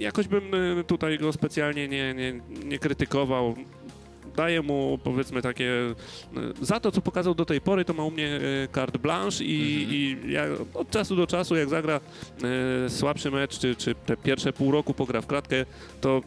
jakoś 0.00 0.28
bym 0.28 0.42
tutaj 0.86 1.18
go 1.18 1.32
specjalnie 1.32 1.88
nie, 1.88 2.14
nie, 2.14 2.40
nie 2.64 2.78
krytykował. 2.78 3.54
Daję 4.38 4.62
mu 4.62 4.98
powiedzmy 5.04 5.42
takie. 5.42 5.70
e, 5.70 5.94
Za 6.62 6.80
to, 6.80 6.92
co 6.92 7.00
pokazał 7.02 7.34
do 7.34 7.44
tej 7.44 7.60
pory, 7.60 7.84
to 7.84 7.94
ma 7.94 8.04
u 8.04 8.10
mnie 8.10 8.28
e, 8.64 8.68
carte 8.74 8.98
blanche 8.98 9.44
i, 9.44 9.82
Mhm. 9.82 9.94
i 10.28 10.32
ja 10.32 10.44
od 10.74 10.90
czasu 10.90 11.16
do 11.16 11.26
czasu, 11.26 11.56
jak 11.56 11.68
zagra 11.68 12.00
e, 12.86 12.90
słabszy 12.90 13.30
mecz, 13.30 13.58
czy, 13.58 13.76
czy 13.76 13.94
te 13.94 14.16
pierwsze 14.16 14.52
pół 14.52 14.70
roku 14.72 14.94
pogra 14.94 15.20
w 15.20 15.26
kratkę, 15.26 15.64
to 16.00 16.20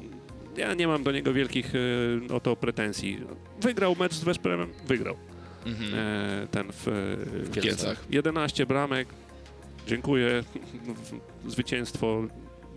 ja 0.57 0.73
nie 0.73 0.87
mam 0.87 1.03
do 1.03 1.11
niego 1.11 1.33
wielkich 1.33 1.73
o 2.33 2.39
to 2.39 2.55
pretensji. 2.55 3.19
Wygrał 3.61 3.95
mecz 3.99 4.13
z 4.13 4.23
Weszpremem? 4.23 4.69
Wygrał. 4.87 5.15
Mhm. 5.65 5.91
Ten 6.51 6.67
w, 6.71 6.83
w 7.51 7.61
Kielcach. 7.61 8.05
11 8.09 8.65
bramek. 8.65 9.07
Dziękuję. 9.87 10.43
Zwycięstwo. 11.47 12.23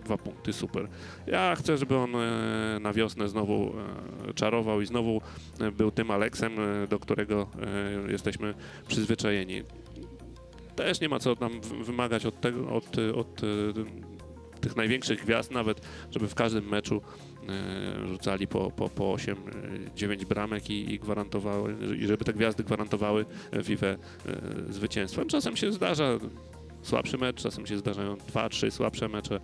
Dwa 0.04 0.18
punkty, 0.18 0.52
super. 0.52 0.88
Ja 1.26 1.56
chcę, 1.56 1.76
żeby 1.76 1.96
on 1.96 2.16
e, 2.16 2.78
na 2.80 2.92
wiosnę 2.92 3.28
znowu 3.28 3.72
e, 4.28 4.34
czarował 4.34 4.80
i 4.80 4.86
znowu 4.86 5.20
e, 5.60 5.72
był 5.72 5.90
tym 5.90 6.10
Aleksem, 6.10 6.52
do 6.88 6.98
którego 6.98 7.46
jesteśmy 8.08 8.54
przyzwyczajeni. 8.88 9.62
Też 10.76 11.00
nie 11.00 11.08
ma 11.08 11.18
co 11.18 11.36
tam 11.36 11.60
w- 11.60 11.84
wymagać 11.86 12.26
od, 12.26 12.40
tego, 12.40 12.68
od, 12.72 12.96
od 13.16 13.40
tych 14.60 14.76
największych 14.76 15.24
gwiazd, 15.24 15.50
nawet 15.50 15.80
żeby 16.10 16.28
w 16.28 16.34
każdym 16.34 16.68
meczu 16.68 17.02
rzucali 18.08 18.46
po, 18.46 18.70
po, 18.70 18.88
po 18.88 19.04
8-9 19.96 20.24
bramek 20.24 20.70
i, 20.70 20.94
i 20.94 20.98
gwarantowały, 20.98 21.76
i 21.98 22.06
żeby 22.06 22.24
te 22.24 22.32
gwiazdy 22.32 22.64
gwarantowały 22.64 23.24
Vive 23.52 23.84
e, 23.84 23.96
zwycięstwo. 24.70 25.24
Czasem 25.24 25.56
się 25.56 25.72
zdarza 25.72 26.18
słabszy 26.82 27.18
mecz, 27.18 27.42
czasem 27.42 27.66
się 27.66 27.78
zdarzają 27.78 28.14
2-3 28.14 28.70
słabsze 28.70 29.08
mecze. 29.08 29.40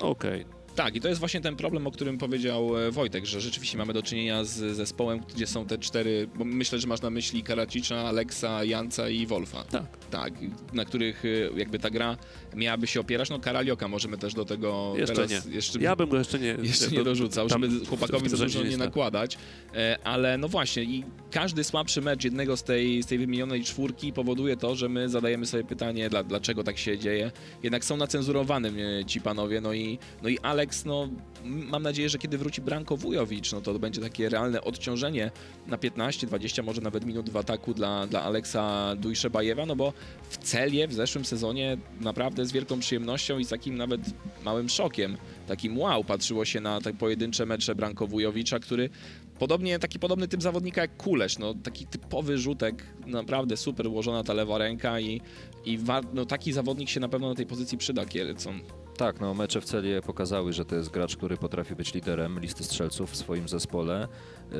Okej. 0.00 0.55
Tak, 0.76 0.96
i 0.96 1.00
to 1.00 1.08
jest 1.08 1.20
właśnie 1.20 1.40
ten 1.40 1.56
problem, 1.56 1.86
o 1.86 1.90
którym 1.90 2.18
powiedział 2.18 2.78
e, 2.86 2.90
Wojtek, 2.90 3.26
że 3.26 3.40
rzeczywiście 3.40 3.78
mamy 3.78 3.92
do 3.92 4.02
czynienia 4.02 4.44
z 4.44 4.76
zespołem, 4.76 5.20
gdzie 5.34 5.46
są 5.46 5.66
te 5.66 5.78
cztery, 5.78 6.28
bo 6.34 6.44
myślę, 6.44 6.78
że 6.78 6.86
masz 6.86 7.00
na 7.02 7.10
myśli 7.10 7.42
Karacicza, 7.42 7.96
Aleksa, 7.96 8.64
Janca 8.64 9.08
i 9.08 9.26
Wolfa. 9.26 9.64
Tak. 9.64 9.84
Tak, 10.10 10.32
na 10.72 10.84
których 10.84 11.24
e, 11.24 11.28
jakby 11.58 11.78
ta 11.78 11.90
gra 11.90 12.16
miałaby 12.56 12.86
się 12.86 13.00
opierać. 13.00 13.30
No 13.30 13.38
Karalioka 13.40 13.88
możemy 13.88 14.18
też 14.18 14.34
do 14.34 14.44
tego 14.44 14.94
Jeszcze 14.96 15.14
teraz 15.14 15.46
nie. 15.46 15.54
jeszcze 15.54 15.78
Ja 15.78 15.96
bym 15.96 16.08
go 16.08 16.18
jeszcze 16.18 16.38
nie... 16.38 16.56
jeszcze 16.62 16.88
nie 16.88 16.98
do- 16.98 17.04
dorzucał, 17.04 17.48
tam 17.48 17.62
żeby 17.62 17.86
chłopakowi 17.86 18.28
za 18.28 18.36
dużo 18.36 18.62
nie 18.62 18.76
nakładać. 18.76 19.38
E, 19.74 19.98
Ale 20.04 20.38
no 20.38 20.48
właśnie, 20.48 20.82
i 20.82 21.04
każdy 21.30 21.64
słabszy 21.64 22.00
mecz 22.02 22.24
jednego 22.24 22.56
z 22.56 22.62
tej, 22.62 23.02
z 23.02 23.06
tej 23.06 23.18
wymienionej 23.18 23.64
czwórki 23.64 24.12
powoduje 24.12 24.56
to, 24.56 24.74
że 24.76 24.88
my 24.88 25.08
zadajemy 25.08 25.46
sobie 25.46 25.64
pytanie, 25.64 26.10
dla, 26.10 26.22
dlaczego 26.24 26.64
tak 26.64 26.78
się 26.78 26.98
dzieje. 26.98 27.30
Jednak 27.62 27.84
są 27.84 27.96
nacenzurowanym 27.96 28.76
ci 29.06 29.20
panowie, 29.20 29.60
no 29.60 29.72
i, 29.72 29.98
no 30.22 30.28
i 30.28 30.38
Alex, 30.66 30.84
no 30.84 31.08
mam 31.44 31.82
nadzieję, 31.82 32.08
że 32.08 32.18
kiedy 32.18 32.38
wróci 32.38 32.60
Branko 32.60 32.96
Wujowicz, 32.96 33.52
no 33.52 33.60
to 33.60 33.78
będzie 33.78 34.00
takie 34.00 34.28
realne 34.28 34.60
odciążenie 34.60 35.30
na 35.66 35.78
15, 35.78 36.26
20, 36.26 36.62
może 36.62 36.80
nawet 36.80 37.06
minut 37.06 37.30
w 37.30 37.36
ataku 37.36 37.74
dla, 37.74 38.06
dla 38.06 38.22
Aleksa 38.22 38.94
Dujszebajewa, 38.96 39.66
no 39.66 39.76
bo 39.76 39.92
w 40.30 40.36
Celie 40.36 40.88
w 40.88 40.92
zeszłym 40.92 41.24
sezonie 41.24 41.76
naprawdę 42.00 42.46
z 42.46 42.52
wielką 42.52 42.80
przyjemnością 42.80 43.38
i 43.38 43.44
z 43.44 43.48
takim 43.48 43.76
nawet 43.76 44.00
małym 44.44 44.68
szokiem, 44.68 45.16
takim 45.46 45.78
wow, 45.78 46.04
patrzyło 46.04 46.44
się 46.44 46.60
na 46.60 46.80
te 46.80 46.94
pojedyncze 46.94 47.46
mecze 47.46 47.74
Branko 47.74 48.06
Wujowicza, 48.06 48.58
który 48.58 48.90
podobnie, 49.38 49.78
taki 49.78 49.98
podobny 49.98 50.28
typ 50.28 50.42
zawodnika 50.42 50.80
jak 50.80 50.96
Kulesz, 50.96 51.38
no 51.38 51.54
taki 51.54 51.86
typowy 51.86 52.38
rzutek, 52.38 52.84
naprawdę 53.06 53.56
super 53.56 53.86
ułożona 53.86 54.24
ta 54.24 54.34
lewa 54.34 54.58
ręka 54.58 55.00
i, 55.00 55.20
i 55.64 55.78
no, 56.14 56.26
taki 56.26 56.52
zawodnik 56.52 56.88
się 56.88 57.00
na 57.00 57.08
pewno 57.08 57.28
na 57.28 57.34
tej 57.34 57.46
pozycji 57.46 57.78
przyda 57.78 58.06
Kielecom. 58.06 58.60
Tak, 58.96 59.20
no 59.20 59.34
mecze 59.34 59.60
w 59.60 59.64
Celie 59.64 60.02
pokazały, 60.02 60.52
że 60.52 60.64
to 60.64 60.76
jest 60.76 60.90
gracz, 60.90 61.16
który 61.16 61.36
potrafi 61.36 61.74
być 61.74 61.94
liderem 61.94 62.40
listy 62.40 62.64
strzelców 62.64 63.10
w 63.10 63.16
swoim 63.16 63.48
zespole. 63.48 64.08
Yy, 64.50 64.58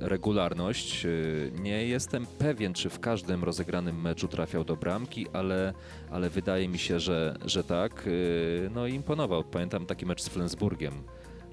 regularność. 0.00 1.04
Yy, 1.04 1.52
nie 1.60 1.86
jestem 1.86 2.26
pewien, 2.26 2.74
czy 2.74 2.90
w 2.90 3.00
każdym 3.00 3.44
rozegranym 3.44 4.00
meczu 4.00 4.28
trafiał 4.28 4.64
do 4.64 4.76
bramki, 4.76 5.26
ale, 5.32 5.74
ale 6.10 6.30
wydaje 6.30 6.68
mi 6.68 6.78
się, 6.78 7.00
że, 7.00 7.36
że 7.44 7.64
tak. 7.64 8.06
Yy, 8.06 8.70
no 8.74 8.86
i 8.86 8.94
imponował. 8.94 9.44
Pamiętam 9.44 9.86
taki 9.86 10.06
mecz 10.06 10.22
z 10.22 10.28
Flensburgiem 10.28 10.92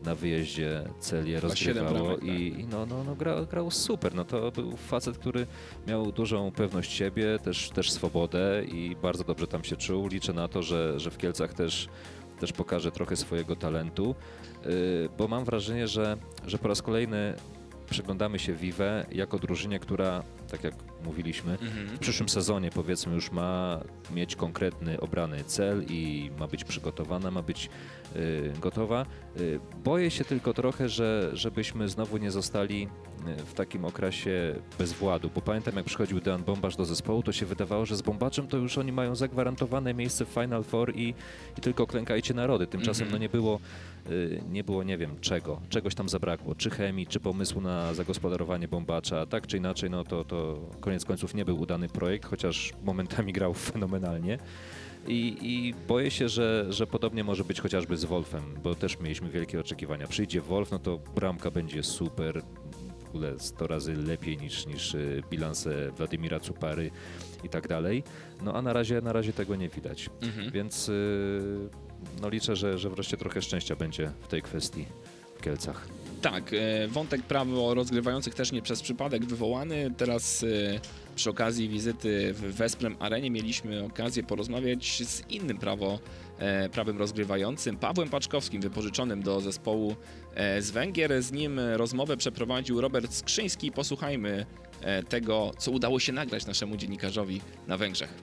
na 0.03 0.15
wyjeździe 0.15 0.83
Celię 0.99 1.39
rozgrywało 1.39 1.91
bramek, 1.91 2.23
i, 2.23 2.59
i 2.59 2.67
no, 2.67 2.85
no, 2.85 3.03
no 3.03 3.15
grał, 3.15 3.45
grał 3.45 3.71
super. 3.71 4.15
No 4.15 4.25
to 4.25 4.51
był 4.51 4.77
facet, 4.77 5.17
który 5.17 5.47
miał 5.87 6.11
dużą 6.11 6.51
pewność 6.51 6.91
siebie, 6.91 7.39
też, 7.39 7.69
też 7.69 7.91
swobodę 7.91 8.63
i 8.65 8.95
bardzo 9.01 9.23
dobrze 9.23 9.47
tam 9.47 9.63
się 9.63 9.75
czuł. 9.75 10.07
Liczę 10.07 10.33
na 10.33 10.47
to, 10.47 10.63
że, 10.63 10.99
że 10.99 11.11
w 11.11 11.17
Kielcach 11.17 11.53
też 11.53 11.89
też 12.41 12.51
pokaże 12.53 12.91
trochę 12.91 13.15
swojego 13.15 13.55
talentu, 13.55 14.15
y, 14.65 15.09
bo 15.17 15.27
mam 15.27 15.45
wrażenie, 15.45 15.87
że, 15.87 16.17
że 16.45 16.57
po 16.57 16.67
raz 16.67 16.81
kolejny 16.81 17.33
przyglądamy 17.89 18.39
się 18.39 18.53
Vive 18.53 19.05
jako 19.11 19.39
drużynie, 19.39 19.79
która, 19.79 20.23
tak 20.51 20.63
jak 20.63 20.73
mówiliśmy, 21.05 21.57
w 21.95 21.99
przyszłym 21.99 22.29
sezonie 22.29 22.69
powiedzmy 22.71 23.13
już 23.13 23.31
ma 23.31 23.79
mieć 24.13 24.35
konkretny 24.35 24.99
obrany 24.99 25.43
cel 25.43 25.83
i 25.89 26.31
ma 26.39 26.47
być 26.47 26.63
przygotowana, 26.63 27.31
ma 27.31 27.41
być 27.41 27.69
gotowa. 28.61 29.05
Y, 29.39 29.59
boję 29.83 30.11
się 30.11 30.25
tylko 30.25 30.53
trochę, 30.53 30.89
że 30.89 31.29
żebyśmy 31.33 31.89
znowu 31.89 32.17
nie 32.17 32.31
zostali 32.31 32.87
y, 33.39 33.45
w 33.45 33.53
takim 33.53 33.85
okresie 33.85 34.55
bezwładu, 34.79 35.29
bo 35.35 35.41
pamiętam 35.41 35.75
jak 35.75 35.85
przychodził 35.85 36.21
Dejan 36.21 36.43
Bombarz 36.43 36.75
do 36.75 36.85
zespołu, 36.85 37.23
to 37.23 37.31
się 37.31 37.45
wydawało, 37.45 37.85
że 37.85 37.95
z 37.95 38.01
Bombaczem 38.01 38.47
to 38.47 38.57
już 38.57 38.77
oni 38.77 38.91
mają 38.91 39.15
zagwarantowane 39.15 39.93
miejsce 39.93 40.25
w 40.25 40.29
Final 40.29 40.63
Four 40.63 40.95
i, 40.95 41.13
i 41.57 41.61
tylko 41.61 41.87
klękajcie 41.87 42.33
narody. 42.33 42.67
Tymczasem 42.67 43.03
Mhm. 43.03 43.11
no 43.11 43.17
nie 43.17 43.29
było, 43.29 43.59
y, 44.09 44.41
nie 44.49 44.63
było 44.63 44.83
nie 44.83 44.97
wiem 44.97 45.15
czego, 45.21 45.61
czegoś 45.69 45.95
tam 45.95 46.09
zabrakło, 46.09 46.55
czy 46.55 46.69
chemii, 46.69 47.07
czy 47.07 47.19
pomysłu 47.19 47.61
na 47.61 47.93
zagospodarowanie 47.93 48.67
Bombacza, 48.67 49.25
tak 49.25 49.47
czy 49.47 49.57
inaczej, 49.57 49.89
no 49.89 50.03
to, 50.03 50.25
to 50.25 50.59
koniec 50.79 51.05
końców 51.05 51.35
nie 51.35 51.45
był 51.45 51.59
udany 51.59 51.89
projekt, 51.89 52.25
chociaż 52.29 52.73
momentami 52.83 53.33
grał 53.33 53.53
fenomenalnie. 53.71 54.37
I, 55.07 55.37
I 55.41 55.73
boję 55.87 56.11
się, 56.11 56.29
że, 56.29 56.65
że 56.69 56.87
podobnie 56.87 57.23
może 57.23 57.43
być 57.43 57.61
chociażby 57.61 57.97
z 57.97 58.05
Wolfem, 58.05 58.41
bo 58.63 58.75
też 58.75 58.99
mieliśmy 58.99 59.29
wielkie 59.29 59.59
oczekiwania. 59.59 60.07
Przyjdzie 60.07 60.41
Wolf, 60.41 60.71
no 60.71 60.79
to 60.79 60.99
bramka 61.15 61.51
będzie 61.51 61.83
super, 61.83 62.41
w 63.05 63.09
ogóle 63.09 63.39
100 63.39 63.67
razy 63.67 63.95
lepiej 63.95 64.37
niż, 64.37 64.65
niż 64.65 64.93
y, 64.93 65.23
bilanse 65.29 65.91
Władimira 65.91 66.39
Cupary 66.39 66.91
i 67.43 67.49
tak 67.49 67.67
dalej. 67.67 68.03
No 68.41 68.53
a 68.53 68.61
na 68.61 68.73
razie, 68.73 69.01
na 69.01 69.13
razie 69.13 69.33
tego 69.33 69.55
nie 69.55 69.69
widać. 69.69 70.09
Mhm. 70.21 70.51
Więc 70.51 70.89
y, 70.89 71.69
no 72.21 72.29
liczę, 72.29 72.55
że, 72.55 72.77
że 72.77 72.89
wreszcie 72.89 73.17
trochę 73.17 73.41
szczęścia 73.41 73.75
będzie 73.75 74.11
w 74.21 74.27
tej 74.27 74.41
kwestii 74.41 74.85
w 75.37 75.41
Kielcach. 75.41 75.87
Tak, 76.21 76.53
e, 76.53 76.87
wątek 76.87 77.21
prawo 77.21 77.73
rozgrywających 77.73 78.35
też 78.35 78.51
nie 78.51 78.61
przez 78.61 78.81
przypadek 78.81 79.25
wywołany. 79.25 79.91
Teraz 79.97 80.45
przy 81.21 81.29
okazji 81.29 81.69
wizyty 81.69 82.33
w 82.33 82.55
Wesprem 82.55 82.95
Arenie 82.99 83.31
mieliśmy 83.31 83.83
okazję 83.83 84.23
porozmawiać 84.23 85.03
z 85.03 85.29
innym 85.29 85.57
prawo, 85.57 85.99
e, 86.39 86.69
prawym 86.69 86.97
rozgrywającym, 86.97 87.77
Pawłem 87.77 88.09
Paczkowskim, 88.09 88.61
wypożyczonym 88.61 89.23
do 89.23 89.41
zespołu 89.41 89.95
e, 90.35 90.61
z 90.61 90.71
Węgier. 90.71 91.23
Z 91.23 91.31
nim 91.31 91.59
rozmowę 91.59 92.17
przeprowadził 92.17 92.81
Robert 92.81 93.13
Skrzyński. 93.13 93.71
Posłuchajmy 93.71 94.45
e, 94.81 95.03
tego, 95.03 95.51
co 95.57 95.71
udało 95.71 95.99
się 95.99 96.13
nagrać 96.13 96.45
naszemu 96.45 96.77
dziennikarzowi 96.77 97.41
na 97.67 97.77
Węgrzech. 97.77 98.13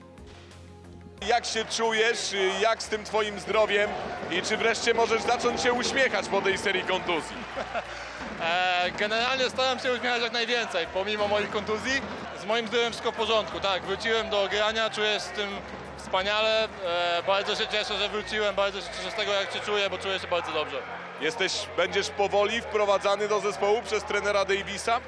Jak 1.29 1.45
się 1.45 1.65
czujesz, 1.65 2.35
jak 2.61 2.83
z 2.83 2.89
tym 2.89 3.03
twoim 3.03 3.39
zdrowiem 3.39 3.89
i 4.31 4.41
czy 4.41 4.57
wreszcie 4.57 4.93
możesz 4.93 5.21
zacząć 5.21 5.61
się 5.61 5.73
uśmiechać 5.73 6.27
po 6.27 6.41
tej 6.41 6.57
serii 6.57 6.83
kontuzji? 6.83 7.35
E, 8.41 8.91
generalnie 8.91 9.49
staram 9.49 9.79
się 9.79 9.93
uśmiechać 9.93 10.21
jak 10.21 10.31
najwięcej, 10.31 10.87
pomimo 10.93 11.27
moich 11.27 11.49
kontuzji. 11.49 12.01
Z 12.41 12.45
moim 12.45 12.67
zdrowiem 12.67 12.91
wszystko 12.91 13.11
w 13.11 13.15
porządku, 13.15 13.59
tak, 13.59 13.83
wróciłem 13.83 14.29
do 14.29 14.47
grania, 14.51 14.89
czuję 14.89 15.13
się 15.13 15.19
z 15.19 15.29
tym 15.29 15.49
wspaniale. 15.97 16.63
E, 16.63 17.23
bardzo 17.27 17.55
się 17.55 17.67
cieszę, 17.67 17.97
że 17.97 18.09
wróciłem, 18.09 18.55
bardzo 18.55 18.81
się 18.81 18.87
cieszę 18.97 19.11
z 19.11 19.13
tego, 19.13 19.33
jak 19.33 19.51
się 19.53 19.59
czuję, 19.59 19.89
bo 19.89 19.97
czuję 19.97 20.19
się 20.19 20.27
bardzo 20.27 20.51
dobrze. 20.51 20.77
Jesteś, 21.21 21.53
będziesz 21.77 22.09
powoli 22.09 22.61
wprowadzany 22.61 23.27
do 23.27 23.39
zespołu 23.39 23.81
przez 23.81 24.03
trenera 24.03 24.45
Davisa? 24.45 24.99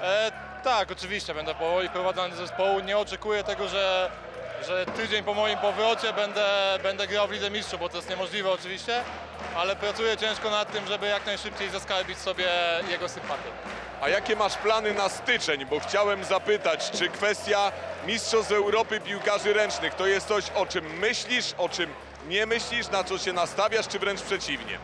E, 0.00 0.32
tak, 0.64 0.90
oczywiście, 0.90 1.34
będę 1.34 1.54
powoli 1.54 1.88
wprowadzany 1.88 2.30
do 2.30 2.36
zespołu. 2.36 2.80
Nie 2.80 2.98
oczekuję 2.98 3.44
tego, 3.44 3.68
że, 3.68 4.10
że 4.66 4.86
tydzień 4.86 5.24
po 5.24 5.34
moim 5.34 5.58
powrocie 5.58 6.12
będę, 6.12 6.78
będę 6.82 7.06
grał 7.06 7.28
w 7.28 7.30
Lidze 7.30 7.50
Mistrzów, 7.50 7.80
bo 7.80 7.88
to 7.88 7.96
jest 7.96 8.10
niemożliwe 8.10 8.50
oczywiście, 8.50 9.02
ale 9.56 9.76
pracuję 9.76 10.16
ciężko 10.16 10.50
nad 10.50 10.72
tym, 10.72 10.86
żeby 10.86 11.06
jak 11.06 11.26
najszybciej 11.26 11.70
zaskarbić 11.70 12.18
sobie 12.18 12.46
jego 12.90 13.08
sympatię. 13.08 13.50
A 14.00 14.08
jakie 14.08 14.36
masz 14.36 14.56
plany 14.56 14.94
na 14.94 15.08
styczeń? 15.08 15.66
Bo 15.66 15.80
chciałem 15.80 16.24
zapytać, 16.24 16.90
czy 16.90 17.08
kwestia 17.08 17.72
Mistrzostw 18.06 18.52
Europy 18.52 19.00
piłkarzy 19.00 19.52
ręcznych 19.52 19.94
to 19.94 20.06
jest 20.06 20.28
coś, 20.28 20.44
o 20.54 20.66
czym 20.66 20.98
myślisz, 20.98 21.54
o 21.58 21.68
czym 21.68 21.94
nie 22.28 22.46
myślisz, 22.46 22.88
na 22.88 23.04
co 23.04 23.18
się 23.18 23.32
nastawiasz, 23.32 23.88
czy 23.88 23.98
wręcz 23.98 24.22
przeciwnie? 24.22 24.78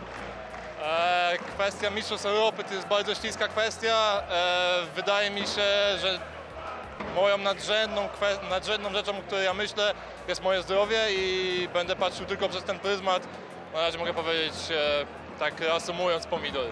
E, 0.83 1.39
kwestia 1.55 1.91
Mistrzostw 1.91 2.27
Europy 2.27 2.65
to 2.65 2.75
jest 2.75 2.87
bardzo 2.87 3.15
śliska 3.15 3.49
kwestia. 3.49 4.23
E, 4.31 4.83
wydaje 4.97 5.31
mi 5.31 5.41
się, 5.41 5.99
że 6.01 6.19
moją 7.15 7.39
nadrzędną, 7.39 8.09
nadrzędną 8.51 8.93
rzeczą, 8.93 9.19
o 9.19 9.23
której 9.23 9.45
ja 9.45 9.55
myślę, 9.55 9.95
jest 10.29 10.43
moje 10.43 10.63
zdrowie 10.63 10.99
i 11.11 11.69
będę 11.73 11.97
patrzył 11.97 12.27
tylko 12.27 12.49
przez 12.49 12.65
ten 12.65 12.79
pryzmat. 12.79 13.29
Na 13.75 13.81
razie 13.81 13.99
mogę 13.99 14.15
powiedzieć, 14.15 14.55
e, 14.71 15.07
tak 15.39 15.61
reasumując, 15.61 16.27
pomidory. 16.27 16.71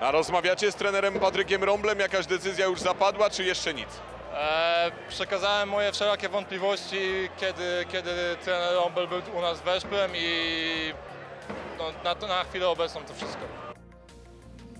A 0.00 0.10
rozmawiacie 0.10 0.72
z 0.72 0.74
trenerem 0.74 1.20
Patrykiem 1.20 1.64
Romblem? 1.64 1.98
Jakaś 1.98 2.26
decyzja 2.26 2.66
już 2.66 2.80
zapadła, 2.80 3.30
czy 3.30 3.44
jeszcze 3.44 3.74
nic? 3.74 3.88
E, 4.34 4.90
przekazałem 5.08 5.68
moje 5.68 5.92
wszelakie 5.92 6.28
wątpliwości, 6.28 7.28
kiedy, 7.36 7.86
kiedy 7.92 8.36
trener 8.44 8.74
Rombel 8.74 9.08
był 9.08 9.20
u 9.34 9.40
nas 9.40 9.60
w 9.60 9.62
Weszprem 9.62 10.10
i 10.14 10.94
no, 11.78 11.84
na, 12.04 12.26
na 12.26 12.44
chwilę 12.44 12.68
obecną 12.68 13.00
to 13.04 13.14
wszystko. 13.14 13.71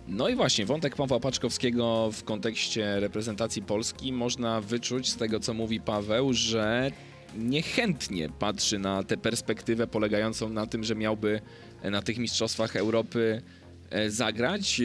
No 0.09 0.29
i 0.29 0.35
właśnie, 0.35 0.67
wątek 0.67 0.97
Pawła 0.97 1.21
Paczkowskiego 1.21 2.11
w 2.13 2.25
kontekście 2.25 3.01
reprezentacji 3.01 3.63
Polski 3.63 4.13
można 4.13 4.61
wyczuć 4.61 5.09
z 5.09 5.17
tego, 5.17 5.41
co 5.41 5.55
mówi 5.55 5.81
Paweł, 5.81 6.33
że 6.33 6.91
niechętnie 7.37 8.29
patrzy 8.39 8.79
na 8.79 9.03
tę 9.03 9.17
perspektywę 9.17 9.87
polegającą 9.87 10.49
na 10.49 10.67
tym, 10.67 10.85
że 10.85 10.95
miałby 10.95 11.41
na 11.85 12.03
tych 12.03 12.19
Mistrzostwach 12.19 12.77
Europy 12.77 13.43
zagrać. 14.09 14.81
E, 14.81 14.85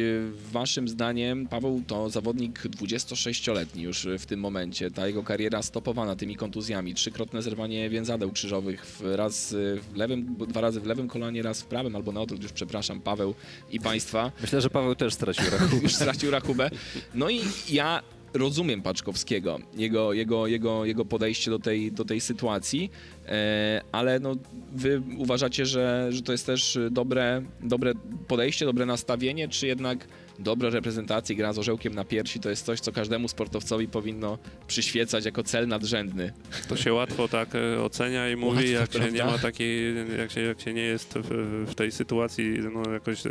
Waszym 0.52 0.88
zdaniem 0.88 1.48
Paweł 1.48 1.84
to 1.88 2.10
zawodnik 2.10 2.60
26-letni 2.62 3.84
już 3.84 4.08
w 4.20 4.26
tym 4.26 4.40
momencie. 4.40 4.92
Ta 4.92 5.08
jego 5.08 5.24
kariera 5.24 5.62
stopowana 5.62 6.16
tymi 6.16 6.36
kontuzjami. 6.36 6.94
Trzykrotne 6.94 7.42
zerwanie 7.42 7.90
więzadeł 7.90 8.32
krzyżowych, 8.32 9.00
raz 9.02 9.54
e, 9.54 9.56
w 9.94 9.96
lewym, 9.96 10.36
dwa 10.48 10.62
razy 10.62 10.82
w 10.82 10.86
lewym 10.86 11.08
kolanie, 11.08 11.42
raz 11.44 11.62
w 11.62 11.66
prawym, 11.66 11.96
albo 11.96 12.12
na 12.12 12.22
odwrót, 12.22 12.44
już 12.44 12.52
przepraszam 12.52 13.02
Paweł 13.02 13.36
i 13.72 13.80
Państwa 13.80 14.32
Myślę, 14.42 14.62
że 14.62 14.70
Paweł 14.70 14.96
też 14.96 15.14
stracił 15.14 15.50
rachubę. 15.52 15.82
już 15.84 15.96
stracił 15.96 16.32
rachubę. 16.32 16.70
No 17.16 17.30
i 17.30 17.42
ja 17.70 18.02
rozumiem 18.38 18.82
Paczkowskiego, 18.82 19.60
jego, 19.78 20.14
jego, 20.14 20.48
jego, 20.48 20.86
jego 20.86 21.06
podejście 21.06 21.52
do 21.52 21.60
tej, 21.60 21.92
do 21.92 22.06
tej 22.06 22.22
sytuacji, 22.22 22.92
e, 23.26 23.82
ale 23.92 24.20
no, 24.20 24.36
wy 24.74 25.02
uważacie, 25.18 25.66
że, 25.66 26.08
że 26.10 26.22
to 26.22 26.32
jest 26.32 26.46
też 26.46 26.80
dobre, 26.92 27.42
dobre 27.64 27.94
podejście, 28.28 28.66
dobre 28.66 28.86
nastawienie, 28.86 29.48
czy 29.48 29.68
jednak 29.68 30.08
dobra 30.40 30.70
reprezentacja, 30.70 31.36
gra 31.36 31.54
z 31.54 31.60
orzełkiem 31.60 31.96
na 31.96 32.06
piersi 32.06 32.40
to 32.40 32.50
jest 32.50 32.66
coś, 32.66 32.80
co 32.80 32.92
każdemu 32.92 33.28
sportowcowi 33.28 33.88
powinno 33.88 34.38
przyświecać 34.68 35.26
jako 35.26 35.44
cel 35.44 35.68
nadrzędny. 35.68 36.34
To 36.68 36.76
się 36.76 36.94
łatwo 36.94 37.28
tak 37.28 37.56
e, 37.56 37.84
ocenia 37.84 38.30
i 38.30 38.36
mówi, 38.36 38.76
Łatwo, 38.76 38.98
jak 39.00 39.08
się 39.08 39.12
nie 39.12 39.24
ma 39.24 39.38
takiej, 39.38 39.96
jak 40.18 40.32
się, 40.32 40.42
jak 40.42 40.62
się 40.62 40.74
nie 40.74 40.82
jest 40.82 41.14
w, 41.14 41.66
w 41.72 41.76
tej 41.76 41.92
sytuacji 41.92 42.60
no, 42.74 42.92
jakoś 42.92 43.26
e, 43.26 43.30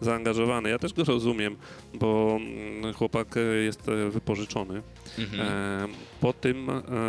zaangażowany. 0.00 0.70
Ja 0.70 0.78
też 0.78 0.92
go 0.92 1.04
rozumiem, 1.04 1.56
bo 1.94 2.38
mm, 2.40 2.94
chłopak 2.94 3.36
e, 3.36 3.40
jest 3.40 3.82
wypożyczony. 4.10 4.82
Mhm. 5.18 5.48
E, 5.48 5.88
po 6.20 6.32
tym 6.32 6.68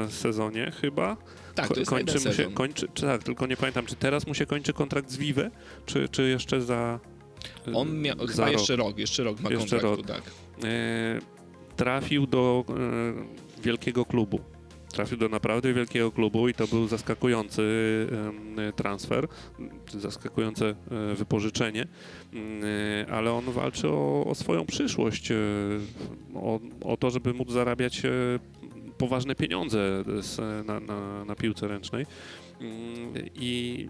sezonie 0.09 0.71
chyba 0.81 1.17
Tak, 1.55 1.67
to 1.67 1.79
jest 1.79 1.89
kończy 1.89 2.19
mu 2.27 2.33
się, 2.33 2.53
kończy, 2.53 2.87
czy 2.93 3.05
tak, 3.05 3.23
tylko 3.23 3.47
nie 3.47 3.57
pamiętam, 3.57 3.85
czy 3.85 3.95
teraz 3.95 4.27
mu 4.27 4.33
się 4.33 4.45
kończy 4.45 4.73
kontrakt 4.73 5.11
z 5.11 5.17
Vive, 5.17 5.49
czy, 5.85 6.09
czy 6.09 6.29
jeszcze 6.29 6.61
za 6.61 6.99
On 7.73 8.01
miał 8.01 8.17
chyba 8.17 8.43
rok? 8.45 8.53
jeszcze 8.53 8.75
rok, 8.75 8.97
jeszcze 8.97 9.23
rok 9.23 9.39
ma 9.41 9.49
Jeszcze 9.49 9.79
kontraktu, 9.79 9.95
rok. 9.95 10.05
tak. 10.07 10.31
e, 10.63 11.19
trafił 11.75 12.27
do 12.27 12.65
e, 12.69 13.61
wielkiego 13.63 14.05
klubu. 14.05 14.39
Trafił 14.91 15.17
do 15.17 15.29
naprawdę 15.29 15.73
wielkiego 15.73 16.11
klubu 16.11 16.49
i 16.49 16.53
to 16.53 16.67
był 16.67 16.87
zaskakujący 16.87 17.61
transfer, 18.75 19.27
zaskakujące 19.93 20.75
e, 20.91 21.15
wypożyczenie, 21.15 21.87
ale 23.11 23.31
on 23.31 23.45
walczy 23.45 23.87
o, 23.89 24.25
o 24.25 24.35
swoją 24.35 24.65
przyszłość, 24.65 25.29
o, 26.35 26.59
o 26.83 26.97
to, 26.97 27.09
żeby 27.09 27.33
móc 27.33 27.51
zarabiać 27.51 28.01
poważne 28.99 29.35
pieniądze 29.35 30.03
z, 30.21 30.37
na, 30.67 30.79
na, 30.79 31.25
na 31.25 31.35
piłce 31.35 31.67
ręcznej. 31.67 32.05
Mm, 32.61 33.13
I 33.35 33.87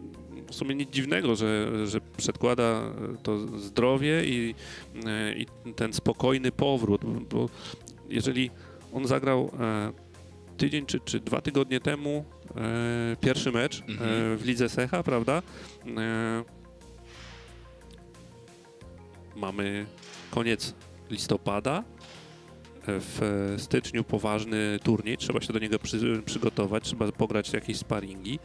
w 0.47 0.55
sumie 0.55 0.75
nic 0.75 0.89
dziwnego, 0.89 1.35
że, 1.35 1.71
że 1.87 2.01
przedkłada 2.17 2.81
to 3.23 3.37
zdrowie 3.59 4.25
i, 4.25 4.55
e, 5.05 5.33
i 5.33 5.45
ten 5.75 5.93
spokojny 5.93 6.51
powrót, 6.51 7.01
bo 7.29 7.49
jeżeli 8.09 8.51
on 8.93 9.07
zagrał 9.07 9.51
e, 9.59 9.91
tydzień 10.57 10.85
czy, 10.85 10.99
czy 10.99 11.19
dwa 11.19 11.41
tygodnie 11.41 11.79
temu 11.79 12.25
e, 12.55 13.15
pierwszy 13.21 13.51
mecz 13.51 13.81
Mhm. 13.87 14.33
e, 14.33 14.37
w 14.37 14.45
Lidze 14.45 14.69
Secha, 14.69 15.03
prawda? 15.03 15.41
E, 15.97 16.43
mamy 19.35 19.85
koniec 20.31 20.73
listopada. 21.09 21.83
E, 22.89 22.99
W 22.99 23.55
styczniu 23.57 24.03
poważny 24.03 24.79
turniej, 24.83 25.17
trzeba 25.17 25.41
się 25.41 25.53
do 25.53 25.59
niego 25.59 25.79
przy, 25.79 26.21
przygotować, 26.25 26.83
trzeba 26.83 27.11
pograć 27.11 27.53
jakieś 27.53 27.77
sparingi. 27.77 28.39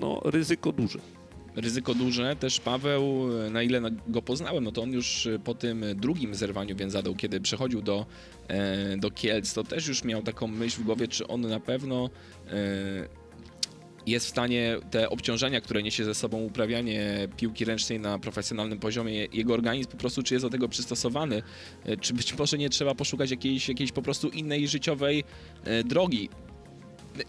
No, 0.00 0.20
ryzyko 0.24 0.72
duże. 0.72 0.98
ryzyko 1.56 1.94
duże. 1.94 2.36
Też 2.36 2.60
Paweł, 2.60 3.28
e, 3.46 3.50
na 3.50 3.62
ile 3.62 3.80
go 4.08 4.22
poznałem, 4.22 4.64
no 4.64 4.72
to 4.72 4.82
on 4.82 4.92
już 4.92 5.26
e, 5.26 5.38
po 5.38 5.54
tym 5.54 5.84
drugim 5.94 6.34
zerwaniu 6.34 6.76
więzadeł, 6.76 7.14
kiedy 7.14 7.40
przechodził 7.40 7.82
do, 7.82 8.06
e, 8.48 8.96
do 8.96 9.10
Kielc, 9.10 9.54
to 9.54 9.64
też 9.64 9.86
już 9.86 10.04
miał 10.04 10.22
taką 10.22 10.46
myśl 10.46 10.80
w 10.80 10.84
głowie, 10.84 11.08
czy 11.08 11.26
on 11.26 11.40
na 11.40 11.60
pewno 11.60 12.10
e, 12.46 13.25
jest 14.06 14.26
w 14.26 14.28
stanie 14.28 14.76
te 14.90 15.10
obciążenia, 15.10 15.60
które 15.60 15.82
niesie 15.82 16.04
ze 16.04 16.14
sobą 16.14 16.42
uprawianie 16.42 17.28
piłki 17.36 17.64
ręcznej 17.64 18.00
na 18.00 18.18
profesjonalnym 18.18 18.78
poziomie, 18.78 19.26
jego 19.32 19.54
organizm 19.54 19.90
po 19.90 19.96
prostu 19.96 20.22
czy 20.22 20.34
jest 20.34 20.46
do 20.46 20.50
tego 20.50 20.68
przystosowany, 20.68 21.42
e, 21.84 21.96
czy 21.96 22.14
być 22.14 22.38
może 22.38 22.58
nie 22.58 22.70
trzeba 22.70 22.94
poszukać 22.94 23.30
jakiejś, 23.30 23.68
jakiejś 23.68 23.92
po 23.92 24.02
prostu 24.02 24.28
innej 24.28 24.68
życiowej 24.68 25.24
e, 25.64 25.84
drogi. 25.84 26.28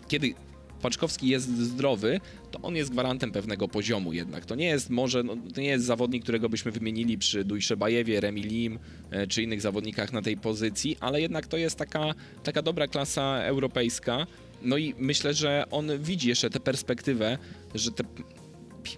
Kiedy 0.07 0.33
Paczkowski 0.81 1.27
jest 1.27 1.57
zdrowy, 1.57 2.19
to 2.51 2.61
on 2.61 2.75
jest 2.75 2.91
gwarantem 2.91 3.31
pewnego 3.31 3.67
poziomu 3.67 4.13
jednak. 4.13 4.45
To 4.45 4.55
nie 4.55 4.65
jest 4.65 4.89
może, 4.89 5.23
no, 5.23 5.37
to 5.53 5.61
nie 5.61 5.67
jest 5.67 5.85
zawodnik, 5.85 6.23
którego 6.23 6.49
byśmy 6.49 6.71
wymienili 6.71 7.17
przy 7.17 7.43
Dujszebajewie, 7.43 8.21
Remi 8.21 8.41
Lim 8.41 8.79
e, 9.11 9.27
czy 9.27 9.43
innych 9.43 9.61
zawodnikach 9.61 10.13
na 10.13 10.21
tej 10.21 10.37
pozycji, 10.37 10.97
ale 10.99 11.21
jednak 11.21 11.47
to 11.47 11.57
jest 11.57 11.77
taka, 11.77 12.13
taka 12.43 12.61
dobra 12.61 12.87
klasa 12.87 13.39
europejska. 13.43 14.27
No 14.61 14.77
i 14.77 14.95
myślę, 14.97 15.33
że 15.33 15.65
on 15.71 15.99
widzi 15.99 16.29
jeszcze 16.29 16.49
tę 16.49 16.59
perspektywę, 16.59 17.37
że 17.75 17.91
te, 17.91 18.03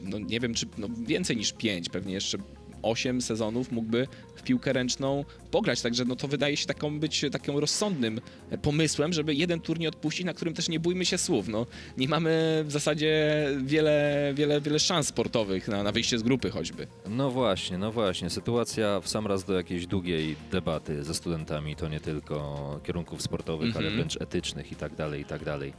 no 0.02 0.20
nie 0.20 0.40
wiem, 0.40 0.54
czy 0.54 0.66
no 0.78 0.88
więcej 1.06 1.38
niż 1.38 1.54
pięć, 1.54 1.90
pewnie 1.90 2.14
jeszcze 2.14 2.38
osiem 2.82 3.22
sezonów 3.22 3.72
mógłby 3.72 4.08
w 4.36 4.44
piłkę 4.44 4.74
ręczną 4.74 5.26
pograć, 5.52 5.82
także 5.82 6.06
no 6.06 6.16
to 6.16 6.28
wydaje 6.28 6.58
się 6.58 6.66
taką 6.66 7.00
być 7.00 7.26
takim 7.32 7.58
rozsądnym 7.58 8.22
pomysłem, 8.62 9.14
żeby 9.14 9.34
jeden 9.36 9.60
turniej 9.62 9.88
odpuścić, 9.88 10.26
na 10.26 10.34
którym 10.34 10.54
też 10.54 10.70
nie 10.70 10.80
bójmy 10.80 11.06
się 11.06 11.18
słów. 11.18 11.48
No, 11.48 11.66
nie 11.98 12.08
mamy 12.08 12.64
w 12.68 12.72
zasadzie 12.72 13.46
wiele, 13.64 14.32
wiele, 14.36 14.62
wiele 14.62 14.80
szans 14.80 15.08
sportowych 15.08 15.68
na, 15.68 15.84
na 15.84 15.92
wyjście 15.92 16.18
z 16.20 16.24
grupy 16.24 16.50
choćby. 16.50 16.88
No 17.10 17.32
właśnie, 17.32 17.78
no 17.78 17.92
właśnie. 17.92 18.30
Sytuacja 18.30 19.00
w 19.00 19.10
sam 19.10 19.28
raz 19.28 19.44
do 19.44 19.54
jakiejś 19.54 19.88
długiej 19.88 20.36
debaty 20.52 21.04
ze 21.04 21.14
studentami, 21.14 21.76
to 21.76 21.88
nie 21.90 22.00
tylko 22.00 22.80
kierunków 22.84 23.22
sportowych, 23.22 23.68
Mhm. 23.68 23.86
ale 23.86 23.96
wręcz 23.96 24.22
etycznych 24.22 24.72
i 24.72 24.76
tak 24.76 24.96
dalej, 24.96 25.22
i 25.22 25.26
tak 25.26 25.44
dalej. 25.44 25.74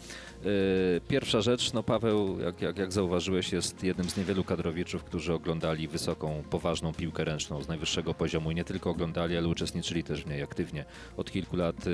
Yy, 0.44 1.00
Pierwsza 1.08 1.40
rzecz, 1.40 1.72
no 1.72 1.82
Paweł, 1.82 2.40
jak, 2.40 2.62
jak, 2.62 2.78
jak 2.78 2.92
zauważyłeś, 2.92 3.52
jest 3.52 3.84
jednym 3.84 4.10
z 4.10 4.16
niewielu 4.16 4.44
kadrowiczów, 4.44 5.04
którzy 5.04 5.32
oglądali 5.32 5.88
wysoką, 5.88 6.42
poważną 6.50 6.92
piłkę 6.92 7.24
ręczną 7.24 7.62
z 7.62 7.68
najwyższego 7.68 8.14
poziomu 8.14 8.50
i 8.50 8.54
nie 8.54 8.64
tylko 8.64 8.90
oglądali, 8.90 9.36
ale 9.36 9.48
uczestniczyli 9.48 10.04
też 10.04 10.24
w 10.24 10.26
niej 10.26 10.42
aktywnie. 10.42 10.84
Od 11.16 11.30
kilku 11.30 11.56
lat 11.56 11.86
yy, 11.86 11.92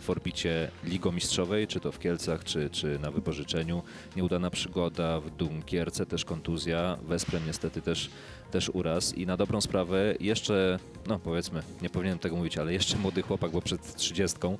w 0.00 0.04
orbicie 0.08 0.70
Ligomistrzowej, 0.84 1.66
czy 1.66 1.80
to 1.80 1.92
w 1.92 1.98
Kielcach, 1.98 2.44
czy, 2.44 2.70
czy 2.70 2.98
na 2.98 3.10
wypożyczeniu. 3.10 3.82
Nieudana 4.16 4.50
przygoda 4.50 5.20
w 5.20 5.30
Dunkierce, 5.30 6.06
też 6.06 6.24
kontuzja. 6.24 6.98
Wesprem 7.02 7.46
niestety 7.46 7.82
też, 7.82 8.10
też 8.50 8.68
uraz. 8.68 9.14
I 9.14 9.26
na 9.26 9.36
dobrą 9.36 9.60
sprawę 9.60 10.14
jeszcze, 10.20 10.78
no 11.06 11.18
powiedzmy, 11.18 11.62
nie 11.82 11.90
powinienem 11.90 12.18
tego 12.18 12.36
mówić, 12.36 12.58
ale 12.58 12.72
jeszcze 12.72 12.98
młody 12.98 13.22
chłopak, 13.22 13.50
bo 13.50 13.62
przed 13.62 13.94
trzydziestką, 13.96 14.58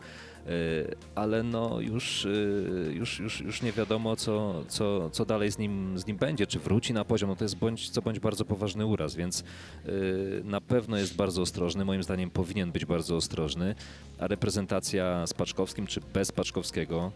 ale 1.15 1.43
no 1.43 1.81
już, 1.81 2.25
yy, 2.25 2.95
już, 2.95 3.21
już, 3.21 3.41
już 3.41 3.63
nie 3.63 3.73
wiadomo, 3.73 4.17
co, 4.17 4.65
co, 4.69 5.11
co 5.11 5.25
dalej 5.25 5.51
z 5.51 5.59
nim, 5.59 5.99
z 5.99 6.07
nim 6.07 6.17
będzie, 6.17 6.47
czy 6.47 6.59
wróci 6.59 6.93
na 6.93 7.05
poziom, 7.05 7.31
no 7.31 7.37
to 7.37 7.45
jest 7.45 7.57
bądź 7.57 7.91
co 7.91 8.03
bądź 8.03 8.21
bardzo 8.21 8.45
poważny 8.45 8.87
uraz, 8.87 9.15
więc 9.15 9.45
yy, 9.85 10.43
na 10.45 10.61
pewno 10.61 10.97
jest 10.97 11.17
bardzo 11.17 11.43
ostrożny, 11.43 11.85
moim 11.85 12.03
zdaniem 12.03 12.31
powinien 12.31 12.73
być 12.73 12.85
bardzo 12.85 13.17
ostrożny, 13.17 13.75
a 14.19 14.27
reprezentacja 14.27 15.27
z 15.27 15.35
Paczkowskim, 15.35 15.87
czy 15.87 16.01
bez 16.15 16.33
Paczkowskiego, 16.33 17.13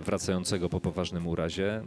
wracającego 0.00 0.68
po 0.68 0.80
poważnym 0.80 1.26
urazie, 1.26 1.82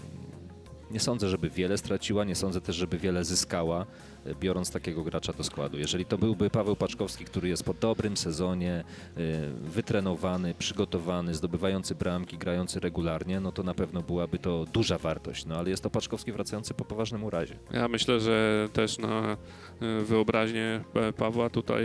nie 0.92 1.00
sądzę, 1.00 1.30
żeby 1.30 1.50
wiele 1.50 1.78
straciła, 1.78 2.24
nie 2.24 2.36
sądzę 2.36 2.62
też, 2.62 2.76
żeby 2.76 2.98
wiele 2.98 3.24
zyskała, 3.26 3.86
e, 4.26 4.36
biorąc 4.36 4.72
takiego 4.72 5.04
gracza 5.04 5.34
do 5.34 5.44
składu. 5.44 5.78
Jeżeli 5.80 6.06
to 6.06 6.18
byłby 6.18 6.50
Paweł 6.50 6.76
Paczkowski, 6.76 7.26
który 7.26 7.50
jest 7.50 7.64
po 7.64 7.74
dobrym 7.74 8.18
sezonie, 8.18 8.84
e, 9.18 9.22
wytrenowany, 9.62 10.54
przygotowany, 10.54 11.34
zdobywający 11.34 11.96
bramki, 11.96 12.38
grający 12.38 12.80
regularnie, 12.80 13.40
no 13.40 13.52
to 13.52 13.64
na 13.64 13.74
pewno 13.74 14.02
byłaby 14.02 14.40
to 14.40 14.66
duża 14.74 14.98
wartość. 14.98 15.46
No 15.46 15.56
ale 15.58 15.70
jest 15.70 15.84
to 15.84 15.90
Paczkowski 15.90 16.32
wracający 16.32 16.74
po 16.74 16.86
poważnym 16.86 17.24
urazie. 17.24 17.58
Ja 17.72 17.88
myślę, 17.88 18.20
że 18.20 18.70
też 18.74 18.98
na 18.98 19.38
e, 19.82 20.02
wyobraźnię 20.04 20.84
Pawła 21.18 21.50
tutaj 21.50 21.84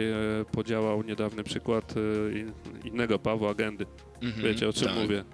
podziałał 0.53 1.03
niedawny 1.03 1.45
przykład 1.45 1.95
in- 2.35 2.53
innego 2.85 3.19
Pawła 3.19 3.51
Agendy. 3.51 3.87
Mhm, 4.23 4.43
Wiecie 4.45 4.69
o 4.69 4.73
czym 4.73 4.89
tak. 4.89 4.97
mówię? 4.97 5.25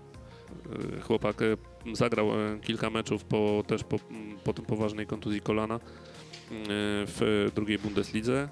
E, 0.96 1.00
Chłopak 1.00 1.42
e, 1.42 1.57
zagrał 1.92 2.30
e, 2.30 2.59
kilka 2.61 2.90
meczów 2.90 3.24
po, 3.24 3.64
też 3.66 3.84
po, 3.84 3.96
po 4.44 4.52
tym 4.52 4.64
poważnej 4.64 5.07
kontuzji 5.07 5.40
kolana 5.40 5.74
e, 5.74 5.78
w 7.07 7.50
drugiej 7.54 7.78
Bundeslidze. 7.78 8.48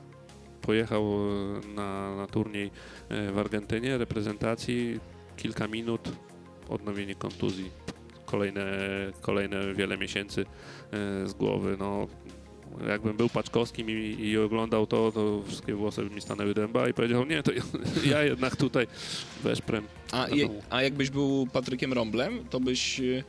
Pojechał 0.62 1.02
e, 1.02 1.66
na, 1.74 2.16
na 2.16 2.26
turniej 2.26 2.70
e, 3.08 3.32
w 3.32 3.38
Argentynie, 3.38 3.98
reprezentacji, 3.98 5.00
kilka 5.36 5.68
minut, 5.68 6.12
odnowienie 6.68 7.14
kontuzji, 7.14 7.70
kolejne, 8.26 8.66
kolejne 9.20 9.74
wiele 9.74 9.98
miesięcy 9.98 10.44
z 11.24 11.32
głowy. 11.32 11.76
No, 11.78 12.06
jakbym 12.88 13.16
był 13.16 13.28
Paczkowskim 13.28 13.90
i, 13.90 14.16
i 14.20 14.38
oglądał 14.38 14.86
to, 14.86 15.12
to 15.12 15.42
wszystkie 15.46 15.74
włosy 15.74 16.04
by 16.04 16.14
mi 16.14 16.20
stanęły 16.20 16.54
dęba 16.54 16.88
i 16.88 16.94
powiedział, 16.94 17.24
nie, 17.26 17.42
to 17.42 17.52
ja, 17.52 17.62
ja 18.12 18.22
jednak 18.22 18.56
tutaj 18.56 18.86
weszprem. 19.42 19.84
A, 20.12 20.28
je, 20.28 20.48
a 20.70 20.82
jakbyś 20.82 21.10
był 21.10 21.46
Patrykiem 21.52 21.92
Romblem, 21.92 22.44
to 22.50 22.60
byś 22.60 23.00
e, 23.00 23.24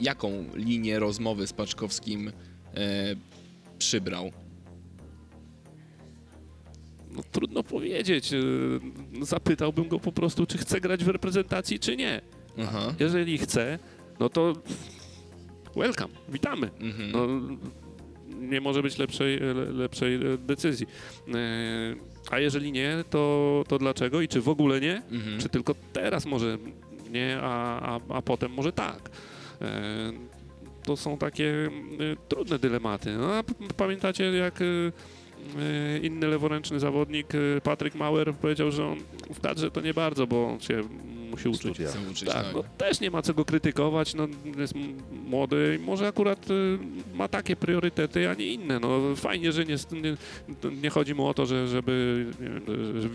jaką 0.00 0.44
linię 0.54 0.98
rozmowy 0.98 1.46
z 1.46 1.52
Paczkowskim 1.52 2.32
e, 2.74 3.16
przybrał? 3.78 4.30
No, 7.10 7.22
trudno 7.32 7.62
powiedzieć. 7.62 8.32
e, 8.32 8.38
Zapytałbym 9.22 9.88
go 9.88 10.00
po 10.00 10.12
prostu, 10.12 10.46
czy 10.46 10.58
chce 10.58 10.80
grać 10.80 11.04
w 11.04 11.08
reprezentacji, 11.08 11.78
czy 11.78 11.96
nie. 11.96 12.20
Aha. 12.62 12.94
Jeżeli 13.00 13.38
chce, 13.38 13.78
no 14.20 14.28
to 14.28 14.52
welcome, 15.76 16.14
witamy. 16.28 16.70
Mhm. 16.80 17.10
No, 17.10 17.26
nie 18.38 18.60
może 18.60 18.82
być 18.82 18.98
lepszej, 18.98 19.38
le- 19.40 19.54
lepszej 19.72 20.14
e, 20.14 20.38
decyzji. 20.38 20.86
E, 21.28 21.34
A 22.30 22.38
jeżeli 22.38 22.72
nie, 22.72 23.04
to, 23.10 23.64
to 23.68 23.78
dlaczego 23.78 24.20
i 24.20 24.28
czy 24.28 24.40
w 24.40 24.48
ogóle 24.48 24.80
nie? 24.80 25.02
Mhm. 25.12 25.40
Czy 25.40 25.48
tylko 25.48 25.74
teraz 25.92 26.26
może 26.26 26.58
nie, 27.10 27.38
a, 27.42 27.80
a, 27.96 28.00
a 28.08 28.22
potem 28.22 28.52
może 28.52 28.72
tak? 28.72 29.10
E, 29.62 30.12
To 30.84 30.96
są 30.96 31.18
takie 31.18 31.50
e, 31.66 32.16
trudne 32.28 32.58
dylematy. 32.58 33.12
No, 33.18 33.34
a 33.34 33.42
pamiętacie, 33.76 34.24
jak 34.24 34.60
e, 34.62 34.64
e, 34.64 35.98
inny 35.98 36.26
leworęczny 36.26 36.80
zawodnik, 36.80 37.34
e, 37.34 37.60
Patryk 37.60 37.94
Mauer, 37.94 38.34
powiedział, 38.34 38.70
że 38.72 38.86
on 38.86 38.98
w 39.34 39.40
kadrze 39.40 39.70
to 39.70 39.80
nie 39.80 39.94
bardzo, 39.94 40.26
bo 40.26 40.46
on 40.48 40.60
się 40.60 40.80
musi 41.30 41.48
uczyć. 41.48 41.60
Studia. 41.60 41.88
Chcę 41.88 41.98
uczyć, 42.10 42.28
Tak, 42.28 42.46
no 42.54 42.62
też 42.78 43.00
nie 43.00 43.10
ma 43.10 43.22
co 43.22 43.34
go 43.34 43.44
krytykować, 43.44 44.14
no 44.14 44.28
jest 44.58 44.74
młody 45.26 45.78
i 45.80 45.84
może 45.84 46.08
akurat 46.08 46.50
y, 46.50 46.78
ma 47.14 47.28
takie 47.28 47.56
priorytety, 47.56 48.28
a 48.30 48.34
nie 48.34 48.46
inne. 48.46 48.80
No 48.80 49.00
fajnie, 49.16 49.52
że 49.52 49.64
nie, 49.64 49.76
nie, 49.92 50.16
nie 50.82 50.90
chodzi 50.90 51.14
mu 51.14 51.26
o 51.26 51.34
to, 51.34 51.46
że, 51.46 51.68
żeby, 51.68 52.26
nie, 52.40 53.00
żeby 53.02 53.14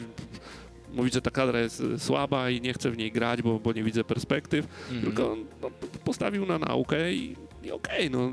mówić, 0.93 1.14
że 1.14 1.22
ta 1.22 1.32
kadra 1.32 1.59
jest 1.59 1.80
y, 1.82 1.99
słaba 1.99 2.49
i 2.49 2.62
nie 2.62 2.74
chcę 2.74 2.91
w 2.91 2.97
niej 2.97 3.12
grać, 3.12 3.41
bo, 3.41 3.59
bo 3.59 3.74
nie 3.74 3.84
widzę 3.84 4.03
perspektyw, 4.03 4.68
Mhm. 4.91 5.01
tylko 5.01 5.38
no, 5.62 5.72
postawił 6.05 6.45
na 6.45 6.59
naukę 6.59 7.14
i, 7.14 7.36
i 7.64 7.72
okej, 7.72 8.09
no 8.12 8.32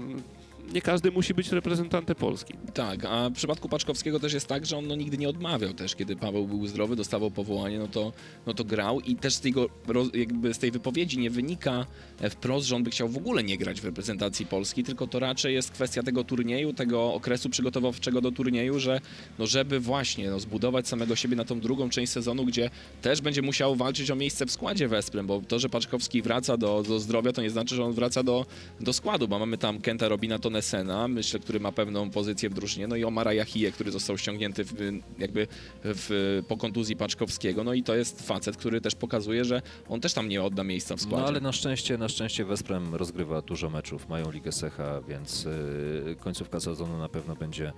nie 0.72 0.82
każdy 0.82 1.10
musi 1.10 1.34
być 1.34 1.52
reprezentantem 1.52 2.16
Polski. 2.16 2.54
Tak, 2.74 3.04
a 3.04 3.30
w 3.30 3.32
przypadku 3.32 3.68
Paczkowskiego 3.68 4.20
też 4.20 4.32
jest 4.32 4.46
tak, 4.46 4.66
że 4.66 4.76
on 4.76 4.86
no, 4.86 4.96
nigdy 4.96 5.18
nie 5.18 5.28
odmawiał 5.28 5.72
też, 5.72 5.96
kiedy 5.96 6.16
Paweł 6.16 6.46
był 6.46 6.66
zdrowy, 6.66 6.96
dostawał 6.96 7.30
powołanie, 7.30 7.78
no 7.78 7.88
to, 7.88 8.12
no 8.46 8.54
to 8.54 8.64
grał 8.64 9.00
i 9.00 9.16
też 9.16 9.34
z, 9.34 9.40
tego, 9.40 9.68
jakby 10.14 10.54
z 10.54 10.58
tej 10.58 10.70
wypowiedzi 10.70 11.18
nie 11.18 11.30
wynika 11.30 11.86
e, 12.20 12.30
wprost, 12.30 12.66
że 12.66 12.76
on 12.76 12.82
by 12.82 12.90
chciał 12.90 13.08
w 13.08 13.16
ogóle 13.16 13.44
nie 13.44 13.58
grać 13.58 13.80
w 13.80 13.84
reprezentacji 13.84 14.46
Polski, 14.46 14.84
tylko 14.84 15.06
to 15.06 15.18
raczej 15.18 15.54
jest 15.54 15.70
kwestia 15.70 16.02
tego 16.02 16.24
turnieju, 16.24 16.72
tego 16.72 17.14
okresu 17.14 17.50
przygotowawczego 17.50 18.20
do 18.20 18.32
turnieju, 18.32 18.78
że 18.78 19.00
no 19.38 19.46
żeby 19.46 19.80
właśnie 19.80 20.30
no, 20.30 20.40
zbudować 20.40 20.88
samego 20.88 21.16
siebie 21.16 21.36
na 21.36 21.44
tą 21.44 21.60
drugą 21.60 21.88
część 21.88 22.12
sezonu, 22.12 22.44
gdzie 22.44 22.70
też 23.02 23.20
będzie 23.20 23.42
musiał 23.42 23.76
walczyć 23.76 24.10
o 24.10 24.16
miejsce 24.16 24.46
w 24.46 24.50
składzie 24.50 24.88
Wesprem, 24.88 25.26
bo 25.26 25.42
to, 25.48 25.58
że 25.58 25.68
Paczkowski 25.68 26.22
wraca 26.22 26.56
do, 26.56 26.82
do 26.82 27.00
zdrowia, 27.00 27.32
to 27.32 27.42
nie 27.42 27.50
znaczy, 27.50 27.74
że 27.74 27.84
on 27.84 27.92
wraca 27.92 28.22
do, 28.22 28.46
do 28.80 28.92
składu, 28.92 29.28
bo 29.28 29.38
mamy 29.38 29.58
tam 29.58 29.80
Kenta 29.80 30.08
Robina 30.08 30.38
Tonesena, 30.58 31.08
myślę, 31.08 31.40
który 31.40 31.60
ma 31.60 31.72
pewną 31.72 32.10
pozycję 32.10 32.50
w 32.50 32.54
drużynie, 32.54 32.86
no 32.86 32.96
i 32.96 33.04
Omara 33.04 33.32
Yahie, 33.32 33.72
który 33.72 33.90
został 33.90 34.18
ściągnięty 34.18 34.64
w, 34.64 34.74
jakby 35.18 35.46
w, 35.84 36.42
po 36.48 36.56
kontuzji 36.56 36.96
Paczkowskiego, 36.96 37.64
no 37.64 37.74
i 37.74 37.82
to 37.82 37.94
jest 37.94 38.26
facet, 38.26 38.56
który 38.56 38.80
też 38.80 38.94
pokazuje, 38.94 39.44
że 39.44 39.62
on 39.88 40.00
też 40.00 40.12
tam 40.12 40.28
nie 40.28 40.42
odda 40.42 40.64
miejsca 40.64 40.96
w 40.96 41.00
składzie. 41.00 41.22
No 41.22 41.28
ale 41.28 41.40
na 41.40 41.52
szczęście, 41.52 41.98
na 41.98 42.08
szczęście 42.08 42.44
Wesprem 42.44 42.94
rozgrywa 42.94 43.42
dużo 43.42 43.70
meczów, 43.70 44.08
mają 44.08 44.30
Ligę 44.30 44.52
Secha, 44.52 45.00
więc 45.08 45.46
y, 45.46 46.16
końcówka 46.20 46.60
sezonu 46.60 46.98
na 46.98 47.08
pewno 47.08 47.36
będzie, 47.36 47.72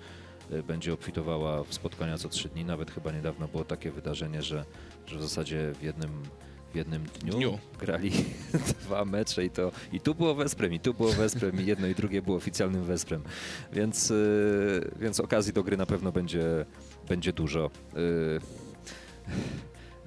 y, 0.53 0.63
będzie 0.63 0.93
obfitowała 0.93 1.65
w 1.65 1.75
spotkania 1.75 2.19
co 2.19 2.29
trzy 2.29 2.49
dni. 2.49 2.65
Nawet 2.65 2.91
chyba 2.91 3.13
niedawno 3.13 3.49
było 3.49 3.65
takie 3.65 3.91
wydarzenie, 3.91 4.43
że, 4.43 4.65
że 5.07 5.19
w 5.19 5.23
zasadzie 5.23 5.73
w 5.81 5.83
jednym, 5.83 6.11
w 6.73 6.75
jednym 6.75 7.05
dniu, 7.21 7.33
Dniu. 7.33 7.59
grali 7.81 8.11
dwa 8.85 9.05
mecze 9.05 9.45
i 9.45 9.51
to 9.51 9.73
i 9.93 10.01
tu 10.01 10.15
było 10.15 10.35
Wesprem, 10.35 10.73
i 10.73 10.81
tu 10.81 10.95
było 10.95 11.13
Wesprem, 11.13 11.61
i 11.61 11.67
jedno 11.67 11.87
i 11.87 11.95
drugie 11.95 12.23
było 12.23 12.37
oficjalnym 12.37 12.85
Wesprem. 12.85 13.23
Więc, 13.73 14.11
y, 14.11 14.91
więc 15.01 15.21
okazji 15.21 15.53
do 15.53 15.63
gry 15.63 15.77
na 15.77 15.87
pewno 15.87 16.13
będzie, 16.13 16.67
będzie 17.09 17.33
dużo. 17.33 17.71
Y, 17.97 18.41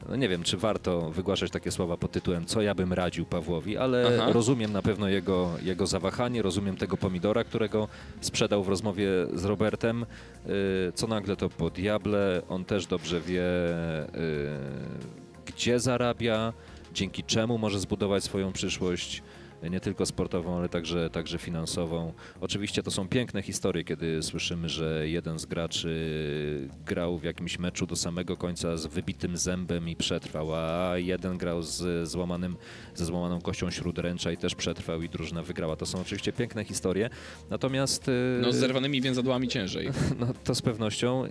no 0.09 0.15
nie 0.15 0.29
wiem, 0.29 0.43
czy 0.43 0.57
warto 0.57 1.09
wygłaszać 1.11 1.51
takie 1.51 1.71
słowa 1.71 1.97
pod 1.97 2.11
tytułem 2.11 2.45
co 2.45 2.61
ja 2.61 2.75
bym 2.75 2.93
radził 2.93 3.25
Pawłowi, 3.25 3.77
ale 3.77 4.19
Aha. 4.21 4.31
rozumiem 4.31 4.71
na 4.71 4.81
pewno 4.81 5.09
jego, 5.09 5.49
jego 5.63 5.87
zawahanie, 5.87 6.41
rozumiem 6.41 6.77
tego 6.77 6.97
pomidora, 6.97 7.43
którego 7.43 7.87
sprzedał 8.21 8.63
w 8.63 8.69
rozmowie 8.69 9.07
z 9.33 9.45
Robertem. 9.45 10.05
Y, 10.05 10.91
Co 10.95 11.07
nagle 11.07 11.35
to 11.35 11.49
po 11.49 11.69
diable, 11.69 12.41
on 12.49 12.65
też 12.65 12.85
dobrze 12.85 13.21
wie, 13.21 13.41
y, 13.43 15.22
gdzie 15.55 15.79
zarabia, 15.79 16.53
dzięki 16.93 17.23
czemu 17.23 17.57
może 17.57 17.79
zbudować 17.79 18.23
swoją 18.23 18.53
przyszłość, 18.53 19.23
y, 19.63 19.69
nie 19.69 19.79
tylko 19.79 20.05
sportową, 20.05 20.57
ale 20.57 20.69
także, 20.69 21.09
także 21.09 21.37
finansową. 21.37 22.13
Oczywiście 22.41 22.83
to 22.83 22.91
są 22.91 23.07
piękne 23.07 23.41
historie, 23.41 23.83
kiedy 23.83 24.23
słyszymy, 24.23 24.69
że 24.69 25.09
jeden 25.09 25.39
z 25.39 25.45
graczy 25.45 26.69
grał 26.85 27.17
w 27.17 27.23
jakimś 27.23 27.59
meczu 27.59 27.87
do 27.87 27.95
samego 27.95 28.37
końca 28.37 28.77
z 28.77 28.85
wybitym 28.85 29.37
zębem 29.37 29.89
i 29.89 29.95
przetrwał, 29.95 30.55
a 30.55 30.97
jeden 30.97 31.37
grał 31.37 31.61
z 31.61 32.09
złamanym, 32.09 32.55
ze 32.95 33.05
złamaną 33.05 33.41
kością 33.41 33.71
śródręcza 33.71 34.31
i 34.31 34.37
też 34.37 34.55
przetrwał 34.55 35.01
i 35.01 35.09
drużyna 35.09 35.43
wygrała. 35.43 35.75
To 35.75 35.85
są 35.85 36.01
oczywiście 36.01 36.33
piękne 36.33 36.63
historie, 36.65 37.09
natomiast... 37.49 38.07
y, 38.09 38.39
No 38.41 38.51
z 38.51 38.55
zerwanymi 38.55 39.01
więzadłami 39.01 39.47
ciężej. 39.47 39.89
no, 40.19 40.27
to 40.43 40.55
z 40.55 40.61
pewnością. 40.61 41.23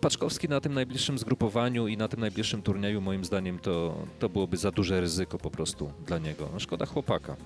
Paczkowski 0.00 0.48
na 0.48 0.60
tym 0.60 0.74
najbliższym 0.74 1.18
zgrupowaniu 1.18 1.88
i 1.88 1.96
na 1.96 2.08
tym 2.08 2.20
najbliższym 2.20 2.62
turnieju, 2.62 3.00
moim 3.00 3.24
zdaniem, 3.24 3.58
to, 3.58 3.96
to 4.18 4.28
byłoby 4.28 4.56
za 4.56 4.70
duże 4.70 5.00
ryzyko 5.00 5.38
po 5.38 5.50
prostu 5.50 5.90
dla 6.06 6.18
niego. 6.18 6.48
No, 6.52 6.60
szkoda 6.60 6.86
chłopaka. 6.86 7.36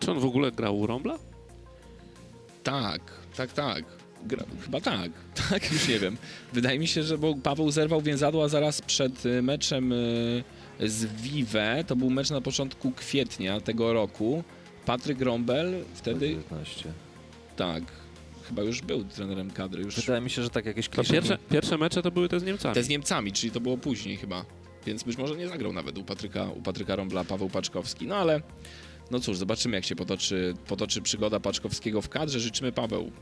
Czy 0.00 0.10
on 0.10 0.20
w 0.20 0.24
ogóle 0.24 0.52
grał 0.52 0.78
u 0.78 0.86
Rombla? 0.86 1.18
Tak, 2.62 3.00
tak, 3.36 3.52
tak. 3.52 3.84
Gra, 4.26 4.44
chyba 4.64 4.80
tak, 4.80 5.10
tak, 5.50 5.72
już 5.72 5.88
nie 5.88 5.98
wiem. 5.98 6.16
Wydaje 6.52 6.78
mi 6.78 6.88
się, 6.88 7.02
że 7.02 7.18
bo 7.18 7.34
Paweł 7.34 7.70
zerwał 7.70 8.00
więzadła 8.00 8.48
zaraz 8.48 8.82
przed 8.82 9.26
y, 9.26 9.42
meczem 9.42 9.92
y, 9.92 10.44
z 10.80 11.04
Vive. 11.04 11.84
To 11.86 11.96
był 11.96 12.10
mecz 12.10 12.30
na 12.30 12.40
początku 12.40 12.90
kwietnia 12.90 13.60
tego 13.60 13.92
roku. 13.92 14.44
Patryk 14.86 15.20
Rombel 15.20 15.84
wtedy, 15.94 16.28
19. 16.28 16.92
tak, 17.56 17.82
chyba 18.50 18.62
już 18.62 18.82
był 18.82 19.04
trenerem 19.04 19.50
kadry. 19.50 19.82
Już 19.82 19.96
Wydaje 19.96 20.20
mi 20.20 20.30
się, 20.30 20.42
że 20.42 20.50
tak 20.50 20.66
jakieś 20.66 20.88
klisze. 20.88 21.12
pierwsze, 21.12 21.38
pierwsze 21.50 21.78
mecze 21.78 22.02
to 22.02 22.10
były 22.10 22.28
te 22.28 22.40
z 22.40 22.44
Niemcami. 22.44 22.74
te 22.74 22.82
z 22.82 22.88
Niemcami, 22.88 23.32
czyli 23.32 23.52
to 23.52 23.60
było 23.60 23.78
później 23.78 24.16
chyba. 24.16 24.44
Więc 24.86 25.02
być 25.02 25.18
może 25.18 25.36
nie 25.36 25.48
zagrał 25.48 25.72
nawet 25.72 25.98
u 25.98 26.04
Patryka, 26.04 26.44
u 26.44 26.62
Patryka 26.62 26.96
Rombla 26.96 27.24
Paweł 27.24 27.48
Paczkowski. 27.50 28.06
No 28.06 28.16
ale 28.16 28.40
no 29.10 29.20
cóż, 29.20 29.36
zobaczymy 29.36 29.76
jak 29.76 29.84
się 29.84 29.96
potoczy, 29.96 30.54
potoczy 30.66 31.02
przygoda 31.02 31.40
Paczkowskiego 31.40 32.02
w 32.02 32.08
kadrze. 32.08 32.40
Życzymy 32.40 32.72
Paweł 32.72 33.12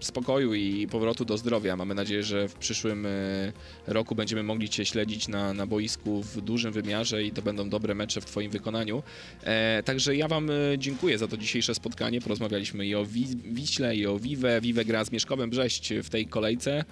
spokoju 0.00 0.54
i 0.54 0.86
powrotu 0.86 1.24
do 1.24 1.38
zdrowia. 1.38 1.76
Mamy 1.76 1.94
nadzieję, 1.94 2.22
że 2.22 2.48
w 2.48 2.54
przyszłym 2.54 3.06
e, 3.06 3.52
roku 3.86 4.14
będziemy 4.14 4.42
mogli 4.42 4.68
Cię 4.68 4.84
śledzić 4.86 5.28
na, 5.28 5.52
na 5.54 5.66
boisku 5.66 6.22
w 6.22 6.40
dużym 6.40 6.72
wymiarze 6.72 7.24
i 7.24 7.32
to 7.32 7.42
będą 7.42 7.68
dobre 7.68 7.94
mecze 7.94 8.20
w 8.20 8.24
Twoim 8.24 8.50
wykonaniu. 8.50 9.02
E, 9.42 9.82
także 9.82 10.16
ja 10.16 10.28
Wam 10.28 10.50
e, 10.50 10.54
dziękuję 10.78 11.18
za 11.18 11.28
to 11.28 11.36
dzisiejsze 11.36 11.74
spotkanie. 11.74 12.20
Porozmawialiśmy 12.20 12.86
i 12.86 12.94
o 12.94 13.06
Wi- 13.06 13.36
Wiśle, 13.44 13.96
i 13.96 14.06
o 14.06 14.18
Vive. 14.18 14.60
Vive 14.60 14.84
gra 14.84 15.04
z 15.04 15.12
Mieszkowem 15.12 15.50
Brześć 15.50 15.92
w 16.02 16.10
tej 16.10 16.26
kolejce. 16.26 16.84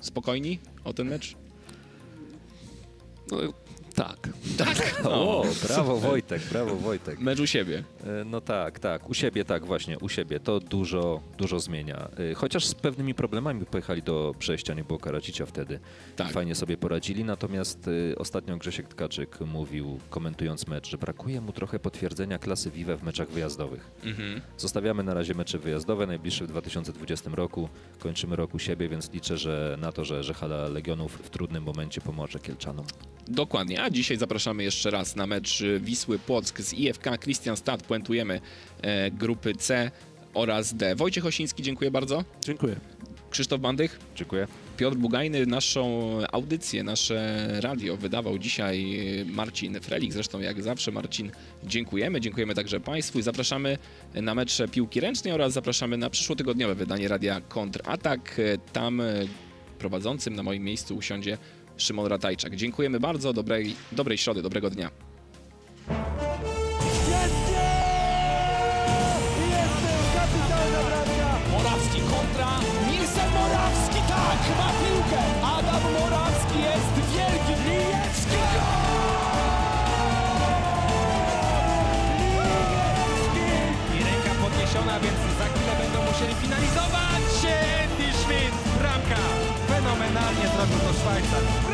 Spokojni 0.00 0.58
o 0.84 0.92
ten 0.92 1.08
mecz? 1.08 1.34
No, 3.30 3.38
tak. 3.94 4.28
Tak. 4.58 5.00
O, 5.04 5.44
brawo 5.68 5.96
Wojtek, 5.96 6.42
brawo 6.50 6.76
Wojtek. 6.76 7.18
Mecz 7.18 7.40
u 7.40 7.46
siebie. 7.46 7.84
E, 8.04 8.24
No 8.24 8.40
tak, 8.40 8.78
tak, 8.78 9.10
u 9.10 9.14
siebie 9.14 9.44
tak 9.44 9.66
właśnie, 9.66 9.98
u 9.98 10.08
siebie 10.08 10.40
to 10.40 10.60
dużo, 10.60 11.20
dużo 11.38 11.60
zmienia. 11.60 12.08
E, 12.30 12.34
Chociaż 12.34 12.66
z 12.66 12.74
pewnymi 12.74 13.14
problemami 13.14 13.66
pojechali 13.66 14.02
do 14.02 14.34
przejścia, 14.38 14.74
nie 14.74 14.84
było 14.84 14.98
Karacicia 14.98 15.46
wtedy. 15.46 15.80
Tak. 16.16 16.32
Fajnie 16.32 16.54
sobie 16.54 16.76
poradzili, 16.76 17.24
natomiast 17.24 17.88
y, 17.88 18.14
ostatnio 18.18 18.56
Grzesiek 18.56 18.88
Tkaczyk 18.88 19.40
mówił, 19.40 19.98
komentując 20.10 20.66
mecz, 20.66 20.88
że 20.90 20.98
brakuje 20.98 21.40
mu 21.40 21.52
trochę 21.52 21.78
potwierdzenia 21.78 22.38
klasy 22.38 22.70
Vive 22.70 22.96
w 22.96 23.02
meczach 23.02 23.28
wyjazdowych. 23.28 23.90
Mhm. 24.04 24.40
Zostawiamy 24.58 25.02
na 25.02 25.14
razie 25.14 25.34
mecze 25.34 25.58
wyjazdowe, 25.58 26.06
najbliższe 26.06 26.44
w 26.44 26.48
2020 26.48 27.30
roku. 27.34 27.68
Kończymy 27.98 28.36
rok 28.36 28.54
u 28.54 28.58
siebie, 28.58 28.88
więc 28.88 29.12
liczę 29.12 29.36
że 29.38 29.76
na 29.80 29.92
to, 29.92 30.04
że, 30.04 30.24
że 30.24 30.34
Hala 30.34 30.68
Legionów 30.68 31.12
w 31.24 31.30
trudnym 31.30 31.62
momencie 31.64 32.00
pomoże 32.00 32.38
Kielczanom. 32.38 32.86
Dokładnie, 33.28 33.79
a 33.82 33.90
dzisiaj 33.90 34.16
zapraszamy 34.16 34.64
jeszcze 34.64 34.90
raz 34.90 35.16
na 35.16 35.26
mecz 35.26 35.60
y, 35.60 35.80
Wisły 35.80 36.18
Płock 36.18 36.60
z 36.60 36.74
IFK 36.74 37.04
Christianstad. 37.22 37.82
Puentujemy 37.82 38.40
e, 38.82 39.10
grupy 39.10 39.54
C 39.54 39.90
oraz 40.34 40.74
D. 40.74 40.94
Wojciech 40.94 41.26
Osiński, 41.26 41.62
dziękuję 41.62 41.90
bardzo. 41.90 42.24
Dziękuję. 42.44 42.76
Krzysztof 43.30 43.60
Bandych, 43.60 43.98
Dziękuję. 44.16 44.46
Piotr 44.76 44.96
Bugajny, 44.96 45.46
naszą 45.46 46.10
audycję, 46.32 46.84
nasze 46.84 47.48
radio 47.60 47.96
wydawał 47.96 48.38
dzisiaj 48.38 48.96
Marcin 49.26 49.80
Frelik. 49.80 50.12
Zresztą 50.12 50.40
jak 50.40 50.62
zawsze 50.62 50.92
Marcin, 50.92 51.30
dziękujemy. 51.64 52.20
Dziękujemy 52.20 52.54
także 52.54 52.80
Państwu 52.80 53.18
i 53.18 53.22
zapraszamy 53.22 53.78
na 54.14 54.34
mecze 54.34 54.68
piłki 54.68 55.00
ręcznej 55.00 55.32
oraz 55.34 55.52
zapraszamy 55.52 55.96
na 55.96 56.10
przyszłotygodniowe 56.10 56.74
wydanie 56.74 57.08
radia 57.08 57.40
Kontratak. 57.40 58.40
Tam 58.72 59.00
e, 59.00 59.26
prowadzącym 59.78 60.36
na 60.36 60.42
moim 60.42 60.64
miejscu 60.64 60.96
usiądzie 60.96 61.38
Szymon 61.80 62.06
Ratajczak. 62.06 62.56
Dziękujemy 62.56 63.00
bardzo, 63.00 63.32
dobrej, 63.32 63.76
dobrej 63.92 64.18
środy, 64.18 64.42
dobrego 64.42 64.70
dnia. 64.70 64.90
Morawski 71.52 72.00
kontra 72.00 72.60
Morawski, 73.40 74.00
tak! 74.08 74.40
Ma 74.58 74.68
piłkę! 74.80 75.20
Adam 75.56 75.82
Morawski 75.92 76.58
jest 76.70 76.94
wielki! 77.12 77.50
I 83.96 84.04
ręka 84.04 84.32
podniesiona, 84.42 85.00
więc 85.00 85.20
za 85.38 85.46
będą 85.82 85.98
musieli 86.12 86.34
finalizować. 86.34 87.30
Andy 87.82 88.12
Schmidt, 88.18 88.54
bramka! 88.78 89.22
Fenomenalnie 89.68 90.46
zrobił 90.56 90.78
to 90.78 90.92
Szwajcar. 90.92 91.69